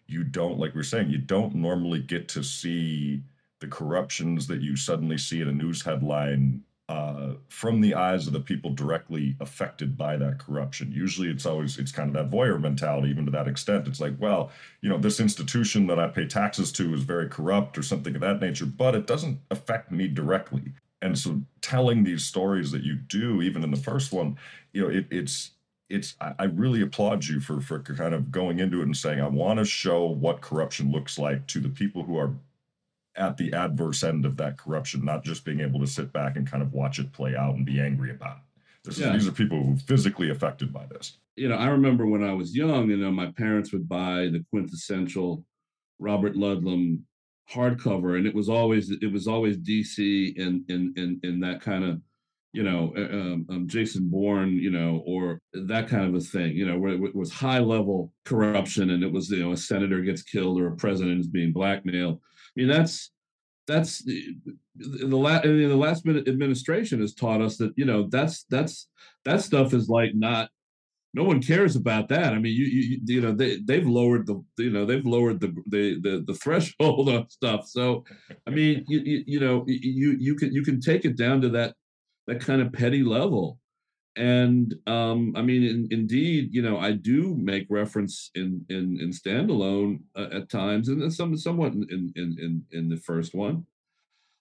you 0.08 0.24
don't, 0.24 0.60
like 0.60 0.76
we're 0.76 0.84
saying, 0.84 1.10
you 1.10 1.17
don't 1.17 1.56
normally 1.56 2.00
get 2.00 2.28
to 2.30 2.43
see 2.43 3.24
the 3.60 3.67
corruptions 3.67 4.47
that 4.47 4.62
you 4.62 4.76
suddenly 4.76 5.17
see 5.17 5.41
in 5.41 5.47
a 5.47 5.54
news 5.54 5.84
headline 5.84 6.63
uh, 6.89 7.36
from 7.47 7.80
the 7.80 7.93
eyes 7.93 8.28
of 8.28 8.34
the 8.34 8.39
people 8.39 8.74
directly 8.74 9.38
affected 9.39 9.97
by 9.97 10.17
that 10.17 10.39
corruption. 10.39 10.91
Usually, 10.91 11.30
it's 11.30 11.45
always 11.45 11.80
it's 11.80 11.91
kind 11.91 12.13
of 12.13 12.15
that 12.15 12.36
voyeur 12.36 12.60
mentality. 12.60 13.10
Even 13.10 13.26
to 13.26 13.32
that 13.32 13.47
extent, 13.47 13.88
it's 13.88 14.02
like, 14.02 14.15
well, 14.19 14.52
you 14.82 14.89
know, 14.89 14.97
this 14.97 15.21
institution 15.21 15.88
that 15.88 16.00
I 16.00 16.08
pay 16.10 16.28
taxes 16.28 16.71
to 16.74 16.93
is 16.93 17.04
very 17.04 17.30
corrupt 17.30 17.78
or 17.78 17.84
something 17.84 18.13
of 18.15 18.21
that 18.21 18.41
nature, 18.41 18.65
but 18.65 18.95
it 18.95 19.08
doesn't 19.08 19.39
affect 19.50 19.91
me 19.91 20.10
directly 20.10 20.74
and 21.01 21.17
so 21.17 21.41
telling 21.61 22.03
these 22.03 22.23
stories 22.23 22.71
that 22.71 22.83
you 22.83 22.95
do 22.95 23.41
even 23.41 23.63
in 23.63 23.71
the 23.71 23.77
first 23.77 24.11
one 24.11 24.37
you 24.73 24.81
know 24.81 24.89
it, 24.89 25.05
it's 25.09 25.51
it's 25.89 26.15
I, 26.21 26.45
really 26.45 26.81
applaud 26.81 27.25
you 27.25 27.39
for 27.39 27.59
for 27.59 27.79
kind 27.79 28.13
of 28.13 28.31
going 28.31 28.59
into 28.59 28.79
it 28.79 28.85
and 28.85 28.95
saying 28.95 29.19
i 29.21 29.27
want 29.27 29.59
to 29.59 29.65
show 29.65 30.05
what 30.05 30.41
corruption 30.41 30.91
looks 30.91 31.17
like 31.17 31.45
to 31.47 31.59
the 31.59 31.69
people 31.69 32.03
who 32.03 32.17
are 32.17 32.33
at 33.15 33.35
the 33.35 33.53
adverse 33.53 34.03
end 34.03 34.25
of 34.25 34.37
that 34.37 34.57
corruption 34.57 35.03
not 35.03 35.23
just 35.23 35.43
being 35.43 35.59
able 35.59 35.79
to 35.79 35.87
sit 35.87 36.13
back 36.13 36.37
and 36.37 36.49
kind 36.49 36.63
of 36.63 36.73
watch 36.73 36.99
it 36.99 37.11
play 37.11 37.35
out 37.35 37.55
and 37.55 37.65
be 37.65 37.81
angry 37.81 38.11
about 38.11 38.37
it 38.37 38.43
this 38.83 38.97
yeah. 38.97 39.13
is, 39.13 39.23
these 39.23 39.27
are 39.27 39.35
people 39.35 39.61
who 39.61 39.73
are 39.73 39.77
physically 39.77 40.29
affected 40.29 40.71
by 40.71 40.85
this 40.85 41.17
you 41.35 41.49
know 41.49 41.55
i 41.55 41.67
remember 41.67 42.05
when 42.05 42.23
i 42.23 42.33
was 42.33 42.55
young 42.55 42.89
you 42.89 42.97
know 42.97 43.11
my 43.11 43.31
parents 43.33 43.73
would 43.73 43.89
buy 43.89 44.29
the 44.31 44.43
quintessential 44.49 45.43
robert 45.99 46.35
ludlum 46.35 46.99
hardcover, 47.53 48.17
and 48.17 48.25
it 48.25 48.33
was 48.33 48.49
always 48.49 48.91
it 48.91 49.11
was 49.11 49.27
always 49.27 49.57
DC 49.57 50.39
and 50.41 50.69
in 50.69 50.93
in 50.97 51.19
in 51.23 51.39
that 51.41 51.61
kind 51.61 51.83
of 51.83 52.01
you 52.53 52.63
know 52.63 52.93
um, 52.95 53.45
um, 53.49 53.67
Jason 53.67 54.09
Bourne, 54.09 54.53
you 54.53 54.71
know, 54.71 55.03
or 55.05 55.39
that 55.53 55.87
kind 55.87 56.05
of 56.05 56.15
a 56.15 56.23
thing, 56.23 56.55
you 56.55 56.65
know, 56.65 56.77
where 56.77 56.93
it 56.93 57.15
was 57.15 57.31
high 57.31 57.59
level 57.59 58.13
corruption, 58.25 58.91
and 58.91 59.03
it 59.03 59.11
was 59.11 59.29
you 59.29 59.43
know 59.43 59.51
a 59.51 59.57
senator 59.57 60.01
gets 60.01 60.23
killed 60.23 60.59
or 60.59 60.67
a 60.67 60.75
president 60.75 61.19
is 61.19 61.27
being 61.27 61.53
blackmailed. 61.53 62.19
I 62.19 62.59
mean, 62.59 62.67
that's 62.67 63.11
that's 63.67 64.03
the, 64.03 64.35
the 64.75 65.17
last 65.17 65.43
the 65.43 65.67
last 65.67 66.05
minute 66.05 66.27
administration 66.27 66.99
has 66.99 67.13
taught 67.13 67.41
us 67.41 67.57
that 67.57 67.73
you 67.75 67.85
know 67.85 68.07
that's 68.09 68.43
that's 68.49 68.87
that 69.25 69.41
stuff 69.41 69.73
is 69.73 69.87
like 69.89 70.11
not 70.13 70.49
no 71.13 71.24
one 71.24 71.41
cares 71.41 71.76
about 71.76 72.08
that. 72.10 72.34
I 72.34 72.39
mean, 72.39 72.56
you 72.56 72.65
you 72.65 73.00
you 73.06 73.21
know 73.21 73.34
they 73.34 73.58
they've 73.58 73.88
lowered 73.88 74.26
the 74.28 74.41
you 74.58 74.69
know 74.69 74.86
they've 74.86 75.06
lowered 75.06 75.39
the 75.41 75.54
the 75.67 76.00
the, 76.02 76.24
the 76.26 76.34
threshold 76.36 77.10
of 77.15 77.32
stuff. 77.32 77.67
So, 77.67 78.06
I 78.47 78.52
mean, 78.52 78.86
you, 78.88 79.00
you 79.00 79.24
you 79.28 79.39
know 79.39 79.65
you 79.67 80.15
you 80.19 80.36
can 80.36 80.54
you 80.54 80.63
can 80.63 80.80
take 80.80 81.06
it 81.06 81.17
down 81.17 81.41
to 81.41 81.50
that 81.50 81.76
that 82.28 82.39
kind 82.39 82.62
of 82.62 82.71
petty 82.71 83.04
level. 83.04 83.60
And 84.17 84.76
um, 84.88 85.34
I 85.38 85.41
mean, 85.41 85.63
in, 85.63 85.88
indeed, 85.89 86.50
you 86.52 86.62
know, 86.62 86.78
I 86.78 86.91
do 86.91 87.36
make 87.36 87.65
reference 87.69 88.30
in 88.36 88.65
in 88.69 89.00
in 89.00 89.12
standalone 89.12 90.02
uh, 90.15 90.28
at 90.34 90.50
times, 90.50 90.89
and 90.89 91.13
some 91.13 91.36
somewhat 91.38 91.74
in 91.74 92.12
in 92.15 92.36
in 92.38 92.63
in 92.71 92.89
the 92.89 92.97
first 92.97 93.34
one, 93.34 93.65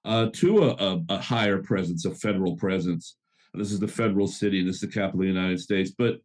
uh, 0.04 0.28
to 0.34 0.64
a, 0.64 0.70
a, 0.70 1.04
a 1.10 1.18
higher 1.18 1.58
presence, 1.58 2.04
a 2.04 2.14
federal 2.14 2.56
presence. 2.56 3.16
This 3.54 3.72
is 3.72 3.80
the 3.80 3.88
federal 3.88 4.28
city, 4.28 4.60
and 4.60 4.68
this 4.68 4.76
is 4.76 4.82
the 4.82 4.86
capital 4.88 5.20
of 5.20 5.26
the 5.26 5.32
United 5.32 5.60
States, 5.60 5.90
but 5.96 6.20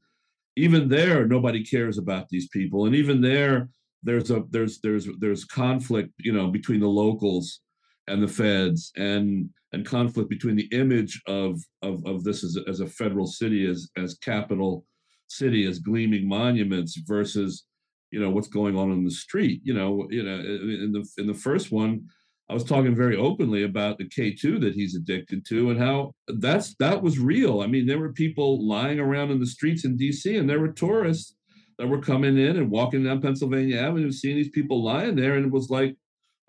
even 0.55 0.87
there 0.87 1.27
nobody 1.27 1.63
cares 1.63 1.97
about 1.97 2.29
these 2.29 2.47
people. 2.49 2.85
And 2.85 2.95
even 2.95 3.21
there 3.21 3.69
there's 4.03 4.31
a 4.31 4.43
there's 4.51 4.79
there's 4.81 5.07
there's 5.19 5.43
conflict 5.43 6.11
you 6.19 6.31
know 6.31 6.47
between 6.47 6.79
the 6.79 6.87
locals 6.87 7.61
and 8.07 8.21
the 8.21 8.27
feds 8.27 8.91
and 8.95 9.49
and 9.73 9.85
conflict 9.85 10.29
between 10.29 10.55
the 10.55 10.69
image 10.71 11.21
of 11.27 11.59
of, 11.81 12.05
of 12.05 12.23
this 12.23 12.43
as 12.43 12.57
as 12.67 12.79
a 12.79 12.87
federal 12.87 13.27
city 13.27 13.65
as 13.65 13.89
as 13.97 14.15
capital 14.19 14.85
city 15.27 15.65
as 15.65 15.79
gleaming 15.79 16.27
monuments 16.27 16.97
versus 17.07 17.65
you 18.11 18.19
know 18.19 18.29
what's 18.29 18.47
going 18.47 18.77
on 18.77 18.91
in 18.91 19.03
the 19.03 19.11
street 19.11 19.59
you 19.63 19.73
know 19.73 20.07
you 20.09 20.23
know 20.23 20.35
in 20.35 20.91
the 20.91 21.03
in 21.17 21.27
the 21.27 21.33
first 21.33 21.71
one 21.71 22.05
I 22.49 22.53
was 22.53 22.63
talking 22.63 22.95
very 22.95 23.17
openly 23.17 23.63
about 23.63 23.97
the 23.97 24.07
K2 24.07 24.61
that 24.61 24.75
he's 24.75 24.95
addicted 24.95 25.45
to 25.47 25.71
and 25.71 25.79
how 25.79 26.13
that's 26.27 26.75
that 26.79 27.01
was 27.01 27.17
real. 27.17 27.61
I 27.61 27.67
mean, 27.67 27.87
there 27.87 27.99
were 27.99 28.13
people 28.13 28.67
lying 28.67 28.99
around 28.99 29.31
in 29.31 29.39
the 29.39 29.47
streets 29.47 29.83
in 29.83 29.97
DC 29.97 30.39
and 30.39 30.47
there 30.47 30.59
were 30.59 30.71
tourists 30.71 31.35
that 31.77 31.87
were 31.87 32.01
coming 32.01 32.37
in 32.37 32.57
and 32.57 32.69
walking 32.69 33.03
down 33.03 33.21
Pennsylvania 33.21 33.79
Avenue, 33.79 34.11
seeing 34.11 34.35
these 34.35 34.49
people 34.49 34.83
lying 34.83 35.15
there, 35.15 35.35
and 35.35 35.45
it 35.45 35.51
was 35.51 35.69
like, 35.69 35.95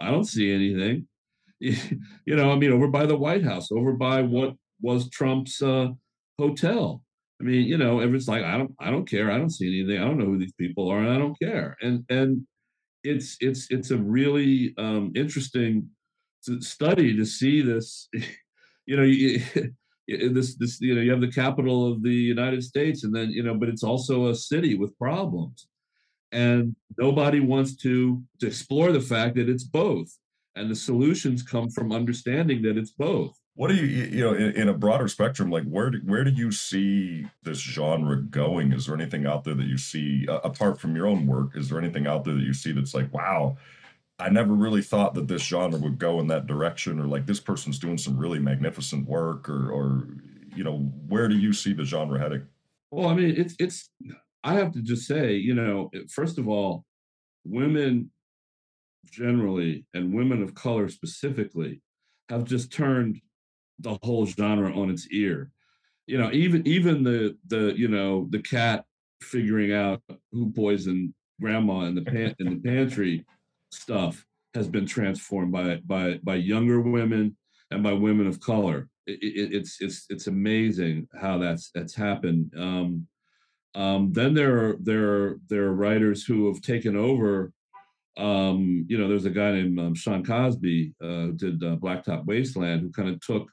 I 0.01 0.11
don't 0.11 0.25
see 0.25 0.53
anything. 0.53 1.09
you 1.59 2.37
know, 2.37 2.53
I 2.53 2.57
mean, 2.57 2.73
over 2.73 2.89
by 2.89 3.07
the 3.07 3.17
White 3.17 3.43
House, 3.43 3.73
over 3.73 3.93
by 3.93 4.23
what 4.23 4.55
was 4.81 5.09
Trump's 5.11 5.63
uh, 5.63 5.89
hotel. 6.39 7.03
I 7.41 7.45
mean, 7.45 7.67
you 7.67 7.77
know, 7.77 8.01
it's 8.01 8.29
like 8.29 8.45
I 8.45 8.57
don't, 8.57 8.73
I 8.81 8.91
don't 8.91 9.09
care. 9.09 9.31
I 9.31 9.39
don't 9.39 9.51
see 9.51 9.67
anything. 9.67 10.01
I 10.01 10.07
don't 10.07 10.19
know 10.19 10.27
who 10.27 10.39
these 10.39 10.55
people 10.59 10.89
are, 10.91 10.99
and 10.99 11.11
I 11.11 11.19
don't 11.19 11.39
care. 11.39 11.77
And 11.81 12.05
and 12.09 12.47
it's 13.07 13.37
it's 13.41 13.71
it's 13.71 13.91
a 13.91 13.97
really 13.97 14.75
um, 14.79 15.13
interesting 15.15 15.89
study 16.61 17.17
to 17.17 17.25
see 17.25 17.63
this. 17.63 18.09
You 18.89 18.97
know, 18.97 19.03
you, 19.03 19.43
this 20.07 20.55
this 20.55 20.81
you 20.81 20.95
know 20.95 21.01
you 21.01 21.11
have 21.11 21.21
the 21.21 21.27
capital 21.43 21.91
of 21.91 22.05
the 22.05 22.15
United 22.15 22.63
States, 22.63 23.03
and 23.03 23.13
then 23.13 23.31
you 23.31 23.43
know, 23.43 23.57
but 23.57 23.69
it's 23.69 23.83
also 23.83 24.29
a 24.29 24.35
city 24.37 24.77
with 24.77 24.97
problems, 24.97 25.67
and 26.31 26.77
nobody 26.97 27.41
wants 27.41 27.75
to 27.79 28.23
to 28.39 28.47
explore 28.47 28.93
the 28.93 29.01
fact 29.01 29.35
that 29.35 29.49
it's 29.49 29.65
both, 29.65 30.09
and 30.55 30.71
the 30.71 30.77
solutions 30.77 31.43
come 31.43 31.69
from 31.69 31.91
understanding 31.91 32.63
that 32.63 32.79
it's 32.79 32.93
both 32.93 33.37
what 33.57 33.69
do 33.69 33.75
you 33.75 33.87
you 33.87 34.23
know 34.23 34.35
in, 34.35 34.53
in, 34.53 34.69
a 34.69 34.75
broader 34.75 35.09
spectrum 35.09 35.51
like 35.51 35.65
where 35.65 35.91
do, 35.91 35.99
where 36.05 36.23
do 36.23 36.31
you 36.31 36.53
see 36.53 37.27
this 37.43 37.59
genre 37.59 38.21
going? 38.23 38.73
Is 38.73 38.87
there 38.87 38.95
anything 38.95 39.27
out 39.27 39.45
there 39.45 39.55
that 39.55 39.67
you 39.67 39.79
see 39.79 40.29
uh, 40.29 40.41
apart 40.45 40.79
from 40.79 40.95
your 40.95 41.07
own 41.07 41.27
work 41.27 41.57
is 41.57 41.69
there 41.69 41.79
anything 41.79 42.07
out 42.07 42.25
there 42.25 42.35
that 42.35 42.43
you 42.43 42.55
see 42.55 42.73
that's 42.73 42.95
like 42.95 43.13
wow 43.13 43.57
i 44.19 44.29
never 44.29 44.53
really 44.53 44.83
thought 44.83 45.15
that 45.15 45.27
this 45.27 45.43
genre 45.43 45.79
would 45.79 45.99
go 45.99 46.21
in 46.21 46.27
that 46.29 46.47
direction 46.47 47.01
or 47.01 47.07
like 47.07 47.27
this 47.27 47.41
person's 47.41 47.79
doing 47.79 47.99
some 47.99 48.17
really 48.17 48.39
magnificent 48.39 49.09
work 49.09 49.49
or 49.49 49.71
or 49.71 50.07
you 50.55 50.63
know 50.63 50.79
where 51.09 51.29
do 51.29 51.37
you 51.37 51.53
see 51.53 51.73
the 51.73 51.85
genre 51.85 52.19
heading? 52.19 52.47
Well 52.91 53.09
i 53.09 53.15
mean 53.15 53.35
it's 53.37 53.55
it's 53.59 53.91
i 54.45 54.55
have 54.55 54.73
to 54.73 54.83
just 54.83 55.07
say 55.07 55.35
you 55.35 55.55
know 55.55 55.91
first 56.11 56.39
of 56.39 56.47
all 56.47 56.85
women 57.45 58.11
generally 59.11 59.87
and 59.95 60.13
women 60.13 60.43
of 60.43 60.55
color 60.55 60.89
specifically 60.89 61.81
have 62.29 62.45
just 62.45 62.73
turned 62.73 63.21
the 63.81 63.99
whole 64.03 64.27
genre 64.27 64.75
on 64.79 64.91
its 64.91 65.09
ear. 65.11 65.51
You 66.07 66.19
know, 66.19 66.31
even 66.33 66.67
even 66.67 67.03
the 67.03 67.37
the 67.49 67.75
you 67.77 67.89
know 67.89 68.27
the 68.31 68.41
cat 68.41 68.85
figuring 69.23 69.73
out 69.73 70.03
who 70.33 70.53
poisoned 70.53 71.15
grandma 71.41 71.81
in 71.83 71.95
the 71.95 72.03
pan 72.03 72.35
in 72.39 72.51
the 72.51 72.69
pantry 72.69 73.25
stuff 73.71 74.25
has 74.55 74.69
been 74.69 74.87
transformed 74.87 75.53
by 75.53 75.77
by 75.85 76.19
by 76.23 76.37
younger 76.37 76.81
women 76.81 77.37
and 77.71 77.83
by 77.83 77.93
women 77.93 78.27
of 78.27 78.41
color. 78.41 78.89
It, 79.07 79.19
it, 79.23 79.55
it's 79.55 79.79
it's 79.81 80.07
it's 80.09 80.27
amazing 80.29 81.09
how 81.21 81.39
that's 81.39 81.71
that's 81.75 81.95
happened. 81.95 82.53
Um, 82.57 83.07
um, 83.75 84.13
then 84.13 84.33
there 84.33 84.57
are 84.65 84.77
there 84.81 85.09
are 85.13 85.41
there 85.49 85.65
are 85.65 85.75
writers 85.75 86.25
who 86.25 86.47
have 86.47 86.63
taken 86.63 86.97
over 86.97 87.53
um, 88.17 88.87
you 88.89 88.97
know, 88.97 89.09
there's 89.09 89.27
a 89.27 89.31
guy 89.31 89.53
named 89.53 89.79
um, 89.79 89.95
Shawn 89.95 90.25
Cosby 90.25 90.95
uh, 91.03 91.07
who 91.07 91.33
did 91.33 91.63
uh, 91.63 91.77
Blacktop 91.77 92.25
Wasteland, 92.25 92.81
who 92.81 92.91
kind 92.91 93.09
of 93.11 93.21
took 93.21 93.51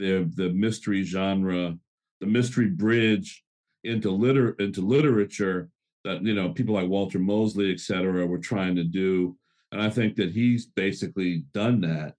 the 0.00 0.30
the 0.36 0.50
mystery 0.50 1.04
genre, 1.04 1.76
the 2.20 2.26
mystery 2.26 2.68
bridge 2.68 3.44
into 3.84 4.10
liter 4.10 4.52
into 4.60 4.82
literature 4.82 5.70
that 6.04 6.22
you 6.24 6.34
know 6.34 6.50
people 6.50 6.74
like 6.74 6.88
Walter 6.88 7.20
Mosley, 7.20 7.72
et 7.72 7.80
cetera, 7.80 8.26
were 8.26 8.38
trying 8.40 8.76
to 8.76 8.84
do. 8.84 9.36
And 9.72 9.82
I 9.82 9.90
think 9.90 10.16
that 10.16 10.32
he's 10.32 10.66
basically 10.66 11.44
done 11.54 11.82
that. 11.82 12.14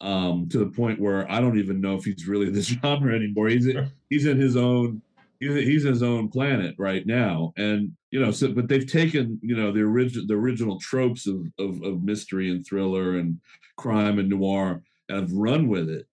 um, 0.00 0.48
to 0.50 0.58
the 0.58 0.66
point 0.70 1.00
where 1.00 1.30
I 1.30 1.40
don't 1.40 1.58
even 1.58 1.80
know 1.80 1.96
if 1.96 2.04
he's 2.04 2.26
really 2.28 2.50
this 2.52 2.66
genre 2.68 3.14
anymore. 3.14 3.48
He's 3.48 3.68
he's 4.10 4.26
in 4.26 4.38
his 4.40 4.56
own 4.56 5.02
he's 5.40 5.84
in 5.84 5.92
his 5.92 6.02
own 6.02 6.28
planet 6.30 6.74
right 6.78 7.06
now, 7.06 7.52
and 7.56 7.92
you 8.12 8.20
know. 8.20 8.30
So, 8.32 8.52
but 8.52 8.68
they've 8.68 8.90
taken 8.90 9.40
you 9.42 9.56
know 9.56 9.72
the 9.72 9.80
original 9.82 10.26
the 10.26 10.34
original 10.34 10.78
tropes 10.80 11.26
of, 11.26 11.46
of 11.58 11.82
of 11.82 12.04
mystery 12.04 12.50
and 12.50 12.66
thriller 12.66 13.16
and 13.18 13.40
crime 13.78 14.18
and 14.18 14.28
noir 14.30 14.82
and 15.08 15.18
have 15.20 15.32
run 15.32 15.68
with 15.68 15.88
it. 15.90 16.06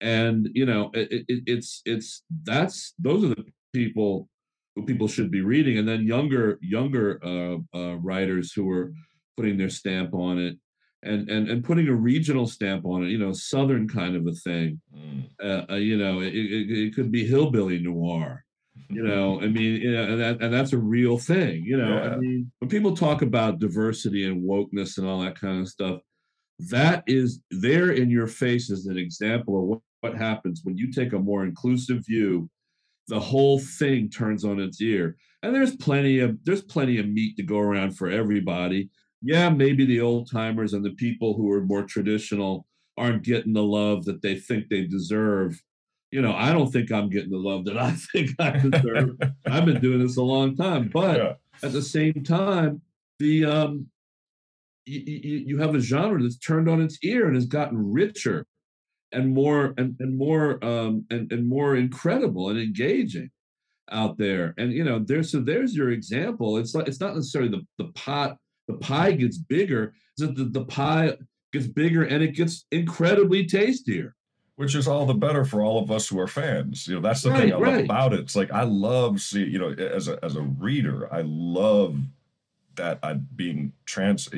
And 0.00 0.48
you 0.52 0.66
know, 0.66 0.90
it, 0.94 1.24
it, 1.28 1.42
it's 1.46 1.82
it's 1.84 2.22
that's 2.42 2.94
those 2.98 3.24
are 3.24 3.28
the 3.28 3.44
people 3.72 4.28
who 4.74 4.84
people 4.84 5.08
should 5.08 5.30
be 5.30 5.40
reading, 5.40 5.78
and 5.78 5.88
then 5.88 6.06
younger 6.06 6.58
younger 6.60 7.20
uh, 7.24 7.58
uh, 7.76 7.94
writers 7.96 8.52
who 8.52 8.70
are 8.70 8.92
putting 9.36 9.56
their 9.56 9.70
stamp 9.70 10.14
on 10.14 10.38
it 10.38 10.58
and 11.04 11.28
and 11.28 11.48
and 11.48 11.62
putting 11.62 11.86
a 11.88 11.94
regional 11.94 12.46
stamp 12.46 12.84
on 12.84 13.04
it, 13.04 13.10
you 13.10 13.18
know, 13.18 13.32
southern 13.32 13.86
kind 13.86 14.16
of 14.16 14.26
a 14.26 14.32
thing. 14.32 14.80
Mm. 14.96 15.28
Uh, 15.42 15.72
uh, 15.72 15.76
you 15.76 15.96
know, 15.96 16.20
it, 16.20 16.34
it, 16.34 16.70
it, 16.70 16.94
could 16.94 17.12
be 17.12 17.26
hillbilly 17.26 17.78
noir. 17.78 18.44
You 18.88 19.02
know, 19.06 19.40
I 19.40 19.46
mean, 19.46 19.80
you 19.80 19.92
know, 19.92 20.04
and 20.04 20.20
that 20.20 20.42
and 20.42 20.52
that's 20.52 20.72
a 20.72 20.78
real 20.78 21.18
thing. 21.18 21.62
You 21.64 21.76
know, 21.76 21.94
yeah. 21.94 22.10
I 22.10 22.16
mean, 22.16 22.50
when 22.58 22.70
people 22.70 22.96
talk 22.96 23.22
about 23.22 23.58
diversity 23.58 24.26
and 24.26 24.42
wokeness 24.42 24.98
and 24.98 25.06
all 25.06 25.20
that 25.20 25.38
kind 25.38 25.60
of 25.60 25.68
stuff, 25.68 26.00
that 26.58 27.04
is 27.06 27.40
there 27.50 27.92
in 27.92 28.10
your 28.10 28.26
face 28.26 28.70
as 28.70 28.86
an 28.86 28.96
example 28.96 29.58
of 29.58 29.64
what, 29.64 29.80
what 30.00 30.16
happens 30.16 30.60
when 30.64 30.76
you 30.76 30.92
take 30.92 31.12
a 31.12 31.18
more 31.18 31.44
inclusive 31.44 32.04
view. 32.06 32.48
The 33.08 33.20
whole 33.20 33.58
thing 33.58 34.08
turns 34.08 34.44
on 34.46 34.58
its 34.58 34.80
ear, 34.80 35.16
and 35.42 35.54
there's 35.54 35.76
plenty 35.76 36.20
of 36.20 36.38
there's 36.44 36.62
plenty 36.62 36.98
of 36.98 37.06
meat 37.06 37.36
to 37.36 37.42
go 37.42 37.58
around 37.58 37.98
for 37.98 38.08
everybody 38.08 38.88
yeah, 39.24 39.48
maybe 39.48 39.86
the 39.86 40.02
old 40.02 40.30
timers 40.30 40.74
and 40.74 40.84
the 40.84 40.90
people 40.90 41.34
who 41.34 41.50
are 41.50 41.62
more 41.62 41.82
traditional 41.82 42.66
aren't 42.98 43.22
getting 43.22 43.54
the 43.54 43.62
love 43.62 44.04
that 44.04 44.20
they 44.20 44.36
think 44.36 44.68
they 44.68 44.84
deserve. 44.84 45.60
You 46.10 46.20
know, 46.20 46.34
I 46.34 46.52
don't 46.52 46.70
think 46.70 46.92
I'm 46.92 47.08
getting 47.08 47.30
the 47.30 47.38
love 47.38 47.64
that 47.64 47.78
I 47.78 47.92
think 48.12 48.30
I 48.38 48.50
deserve. 48.50 49.16
I've 49.46 49.64
been 49.64 49.80
doing 49.80 50.00
this 50.00 50.18
a 50.18 50.22
long 50.22 50.54
time, 50.54 50.90
but 50.92 51.16
yeah. 51.16 51.32
at 51.62 51.72
the 51.72 51.80
same 51.80 52.22
time, 52.22 52.82
the 53.18 53.46
um, 53.46 53.86
you, 54.86 55.44
you, 55.46 55.58
have 55.58 55.74
a 55.74 55.80
genre 55.80 56.22
that's 56.22 56.38
turned 56.38 56.68
on 56.68 56.82
its 56.82 56.98
ear 57.02 57.26
and 57.26 57.34
has 57.34 57.46
gotten 57.46 57.92
richer 57.92 58.46
and 59.12 59.32
more 59.32 59.74
and, 59.78 59.96
and 60.00 60.16
more 60.16 60.62
um, 60.64 61.06
and, 61.10 61.30
and 61.32 61.48
more 61.48 61.76
incredible 61.76 62.50
and 62.50 62.58
engaging 62.58 63.30
out 63.90 64.18
there. 64.18 64.54
And 64.58 64.72
you 64.72 64.84
know, 64.84 64.98
there's 64.98 65.32
so 65.32 65.40
there's 65.40 65.74
your 65.74 65.90
example. 65.90 66.58
It's 66.58 66.74
like 66.74 66.88
it's 66.88 67.00
not 67.00 67.14
necessarily 67.14 67.50
the 67.50 67.66
the 67.78 67.90
pot 67.92 68.36
the 68.68 68.74
pie 68.74 69.12
gets 69.12 69.38
bigger, 69.38 69.94
so 70.18 70.26
the, 70.26 70.44
the 70.44 70.64
pie 70.64 71.16
gets 71.52 71.66
bigger 71.66 72.04
and 72.04 72.22
it 72.22 72.34
gets 72.34 72.66
incredibly 72.70 73.46
tastier. 73.46 74.14
Which 74.56 74.76
is 74.76 74.86
all 74.86 75.04
the 75.04 75.14
better 75.14 75.44
for 75.44 75.62
all 75.62 75.82
of 75.82 75.90
us 75.90 76.06
who 76.06 76.20
are 76.20 76.28
fans. 76.28 76.86
You 76.86 76.94
know, 76.94 77.00
that's 77.00 77.22
the 77.22 77.30
right, 77.30 77.40
thing 77.40 77.52
I 77.52 77.56
right. 77.56 77.74
love 77.74 77.84
about 77.84 78.12
it. 78.12 78.20
It's 78.20 78.36
like 78.36 78.52
I 78.52 78.62
love 78.62 79.20
see, 79.20 79.42
you 79.42 79.58
know, 79.58 79.70
as 79.70 80.06
a 80.06 80.24
as 80.24 80.36
a 80.36 80.42
reader, 80.42 81.12
I 81.12 81.22
love 81.24 81.98
that 82.76 82.98
I'm 83.02 83.28
being 83.36 83.72
trans. 83.84 84.28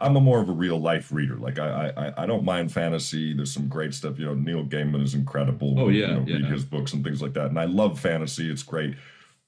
I'm 0.00 0.16
a 0.16 0.20
more 0.20 0.40
of 0.40 0.48
a 0.48 0.52
real 0.52 0.80
life 0.80 1.12
reader. 1.12 1.36
Like 1.36 1.58
I, 1.58 1.92
I, 1.96 2.22
I 2.22 2.26
don't 2.26 2.44
mind 2.44 2.72
fantasy. 2.72 3.32
There's 3.34 3.52
some 3.52 3.68
great 3.68 3.94
stuff. 3.94 4.18
You 4.18 4.26
know, 4.26 4.34
Neil 4.34 4.64
Gaiman 4.64 5.02
is 5.02 5.14
incredible. 5.14 5.78
Oh 5.78 5.88
yeah, 5.88 6.08
you 6.08 6.14
know, 6.14 6.24
yeah. 6.26 6.36
read 6.36 6.44
his 6.46 6.64
books 6.64 6.92
and 6.92 7.04
things 7.04 7.22
like 7.22 7.34
that. 7.34 7.46
And 7.46 7.58
I 7.58 7.64
love 7.64 7.98
fantasy. 7.98 8.50
It's 8.50 8.62
great, 8.62 8.96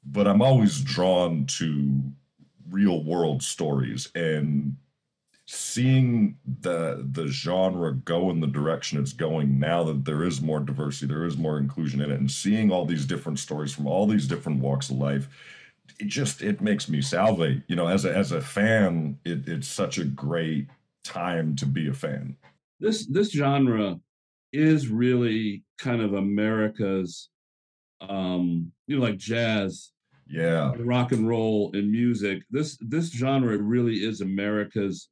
but 0.04 0.26
I'm 0.26 0.42
always 0.42 0.80
drawn 0.80 1.46
to 1.46 2.02
real 2.70 3.02
world 3.02 3.42
stories 3.42 4.08
and 4.14 4.76
seeing 5.52 6.36
the 6.60 7.04
the 7.10 7.26
genre 7.26 7.92
go 7.92 8.30
in 8.30 8.38
the 8.38 8.46
direction 8.46 9.00
it's 9.00 9.12
going 9.12 9.58
now 9.58 9.82
that 9.82 10.04
there 10.04 10.22
is 10.22 10.40
more 10.40 10.60
diversity 10.60 11.12
there 11.12 11.24
is 11.24 11.36
more 11.36 11.58
inclusion 11.58 12.00
in 12.00 12.12
it 12.12 12.20
and 12.20 12.30
seeing 12.30 12.70
all 12.70 12.86
these 12.86 13.04
different 13.04 13.36
stories 13.36 13.72
from 13.72 13.84
all 13.84 14.06
these 14.06 14.28
different 14.28 14.60
walks 14.60 14.90
of 14.90 14.96
life 14.96 15.28
it 16.00 16.06
just 16.06 16.42
it 16.42 16.60
makes 16.60 16.88
me 16.88 17.02
salivate. 17.02 17.62
You 17.68 17.76
know 17.76 17.86
as 17.86 18.04
a 18.04 18.16
as 18.16 18.32
a 18.32 18.40
fan 18.40 19.18
it, 19.24 19.46
it's 19.46 19.68
such 19.68 19.98
a 19.98 20.04
great 20.04 20.68
time 21.04 21.56
to 21.56 21.66
be 21.66 21.88
a 21.88 21.94
fan. 21.94 22.36
This 22.80 23.06
this 23.06 23.30
genre 23.30 24.00
is 24.52 24.88
really 24.88 25.62
kind 25.78 26.02
of 26.02 26.14
america's 26.14 27.28
um 28.00 28.72
you 28.88 28.96
know 28.96 29.02
like 29.02 29.16
jazz 29.16 29.92
yeah. 30.28 30.72
rock 30.78 31.12
and 31.12 31.28
roll 31.28 31.70
and 31.74 31.90
music. 31.90 32.42
This 32.50 32.76
this 32.80 33.10
genre 33.12 33.56
really 33.58 33.96
is 33.96 34.20
america's 34.20 35.08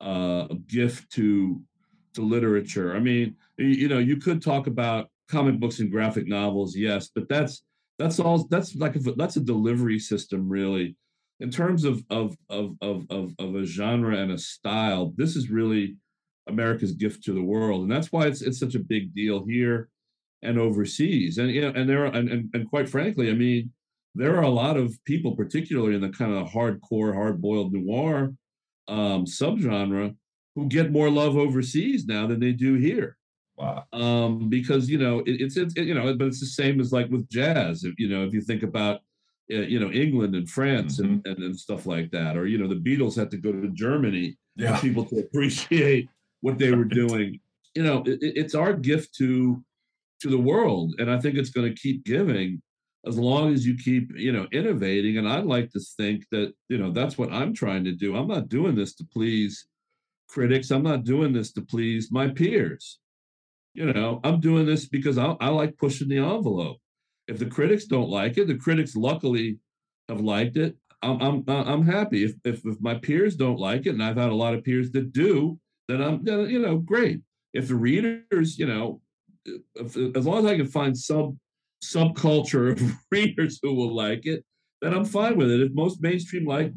uh 0.00 0.48
gift 0.66 1.10
to 1.12 1.60
to 2.14 2.22
literature. 2.22 2.94
I 2.96 3.00
mean 3.00 3.36
you 3.56 3.88
know 3.88 3.98
you 3.98 4.16
could 4.16 4.42
talk 4.42 4.66
about 4.66 5.08
comic 5.28 5.58
books 5.58 5.78
and 5.80 5.90
graphic 5.90 6.28
novels 6.28 6.76
yes 6.76 7.10
but 7.14 7.26
that's 7.30 7.62
that's 7.98 8.18
all 8.18 8.46
that's 8.48 8.74
like 8.76 8.96
a, 8.96 9.00
that's 9.16 9.36
a 9.36 9.40
delivery 9.40 9.98
system 9.98 10.48
really 10.48 10.96
in 11.40 11.50
terms 11.50 11.84
of 11.84 12.04
of, 12.10 12.36
of 12.48 12.76
of 12.80 13.06
of 13.10 13.32
of 13.38 13.54
a 13.54 13.64
genre 13.64 14.16
and 14.16 14.32
a 14.32 14.38
style 14.38 15.12
this 15.16 15.36
is 15.36 15.50
really 15.50 15.96
america's 16.48 16.92
gift 16.92 17.24
to 17.24 17.32
the 17.32 17.42
world 17.42 17.82
and 17.82 17.90
that's 17.90 18.12
why 18.12 18.26
it's 18.26 18.42
it's 18.42 18.58
such 18.58 18.74
a 18.74 18.80
big 18.80 19.14
deal 19.14 19.44
here 19.46 19.88
and 20.42 20.58
overseas 20.58 21.38
and 21.38 21.50
you 21.50 21.60
know 21.60 21.72
and 21.74 21.88
there 21.88 22.04
are 22.04 22.12
and, 22.12 22.28
and, 22.28 22.50
and 22.54 22.68
quite 22.68 22.88
frankly 22.88 23.30
i 23.30 23.34
mean 23.34 23.70
there 24.14 24.36
are 24.36 24.42
a 24.42 24.48
lot 24.48 24.76
of 24.76 24.96
people, 25.04 25.34
particularly 25.34 25.94
in 25.94 26.00
the 26.00 26.10
kind 26.10 26.32
of 26.32 26.48
hardcore, 26.48 27.14
hard-boiled 27.14 27.72
noir 27.72 28.32
um, 28.86 29.24
subgenre, 29.24 30.14
who 30.54 30.68
get 30.68 30.92
more 30.92 31.10
love 31.10 31.36
overseas 31.36 32.06
now 32.06 32.26
than 32.26 32.38
they 32.38 32.52
do 32.52 32.74
here. 32.74 33.16
Wow. 33.56 33.84
Um, 33.92 34.48
because 34.48 34.90
you 34.90 34.98
know 34.98 35.20
it, 35.20 35.40
it's 35.40 35.56
it's 35.56 35.74
it, 35.74 35.84
you 35.84 35.94
know, 35.94 36.14
but 36.16 36.26
it's 36.26 36.40
the 36.40 36.46
same 36.46 36.80
as 36.80 36.92
like 36.92 37.08
with 37.10 37.28
jazz. 37.28 37.84
If, 37.84 37.94
you 37.98 38.08
know, 38.08 38.24
if 38.24 38.34
you 38.34 38.40
think 38.40 38.62
about 38.62 39.00
uh, 39.52 39.56
you 39.56 39.78
know 39.78 39.90
England 39.90 40.34
and 40.34 40.48
France 40.48 41.00
mm-hmm. 41.00 41.14
and, 41.14 41.26
and, 41.26 41.38
and 41.44 41.58
stuff 41.58 41.86
like 41.86 42.10
that, 42.10 42.36
or 42.36 42.46
you 42.46 42.58
know 42.58 42.68
the 42.68 42.74
Beatles 42.74 43.16
had 43.16 43.30
to 43.30 43.36
go 43.36 43.52
to 43.52 43.68
Germany 43.68 44.36
yeah. 44.56 44.76
for 44.76 44.82
people 44.82 45.04
to 45.06 45.18
appreciate 45.20 46.08
what 46.40 46.58
they 46.58 46.72
were 46.72 46.84
doing. 46.84 47.40
You 47.74 47.82
know, 47.82 48.02
it, 48.06 48.18
it's 48.20 48.54
our 48.54 48.72
gift 48.72 49.14
to 49.16 49.62
to 50.20 50.28
the 50.28 50.38
world, 50.38 50.94
and 50.98 51.10
I 51.10 51.20
think 51.20 51.36
it's 51.36 51.50
going 51.50 51.68
to 51.68 51.80
keep 51.80 52.04
giving 52.04 52.60
as 53.06 53.18
long 53.18 53.52
as 53.52 53.66
you 53.66 53.76
keep 53.76 54.10
you 54.16 54.32
know 54.32 54.46
innovating 54.52 55.18
and 55.18 55.28
i'd 55.28 55.44
like 55.44 55.70
to 55.70 55.80
think 55.96 56.24
that 56.30 56.52
you 56.68 56.78
know 56.78 56.90
that's 56.90 57.18
what 57.18 57.32
i'm 57.32 57.52
trying 57.52 57.84
to 57.84 57.92
do 57.92 58.16
i'm 58.16 58.28
not 58.28 58.48
doing 58.48 58.74
this 58.74 58.94
to 58.94 59.04
please 59.12 59.66
critics 60.28 60.70
i'm 60.70 60.82
not 60.82 61.04
doing 61.04 61.32
this 61.32 61.52
to 61.52 61.60
please 61.60 62.10
my 62.10 62.28
peers 62.28 62.98
you 63.74 63.92
know 63.92 64.20
i'm 64.24 64.40
doing 64.40 64.66
this 64.66 64.86
because 64.86 65.18
i, 65.18 65.34
I 65.40 65.48
like 65.48 65.76
pushing 65.76 66.08
the 66.08 66.18
envelope 66.18 66.78
if 67.28 67.38
the 67.38 67.46
critics 67.46 67.84
don't 67.84 68.08
like 68.08 68.38
it 68.38 68.46
the 68.46 68.56
critics 68.56 68.96
luckily 68.96 69.58
have 70.08 70.20
liked 70.20 70.56
it 70.56 70.76
i'm 71.02 71.20
i'm, 71.20 71.44
I'm 71.48 71.86
happy 71.86 72.24
if, 72.24 72.34
if 72.44 72.64
if 72.64 72.80
my 72.80 72.94
peers 72.94 73.36
don't 73.36 73.58
like 73.58 73.86
it 73.86 73.90
and 73.90 74.02
i've 74.02 74.16
had 74.16 74.30
a 74.30 74.34
lot 74.34 74.54
of 74.54 74.64
peers 74.64 74.90
that 74.92 75.12
do 75.12 75.58
then 75.88 76.02
i'm 76.02 76.26
you 76.26 76.60
know 76.60 76.78
great 76.78 77.20
if 77.52 77.68
the 77.68 77.74
readers 77.74 78.58
you 78.58 78.66
know 78.66 79.00
if, 79.74 79.96
as 80.16 80.26
long 80.26 80.38
as 80.38 80.46
i 80.46 80.56
can 80.56 80.66
find 80.66 80.96
some 80.96 81.38
subculture 81.84 82.72
of 82.72 82.96
readers 83.10 83.58
who 83.62 83.74
will 83.74 83.94
like 83.94 84.26
it, 84.26 84.44
then 84.80 84.94
I'm 84.94 85.04
fine 85.04 85.36
with 85.36 85.50
it. 85.50 85.60
If 85.60 85.72
most 85.72 86.02
mainstream 86.02 86.46
like 86.46 86.72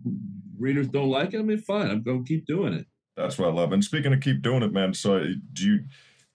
readers 0.57 0.87
don't 0.87 1.09
like 1.09 1.33
it, 1.33 1.39
I 1.39 1.43
mean, 1.43 1.59
fine. 1.59 1.89
I'm 1.89 2.03
to 2.03 2.23
keep 2.23 2.45
doing 2.45 2.73
it. 2.73 2.85
That's 3.15 3.37
what 3.37 3.49
I 3.49 3.51
love. 3.51 3.71
And 3.71 3.83
speaking 3.83 4.13
of 4.13 4.21
keep 4.21 4.41
doing 4.41 4.63
it, 4.63 4.71
man. 4.71 4.93
So 4.93 5.17
uh, 5.17 5.25
do 5.53 5.65
you? 5.65 5.79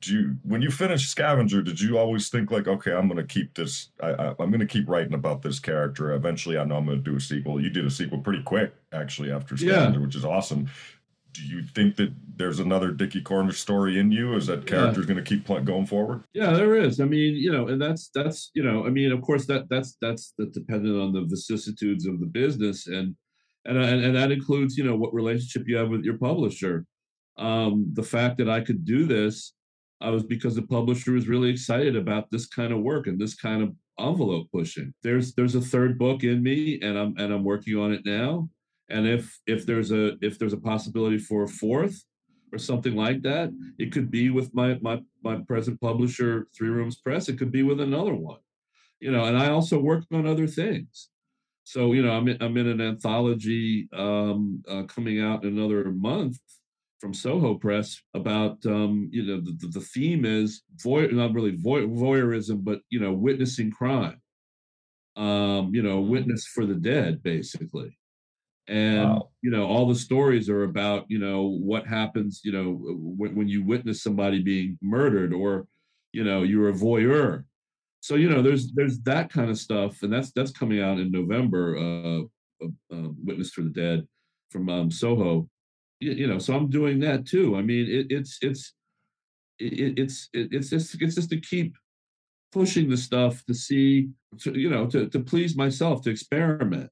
Do 0.03 0.13
you, 0.13 0.37
when 0.43 0.61
you 0.63 0.71
finished 0.71 1.11
Scavenger, 1.11 1.63
did 1.63 1.81
you 1.81 1.97
always 1.97 2.29
think 2.29 2.51
like, 2.51 2.69
okay, 2.69 2.93
I'm 2.93 3.09
going 3.09 3.17
to 3.17 3.25
keep 3.25 3.55
this, 3.55 3.89
I, 4.03 4.11
I, 4.11 4.29
am 4.31 4.51
going 4.51 4.59
to 4.59 4.67
keep 4.67 4.89
writing 4.89 5.15
about 5.15 5.43
this 5.43 5.59
character. 5.59 6.13
Eventually, 6.13 6.59
I 6.59 6.65
know 6.65 6.77
I'm 6.77 6.87
going 6.87 7.03
to 7.03 7.11
do 7.11 7.17
a 7.17 7.21
sequel. 7.21 7.63
You 7.63 7.71
did 7.71 7.87
a 7.87 7.91
sequel 7.91 8.19
pretty 8.19 8.43
quick, 8.43 8.75
actually, 8.93 9.33
after 9.33 9.57
Scavenger, 9.57 9.99
yeah. 9.99 10.05
which 10.05 10.17
is 10.17 10.25
awesome 10.25 10.69
do 11.33 11.43
you 11.43 11.63
think 11.63 11.97
that 11.97 12.13
there's 12.37 12.61
another 12.61 12.91
Dickie 12.91 13.23
Cornish 13.23 13.59
story 13.59 13.99
in 13.99 14.13
you? 14.13 14.35
Is 14.35 14.47
that 14.47 14.67
character's 14.67 15.07
yeah. 15.07 15.15
going 15.15 15.25
to 15.25 15.29
keep 15.29 15.47
going 15.65 15.87
forward? 15.87 16.25
Yeah, 16.35 16.53
there 16.53 16.77
is. 16.77 17.01
I 17.01 17.05
mean, 17.05 17.35
you 17.35 17.51
know, 17.51 17.69
and 17.69 17.81
that's 17.81 18.11
that's 18.15 18.51
you 18.55 18.63
know, 18.63 18.87
I 18.87 18.91
mean, 18.91 19.13
of 19.13 19.23
course 19.23 19.47
that 19.47 19.69
that's 19.69 19.97
that's 20.01 20.35
the 20.39 20.47
dependent 20.47 21.01
on 21.01 21.13
the 21.13 21.25
vicissitudes 21.25 22.07
of 22.07 22.21
the 22.21 22.27
business, 22.27 22.87
and 22.87 23.17
and 23.65 23.79
and, 23.79 24.05
and 24.05 24.17
that 24.17 24.33
includes 24.33 24.77
you 24.77 24.85
know 24.85 24.97
what 24.97 25.15
relationship 25.15 25.67
you 25.67 25.77
have 25.77 25.89
with 25.89 26.05
your 26.05 26.19
publisher. 26.19 26.85
Um, 27.39 27.91
the 27.95 28.03
fact 28.03 28.39
that 28.39 28.51
I 28.51 28.61
could 28.61 28.85
do 28.85 29.07
this, 29.07 29.55
I 30.03 30.11
was 30.11 30.25
because 30.25 30.55
the 30.55 30.63
publisher 30.63 31.13
was 31.13 31.29
really 31.29 31.51
excited 31.51 31.97
about 31.97 32.31
this 32.31 32.47
kind 32.47 32.73
of 32.73 32.81
work 32.81 33.07
and 33.07 33.21
this 33.21 33.35
kind 33.35 33.63
of 33.63 33.75
envelope 33.99 34.49
pushing. 34.53 34.93
There's 35.03 35.35
there's 35.35 35.55
a 35.55 35.61
third 35.61 35.99
book 35.99 36.25
in 36.25 36.43
me, 36.43 36.81
and 36.83 36.99
I'm 36.99 37.15
and 37.19 37.33
I'm 37.33 37.45
working 37.45 37.79
on 37.79 37.93
it 37.93 38.03
now. 38.05 38.49
And 38.91 39.07
if 39.07 39.39
if 39.47 39.65
there's 39.65 39.93
a 39.93 40.17
if 40.21 40.39
there's 40.39 40.53
a 40.53 40.59
possibility 40.59 41.19
for 41.19 41.45
a 41.45 41.49
fourth 41.49 42.05
or 42.53 42.59
something 42.59 42.95
like 42.95 43.23
that 43.23 43.51
it 43.79 43.93
could 43.93 44.11
be 44.11 44.29
with 44.29 44.55
my 44.55 44.79
my 44.83 45.01
my 45.25 45.37
present 45.49 45.81
publisher 45.81 46.49
three 46.55 46.69
rooms 46.69 46.97
press. 46.97 47.29
It 47.29 47.39
could 47.39 47.53
be 47.53 47.63
with 47.63 47.81
another 47.81 48.15
one 48.15 48.39
you 49.03 49.11
know 49.11 49.25
and 49.25 49.37
i 49.37 49.51
also 49.51 49.79
work 49.79 50.05
on 50.13 50.27
other 50.27 50.47
things. 50.47 51.11
So 51.65 51.93
you 51.93 52.03
know 52.03 52.13
i'm 52.13 52.29
in, 52.29 52.43
I'm 52.43 52.57
in 52.57 52.69
an 52.69 52.81
anthology 52.81 53.89
um, 53.93 54.63
uh, 54.69 54.85
coming 54.85 55.21
out 55.21 55.45
in 55.45 55.59
another 55.59 55.91
month 55.91 56.39
from 57.03 57.13
Soho 57.13 57.57
Press 57.57 58.01
about 58.15 58.65
um, 58.65 59.11
you 59.11 59.27
know 59.27 59.41
the, 59.41 59.67
the 59.67 59.81
theme 59.81 60.25
is 60.25 60.63
voy 60.77 61.09
not 61.09 61.35
really 61.35 61.57
voy 61.57 61.83
voyeurism, 61.83 62.63
but 62.63 62.81
you 62.91 63.01
know 63.01 63.13
witnessing 63.13 63.73
crime. 63.73 64.21
Um, 65.17 65.75
you 65.75 65.83
know, 65.83 66.01
mm-hmm. 66.01 66.11
witness 66.13 66.47
for 66.47 66.65
the 66.65 66.77
dead, 66.77 67.23
basically. 67.23 67.99
And 68.69 69.03
wow. 69.03 69.31
you 69.43 69.51
know, 69.51 69.67
all 69.67 69.89
the 69.89 69.97
stories 69.97 70.49
are 70.49 70.63
about 70.63 71.07
you 71.09 71.19
know 71.19 71.43
what 71.43 71.89
happens. 71.89 72.41
You 72.45 72.53
know, 72.53 72.79
when, 72.81 73.35
when 73.35 73.49
you 73.49 73.65
witness 73.65 74.01
somebody 74.01 74.41
being 74.41 74.79
murdered, 74.81 75.35
or 75.35 75.67
you 76.13 76.23
know, 76.23 76.45
you're 76.45 76.69
a 76.69 76.73
voyeur. 76.73 77.43
So 77.99 78.15
you 78.15 78.31
know, 78.31 78.43
there's 78.43 78.73
there's 78.75 79.01
that 79.01 79.29
kind 79.29 79.51
of 79.51 79.59
stuff, 79.59 80.05
and 80.05 80.13
that's 80.13 80.31
that's 80.31 80.53
coming 80.53 80.81
out 80.81 81.01
in 81.01 81.11
November. 81.11 81.77
Uh, 81.77 82.21
uh, 82.93 83.09
Witness 83.25 83.51
for 83.51 83.63
the 83.63 83.71
Dead 83.71 84.07
from 84.51 84.69
um, 84.69 84.89
Soho 84.89 85.49
you 86.03 86.27
know 86.27 86.39
so 86.39 86.55
i'm 86.55 86.69
doing 86.69 86.99
that 87.01 87.27
too. 87.27 87.57
I 87.57 87.63
mean 87.63 87.87
it, 87.89 88.07
it's 88.11 88.39
it's 88.43 88.75
it, 89.59 89.99
it's 89.99 90.29
it, 90.33 90.49
it's 90.53 90.71
just 90.71 91.01
it's 91.01 91.15
just 91.15 91.31
to 91.31 91.41
keep 91.41 91.77
pushing 92.51 92.91
the 92.91 92.97
stuff 92.97 93.45
to 93.47 93.55
see 93.55 94.11
to, 94.41 94.59
you 94.59 94.71
know 94.71 94.87
to, 94.87 95.09
to 95.09 95.21
please 95.21 95.57
myself 95.57 96.03
to 96.03 96.11
experiment. 96.11 96.91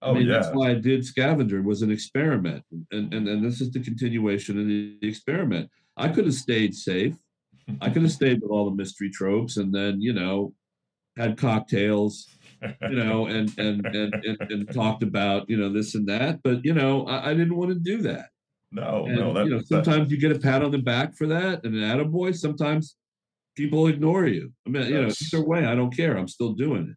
Oh 0.00 0.12
I 0.12 0.14
mean, 0.14 0.28
yeah. 0.28 0.34
that's 0.34 0.54
why 0.54 0.70
i 0.70 0.74
did 0.74 1.04
scavenger 1.04 1.60
was 1.62 1.82
an 1.82 1.90
experiment 1.90 2.64
and 2.90 3.12
and, 3.12 3.28
and 3.28 3.44
this 3.44 3.60
is 3.60 3.70
the 3.70 3.80
continuation 3.80 4.58
of 4.60 4.66
the 4.66 4.98
experiment. 5.02 5.70
I 5.96 6.08
could 6.08 6.26
have 6.26 6.34
stayed 6.34 6.74
safe. 6.74 7.16
I 7.80 7.90
could 7.90 8.02
have 8.02 8.12
stayed 8.12 8.40
with 8.40 8.50
all 8.50 8.70
the 8.70 8.76
mystery 8.76 9.10
tropes 9.10 9.56
and 9.56 9.74
then 9.74 10.00
you 10.00 10.12
know 10.12 10.54
had 11.16 11.36
cocktails 11.36 12.26
you 12.62 12.96
know, 12.96 13.26
and 13.26 13.50
and, 13.58 13.84
and 13.86 14.14
and 14.14 14.36
and 14.50 14.74
talked 14.74 15.02
about 15.02 15.48
you 15.48 15.56
know 15.56 15.72
this 15.72 15.94
and 15.94 16.06
that. 16.08 16.40
But 16.42 16.64
you 16.64 16.74
know, 16.74 17.06
I, 17.06 17.30
I 17.30 17.34
didn't 17.34 17.56
want 17.56 17.70
to 17.70 17.78
do 17.78 18.02
that. 18.02 18.30
No, 18.70 19.06
and, 19.06 19.16
no. 19.16 19.32
That, 19.32 19.46
you 19.46 19.50
know, 19.52 19.62
sometimes 19.62 20.08
that, 20.08 20.10
you 20.10 20.20
get 20.20 20.36
a 20.36 20.38
pat 20.38 20.62
on 20.62 20.70
the 20.70 20.78
back 20.78 21.14
for 21.16 21.26
that, 21.28 21.64
and 21.64 21.74
an 21.74 21.82
attaboy. 21.82 22.36
Sometimes 22.36 22.96
people 23.56 23.86
ignore 23.86 24.26
you. 24.26 24.52
I 24.66 24.70
mean, 24.70 24.86
you 24.86 25.02
know, 25.02 25.10
either 25.32 25.44
way, 25.44 25.66
I 25.66 25.74
don't 25.74 25.94
care. 25.94 26.16
I'm 26.16 26.28
still 26.28 26.52
doing 26.52 26.88
it. 26.90 26.96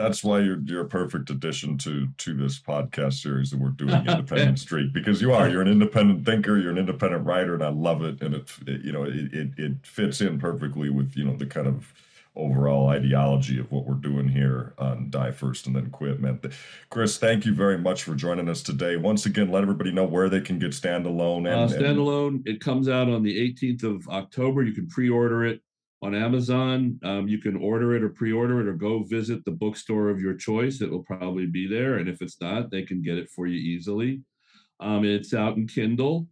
That's 0.00 0.24
why 0.24 0.38
you're 0.38 0.60
you're 0.64 0.86
a 0.86 0.88
perfect 0.88 1.28
addition 1.28 1.76
to 1.78 2.08
to 2.16 2.34
this 2.34 2.58
podcast 2.58 3.20
series 3.20 3.50
that 3.50 3.60
we're 3.60 3.68
doing, 3.68 3.94
Independent 3.94 4.58
Streak, 4.66 4.94
because 4.94 5.20
you 5.20 5.34
are 5.34 5.46
you're 5.46 5.60
an 5.60 5.68
independent 5.68 6.24
thinker, 6.24 6.56
you're 6.56 6.70
an 6.70 6.78
independent 6.78 7.26
writer, 7.26 7.52
and 7.52 7.62
I 7.62 7.68
love 7.68 8.02
it. 8.02 8.22
And 8.22 8.34
it, 8.34 8.50
it 8.66 8.80
you 8.80 8.92
know 8.92 9.04
it, 9.04 9.34
it 9.34 9.50
it 9.58 9.72
fits 9.82 10.22
in 10.22 10.38
perfectly 10.38 10.88
with 10.88 11.14
you 11.16 11.24
know 11.24 11.36
the 11.36 11.44
kind 11.44 11.66
of 11.66 11.92
overall 12.36 12.88
ideology 12.88 13.58
of 13.58 13.70
what 13.72 13.86
we're 13.86 13.94
doing 13.94 14.28
here 14.28 14.72
on 14.78 15.10
Die 15.10 15.30
First 15.32 15.66
and 15.66 15.74
Then 15.74 15.90
Quit. 15.90 16.20
Man, 16.20 16.40
Chris, 16.88 17.18
thank 17.18 17.44
you 17.44 17.54
very 17.54 17.78
much 17.78 18.04
for 18.04 18.14
joining 18.14 18.48
us 18.48 18.62
today. 18.62 18.96
Once 18.96 19.26
again, 19.26 19.50
let 19.50 19.62
everybody 19.62 19.90
know 19.90 20.04
where 20.04 20.28
they 20.28 20.40
can 20.40 20.58
get 20.58 20.70
Standalone. 20.70 21.38
And, 21.38 21.48
uh, 21.48 21.68
standalone, 21.68 22.28
and... 22.28 22.48
it 22.48 22.60
comes 22.60 22.88
out 22.88 23.08
on 23.08 23.22
the 23.22 23.52
18th 23.52 23.82
of 23.82 24.08
October. 24.08 24.62
You 24.62 24.72
can 24.72 24.86
pre-order 24.86 25.44
it 25.44 25.60
on 26.02 26.14
Amazon. 26.14 26.98
Um, 27.02 27.28
you 27.28 27.38
can 27.38 27.56
order 27.56 27.94
it 27.94 28.02
or 28.02 28.10
pre-order 28.10 28.60
it 28.60 28.68
or 28.68 28.74
go 28.74 29.02
visit 29.02 29.44
the 29.44 29.50
bookstore 29.50 30.08
of 30.08 30.20
your 30.20 30.34
choice. 30.34 30.80
It 30.80 30.90
will 30.90 31.02
probably 31.02 31.46
be 31.46 31.66
there. 31.66 31.96
And 31.96 32.08
if 32.08 32.22
it's 32.22 32.40
not, 32.40 32.70
they 32.70 32.82
can 32.82 33.02
get 33.02 33.18
it 33.18 33.28
for 33.30 33.46
you 33.46 33.58
easily. 33.58 34.22
Um, 34.78 35.04
it's 35.04 35.34
out 35.34 35.56
in 35.56 35.66
Kindle 35.66 36.26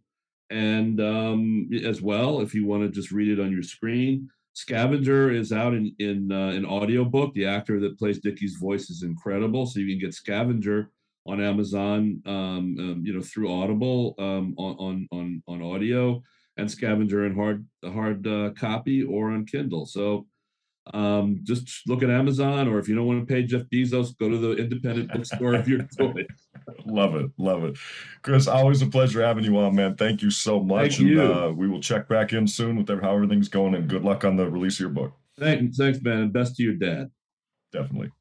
and 0.49 0.99
um, 0.99 1.69
as 1.85 2.01
well 2.01 2.41
if 2.41 2.53
you 2.53 2.65
want 2.65 2.83
to 2.83 2.89
just 2.89 3.11
read 3.11 3.37
it 3.37 3.41
on 3.41 3.51
your 3.51 3.63
screen 3.63 4.29
Scavenger 4.59 5.31
is 5.31 5.53
out 5.53 5.73
in 5.73 5.95
in 5.99 6.31
uh, 6.33 6.49
an 6.49 6.65
audiobook. 6.65 7.33
The 7.33 7.45
actor 7.45 7.79
that 7.79 7.97
plays 7.97 8.19
Dickie's 8.19 8.55
voice 8.55 8.89
is 8.89 9.03
incredible, 9.03 9.65
so 9.65 9.79
you 9.79 9.87
can 9.87 9.99
get 9.99 10.13
Scavenger 10.13 10.91
on 11.25 11.41
Amazon, 11.41 12.21
um, 12.25 12.75
um, 12.77 13.01
you 13.05 13.13
know, 13.13 13.21
through 13.21 13.49
Audible 13.49 14.15
um, 14.19 14.53
on 14.57 15.07
on 15.11 15.43
on 15.47 15.61
audio, 15.61 16.21
and 16.57 16.69
Scavenger 16.69 17.25
in 17.25 17.35
hard 17.35 17.65
hard 17.85 18.27
uh, 18.27 18.49
copy 18.57 19.01
or 19.01 19.31
on 19.31 19.45
Kindle. 19.45 19.85
So 19.85 20.27
um, 20.93 21.39
just 21.43 21.87
look 21.87 22.03
at 22.03 22.09
Amazon, 22.09 22.67
or 22.67 22.79
if 22.79 22.89
you 22.89 22.95
don't 22.95 23.07
want 23.07 23.25
to 23.25 23.33
pay 23.33 23.43
Jeff 23.43 23.63
Bezos, 23.73 24.17
go 24.17 24.29
to 24.29 24.37
the 24.37 24.51
independent 24.57 25.13
bookstore 25.13 25.53
of 25.53 25.69
your 25.69 25.87
choice. 25.97 26.25
love 26.85 27.15
it, 27.15 27.31
love 27.37 27.63
it, 27.63 27.77
Chris. 28.21 28.47
Always 28.47 28.81
a 28.81 28.87
pleasure 28.87 29.21
having 29.21 29.43
you 29.43 29.57
on, 29.57 29.75
man. 29.75 29.95
Thank 29.95 30.21
you 30.21 30.31
so 30.31 30.61
much. 30.61 30.97
Thank 30.97 30.99
you. 30.99 31.21
And, 31.21 31.31
uh, 31.31 31.53
we 31.55 31.67
will 31.67 31.81
check 31.81 32.07
back 32.07 32.33
in 32.33 32.47
soon 32.47 32.75
with 32.75 32.87
how 32.87 33.15
everything's 33.15 33.49
going, 33.49 33.75
and 33.75 33.87
good 33.87 34.03
luck 34.03 34.23
on 34.25 34.35
the 34.35 34.49
release 34.49 34.75
of 34.75 34.81
your 34.81 34.89
book. 34.89 35.13
Thanks, 35.37 35.77
thanks, 35.77 36.01
man, 36.01 36.19
and 36.19 36.33
best 36.33 36.55
to 36.57 36.63
your 36.63 36.73
dad. 36.73 37.11
Definitely. 37.71 38.11